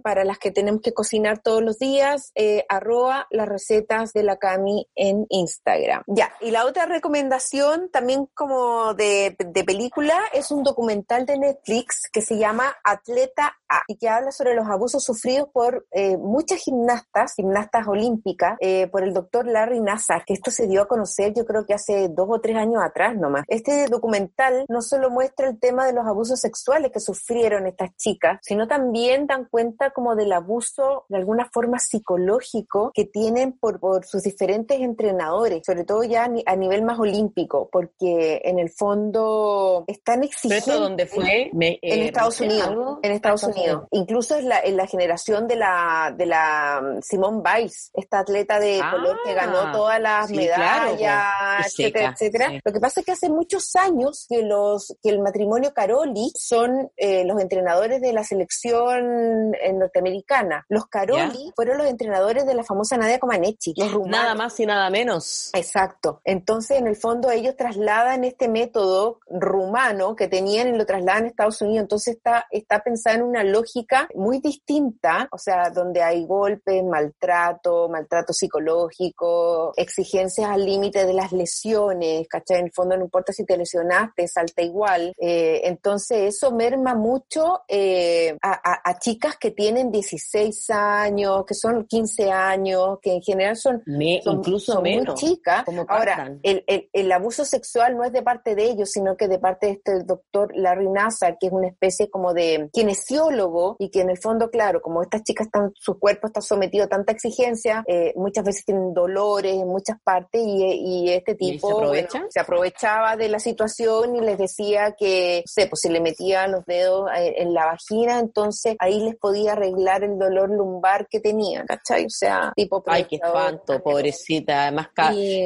para 0.02 0.24
las 0.24 0.38
que 0.38 0.50
tenemos 0.50 0.82
que 0.82 0.94
cocinar 0.94 1.38
todos 1.38 1.62
los 1.62 1.78
días, 1.78 2.30
eh, 2.34 2.64
arroba 2.68 3.26
las 3.30 3.48
recetas 3.48 4.12
de 4.12 4.22
la 4.22 4.36
Cami 4.36 4.88
en 4.94 5.26
Instagram. 5.30 6.02
Ya, 6.06 6.32
y 6.40 6.50
la 6.50 6.64
otra 6.64 6.86
recomendación 6.86 7.90
también 7.90 8.26
como 8.34 8.94
de, 8.94 9.36
de 9.38 9.64
película 9.64 10.18
es 10.32 10.50
un 10.50 10.62
documental 10.62 11.26
de 11.26 11.38
Netflix 11.38 12.08
que 12.12 12.22
se 12.22 12.38
llama 12.38 12.72
Atleta 12.84 13.56
A 13.68 13.82
y 13.88 13.96
que 13.96 14.08
habla 14.08 14.30
sobre 14.30 14.54
los 14.54 14.68
abusos 14.68 15.02
sufridos 15.02 15.48
por 15.52 15.86
eh, 15.90 16.16
muchas 16.16 16.60
gimnastas, 16.60 17.34
gimnastas 17.34 17.88
olímpicas, 17.88 18.56
eh, 18.60 18.86
por 18.88 19.02
el 19.02 19.12
doctor 19.12 19.46
Larry 19.46 19.80
Nassar, 19.80 20.24
que 20.24 20.34
esto 20.34 20.50
se 20.50 20.68
dio 20.68 20.82
a 20.82 20.88
conocer 20.88 21.32
yo 21.34 21.44
creo 21.44 21.66
que 21.66 21.74
hace 21.74 22.08
dos 22.08 22.28
o 22.30 22.40
tres 22.40 22.56
años 22.56 22.82
atrás 22.82 23.16
nomás. 23.16 23.44
Este 23.48 23.86
documental 23.88 24.64
no 24.68 24.82
solo 24.82 25.10
muestra 25.10 25.48
el 25.48 25.58
tema 25.58 25.86
de 25.86 25.92
los 25.92 26.06
abusos 26.06 26.40
sexuales 26.40 26.92
que 26.92 27.00
sufrieron 27.00 27.66
estas 27.66 27.96
chicas, 27.96 28.38
sino 28.42 28.68
también 28.68 29.26
dan 29.26 29.46
cuenta 29.46 29.63
como 29.94 30.14
del 30.14 30.32
abuso 30.32 31.04
de 31.08 31.18
alguna 31.18 31.48
forma 31.52 31.78
psicológico 31.78 32.90
que 32.94 33.04
tienen 33.04 33.52
por, 33.52 33.80
por 33.80 34.04
sus 34.06 34.22
diferentes 34.22 34.80
entrenadores, 34.80 35.62
sobre 35.64 35.84
todo 35.84 36.04
ya 36.04 36.24
a 36.46 36.56
nivel 36.56 36.82
más 36.82 36.98
olímpico, 36.98 37.68
porque 37.70 38.40
en 38.44 38.58
el 38.58 38.70
fondo 38.70 39.84
están 39.86 40.24
exigiendo... 40.24 40.64
¿Pero 40.66 40.80
dónde 40.80 41.06
fue? 41.06 41.50
en 41.52 41.62
eh, 41.62 42.06
Estados 42.06 42.40
Unidos. 42.40 42.98
En 43.02 43.12
Estados 43.12 43.42
Unidos. 43.44 43.84
Incluso 43.90 44.36
es 44.36 44.44
la, 44.44 44.60
en 44.60 44.76
la 44.76 44.86
generación 44.86 45.46
de 45.46 45.56
la, 45.56 46.14
de 46.16 46.26
la 46.26 46.80
mm, 46.82 47.02
Simone 47.02 47.42
Biles, 47.42 47.90
esta 47.94 48.20
atleta 48.20 48.58
de 48.58 48.80
color 48.90 49.18
que 49.24 49.34
ganó 49.34 49.58
ah, 49.60 49.72
todas 49.72 50.00
las 50.00 50.30
medallas, 50.30 51.66
etcétera, 51.66 52.12
etcétera. 52.12 52.60
Lo 52.64 52.72
que 52.72 52.80
pasa 52.80 53.00
es 53.00 53.06
que 53.06 53.12
hace 53.12 53.28
muchos 53.28 53.74
años 53.76 54.26
que 54.28 54.42
los, 54.42 54.96
que 55.02 55.10
el 55.10 55.20
matrimonio 55.20 55.72
Caroli 55.72 56.32
son 56.36 56.90
eh, 56.96 57.24
los 57.24 57.40
entrenadores 57.40 58.00
de 58.00 58.12
la 58.12 58.24
selección 58.24 59.53
eh, 59.62 59.72
norteamericana. 59.72 60.64
Los 60.68 60.86
Caroli 60.86 61.52
fueron 61.54 61.78
los 61.78 61.86
entrenadores 61.86 62.46
de 62.46 62.54
la 62.54 62.64
famosa 62.64 62.96
Nadia 62.96 63.18
Comaneci, 63.18 63.74
Nada 64.06 64.34
más 64.34 64.58
y 64.60 64.66
nada 64.66 64.90
menos. 64.90 65.50
Exacto. 65.54 66.20
Entonces, 66.24 66.78
en 66.78 66.86
el 66.86 66.96
fondo, 66.96 67.30
ellos 67.30 67.56
trasladan 67.56 68.24
este 68.24 68.48
método 68.48 69.20
rumano 69.28 70.16
que 70.16 70.28
tenían 70.28 70.74
y 70.74 70.78
lo 70.78 70.86
trasladan 70.86 71.24
a 71.24 71.28
Estados 71.28 71.60
Unidos. 71.62 71.82
Entonces, 71.82 72.16
está, 72.16 72.46
está 72.50 72.80
pensada 72.80 73.16
en 73.16 73.22
una 73.22 73.44
lógica 73.44 74.08
muy 74.14 74.40
distinta, 74.40 75.28
o 75.30 75.38
sea, 75.38 75.70
donde 75.70 76.02
hay 76.02 76.24
golpes, 76.26 76.82
maltrato, 76.84 77.88
maltrato 77.88 78.32
psicológico, 78.32 79.72
exigencias 79.76 80.50
al 80.50 80.64
límite 80.64 81.04
de 81.04 81.12
las 81.12 81.32
lesiones, 81.32 82.26
¿cachai? 82.28 82.58
En 82.60 82.66
el 82.66 82.72
fondo, 82.72 82.96
no 82.96 83.04
importa 83.04 83.32
si 83.32 83.44
te 83.44 83.56
lesionaste, 83.56 84.28
salta 84.28 84.62
igual. 84.62 85.12
Eh, 85.18 85.62
entonces, 85.64 86.34
eso 86.34 86.52
merma 86.52 86.94
mucho 86.94 87.62
eh, 87.68 88.36
a, 88.42 88.90
a, 88.90 88.98
chicas 88.98 89.36
que 89.36 89.43
tienen 89.50 89.90
16 89.90 90.70
años, 90.70 91.44
que 91.46 91.54
son 91.54 91.86
15 91.86 92.30
años, 92.30 92.98
que 93.00 93.14
en 93.14 93.22
general 93.22 93.56
son, 93.56 93.82
incluso 93.86 94.80
menos, 94.80 95.06
muy 95.06 95.14
chicas. 95.14 95.64
Ahora, 95.88 96.36
el, 96.42 96.64
el, 96.66 96.88
el, 96.92 97.12
abuso 97.12 97.44
sexual 97.44 97.96
no 97.96 98.04
es 98.04 98.12
de 98.12 98.22
parte 98.22 98.54
de 98.54 98.64
ellos, 98.64 98.90
sino 98.90 99.16
que 99.16 99.28
de 99.28 99.38
parte 99.38 99.66
de 99.66 99.72
este 99.72 100.04
doctor 100.04 100.52
Larry 100.54 100.88
Nassar, 100.88 101.36
que 101.38 101.48
es 101.48 101.52
una 101.52 101.68
especie 101.68 102.10
como 102.10 102.32
de 102.32 102.68
kinesiólogo 102.72 103.76
y 103.78 103.90
que 103.90 104.00
en 104.00 104.10
el 104.10 104.18
fondo, 104.18 104.50
claro, 104.50 104.80
como 104.80 105.02
estas 105.02 105.22
chicas 105.22 105.46
están, 105.46 105.72
su 105.74 105.98
cuerpo 105.98 106.26
está 106.26 106.40
sometido 106.40 106.84
a 106.84 106.88
tanta 106.88 107.12
exigencia, 107.12 107.84
eh, 107.86 108.12
muchas 108.16 108.44
veces 108.44 108.64
tienen 108.64 108.94
dolores 108.94 109.54
en 109.54 109.68
muchas 109.68 109.98
partes 110.02 110.42
y, 110.44 110.64
y 110.64 111.10
este 111.10 111.34
tipo 111.34 111.92
se, 112.30 112.40
aprovechaba 112.40 113.16
de 113.16 113.28
la 113.28 113.38
situación 113.38 114.16
y 114.16 114.20
les 114.20 114.38
decía 114.38 114.94
que, 114.98 115.42
no 115.44 115.50
sé, 115.50 115.66
pues 115.66 115.80
si 115.80 115.88
le 115.88 116.00
metía 116.00 116.46
los 116.46 116.64
dedos 116.64 117.10
en, 117.16 117.54
la 117.54 117.66
vagina, 117.66 118.18
entonces 118.18 118.76
ahí 118.78 119.00
les 119.00 119.16
podía 119.16 119.33
arreglar 119.48 120.04
el 120.04 120.18
dolor 120.18 120.50
lumbar 120.50 121.06
que 121.08 121.20
tenían, 121.20 121.66
¿cachai? 121.66 122.06
O 122.06 122.10
sea, 122.10 122.52
tipo... 122.54 122.82
Ay, 122.86 123.04
qué 123.04 123.16
espanto, 123.16 123.82
pobrecita. 123.82 124.62
Además, 124.62 124.88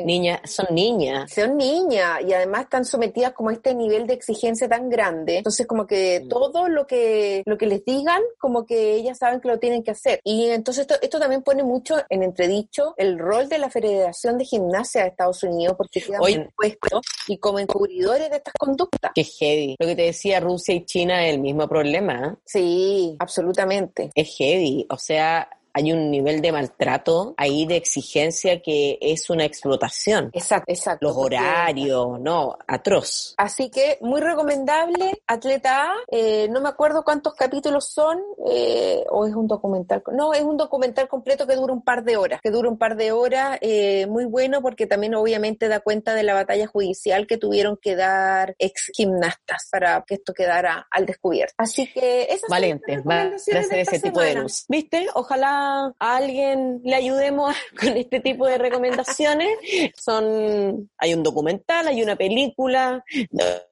niñas, 0.04 0.40
son 0.44 0.66
niñas. 0.70 1.30
Son 1.32 1.56
niñas 1.56 2.20
y 2.26 2.32
además 2.32 2.62
están 2.62 2.84
sometidas 2.84 3.32
como 3.32 3.50
a 3.50 3.52
este 3.52 3.74
nivel 3.74 4.06
de 4.06 4.14
exigencia 4.14 4.68
tan 4.68 4.88
grande. 4.88 5.38
Entonces, 5.38 5.66
como 5.66 5.86
que 5.86 6.22
mm. 6.24 6.28
todo 6.28 6.68
lo 6.68 6.86
que, 6.86 7.42
lo 7.46 7.56
que 7.58 7.66
les 7.66 7.84
digan, 7.84 8.22
como 8.38 8.64
que 8.64 8.94
ellas 8.94 9.18
saben 9.18 9.40
que 9.40 9.48
lo 9.48 9.58
tienen 9.58 9.82
que 9.82 9.92
hacer. 9.92 10.20
Y 10.24 10.48
entonces 10.48 10.82
esto, 10.82 10.94
esto 11.00 11.18
también 11.18 11.42
pone 11.42 11.62
mucho 11.62 11.96
en 12.08 12.22
entredicho 12.22 12.94
el 12.96 13.18
rol 13.18 13.48
de 13.48 13.58
la 13.58 13.70
Federación 13.70 14.38
de 14.38 14.44
Gimnasia 14.44 15.02
de 15.02 15.08
Estados 15.08 15.42
Unidos, 15.42 15.74
porque 15.76 16.00
quedan 16.00 16.20
Hoy, 16.22 16.48
puesto 16.56 17.00
y 17.26 17.38
como 17.38 17.58
encubridores 17.58 18.30
de 18.30 18.36
estas 18.36 18.54
conductas. 18.58 19.12
Qué 19.14 19.24
heavy. 19.24 19.76
Lo 19.78 19.86
que 19.86 19.96
te 19.96 20.02
decía, 20.02 20.40
Rusia 20.40 20.74
y 20.74 20.84
China 20.84 21.26
es 21.26 21.34
el 21.34 21.40
mismo 21.40 21.68
problema. 21.68 22.28
¿eh? 22.28 22.36
Sí, 22.44 23.16
absolutamente. 23.18 23.67
Es 24.14 24.36
heavy. 24.36 24.86
O 24.90 24.98
sea, 24.98 25.48
hay 25.72 25.92
un 25.92 26.10
nivel 26.10 26.40
de 26.40 26.52
maltrato 26.52 27.34
ahí 27.36 27.66
de 27.66 27.76
exigencia 27.76 28.60
que 28.60 28.98
es 29.00 29.30
una 29.30 29.44
explotación. 29.44 30.30
Exacto, 30.32 30.72
exacto. 30.72 31.06
Los 31.06 31.16
horarios, 31.16 32.20
no, 32.20 32.56
atroz. 32.66 33.34
Así 33.36 33.70
que 33.70 33.98
muy 34.00 34.20
recomendable, 34.20 35.22
Atleta 35.26 35.92
A, 35.92 35.94
eh, 36.10 36.48
no 36.50 36.60
me 36.60 36.68
acuerdo 36.68 37.04
cuántos 37.04 37.34
capítulos 37.34 37.86
son, 37.86 38.20
eh, 38.50 39.04
o 39.10 39.26
es 39.26 39.34
un 39.34 39.46
documental, 39.46 40.02
no, 40.12 40.32
es 40.32 40.42
un 40.42 40.56
documental 40.56 41.08
completo 41.08 41.46
que 41.46 41.56
dura 41.56 41.72
un 41.72 41.82
par 41.82 42.04
de 42.04 42.16
horas, 42.16 42.40
que 42.42 42.50
dura 42.50 42.68
un 42.68 42.78
par 42.78 42.96
de 42.96 43.12
horas, 43.12 43.58
eh, 43.60 44.06
muy 44.06 44.24
bueno 44.24 44.62
porque 44.62 44.86
también 44.86 45.14
obviamente 45.14 45.68
da 45.68 45.80
cuenta 45.80 46.14
de 46.14 46.22
la 46.22 46.34
batalla 46.34 46.66
judicial 46.66 47.26
que 47.26 47.38
tuvieron 47.38 47.78
que 47.80 47.96
dar 47.96 48.54
ex 48.58 48.90
gimnastas 48.96 49.68
para 49.70 50.04
que 50.06 50.14
esto 50.14 50.32
quedara 50.34 50.86
al 50.90 51.06
descubierto. 51.06 51.54
Así 51.58 51.90
que 51.92 52.24
esas 52.24 52.48
Valiente, 52.48 53.00
va 53.00 53.22
a 53.22 53.34
hacer 53.34 53.78
ese 53.78 54.00
tipo 54.00 54.20
de 54.20 54.34
luz. 54.34 54.64
¿Viste? 54.68 55.06
Ojalá 55.14 55.57
a 55.98 56.16
alguien 56.16 56.80
le 56.84 56.94
ayudemos 56.94 57.54
con 57.80 57.96
este 57.96 58.20
tipo 58.20 58.46
de 58.46 58.58
recomendaciones. 58.58 59.50
Son, 59.96 60.90
hay 60.98 61.14
un 61.14 61.22
documental, 61.22 61.88
hay 61.88 62.02
una 62.02 62.16
película, 62.16 63.04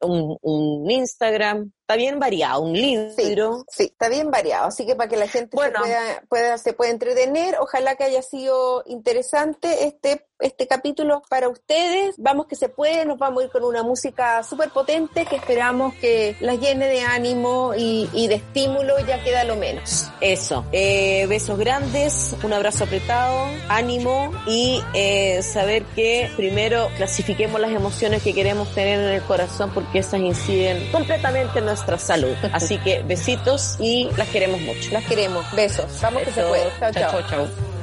un, 0.00 0.36
un 0.40 0.90
Instagram, 0.90 1.72
está 1.86 1.94
bien 1.94 2.18
variado, 2.18 2.62
un 2.62 2.72
libro. 2.72 3.64
Sí, 3.70 3.84
está 3.84 4.08
bien 4.08 4.32
variado, 4.32 4.66
así 4.66 4.84
que 4.84 4.96
para 4.96 5.08
que 5.08 5.16
la 5.16 5.28
gente 5.28 5.56
se, 5.56 5.70
pueda, 5.70 5.80
pueda, 6.28 6.58
se 6.58 6.72
pueda 6.72 6.90
entretener, 6.90 7.58
ojalá 7.60 7.94
que 7.94 8.02
haya 8.02 8.22
sido 8.22 8.82
interesante 8.86 9.86
este, 9.86 10.26
este 10.40 10.66
capítulo 10.66 11.22
para 11.30 11.48
ustedes. 11.48 12.16
Vamos 12.18 12.46
que 12.46 12.56
se 12.56 12.68
puede, 12.68 13.04
nos 13.04 13.18
vamos 13.18 13.40
a 13.40 13.46
ir 13.46 13.52
con 13.52 13.62
una 13.62 13.84
música 13.84 14.42
súper 14.42 14.70
potente 14.70 15.26
que 15.26 15.36
esperamos 15.36 15.94
que 15.94 16.34
las 16.40 16.58
llene 16.58 16.88
de 16.88 17.02
ánimo 17.02 17.72
y, 17.76 18.10
y, 18.12 18.26
de 18.26 18.34
estímulo, 18.34 18.98
ya 19.06 19.22
queda 19.22 19.44
lo 19.44 19.54
menos. 19.54 20.10
Eso, 20.20 20.64
eh, 20.72 21.26
besos 21.28 21.56
grandes, 21.56 22.34
un 22.42 22.52
abrazo 22.52 22.82
apretado, 22.82 23.46
ánimo 23.68 24.32
y 24.48 24.82
eh, 24.92 25.40
saber 25.42 25.84
que 25.94 26.32
primero 26.36 26.88
clasifiquemos 26.96 27.60
las 27.60 27.70
emociones 27.70 28.24
que 28.24 28.34
queremos 28.34 28.74
tener 28.74 28.98
en 28.98 29.10
el 29.10 29.22
corazón 29.22 29.70
porque 29.72 30.00
esas 30.00 30.18
inciden 30.18 30.90
completamente 30.90 31.60
en 31.60 31.75
nuestra 31.76 31.98
salud. 31.98 32.34
Así 32.52 32.78
que 32.78 33.02
besitos 33.02 33.76
y 33.78 34.08
las 34.16 34.28
queremos 34.28 34.60
mucho. 34.62 34.90
Las 34.92 35.04
queremos. 35.04 35.44
Besos. 35.54 35.86
Vamos 36.00 36.22
que 36.22 36.32
se 36.32 36.42
puede. 36.42 36.64
chao. 36.80 36.92
chao. 36.92 37.22
chao. 37.28 37.75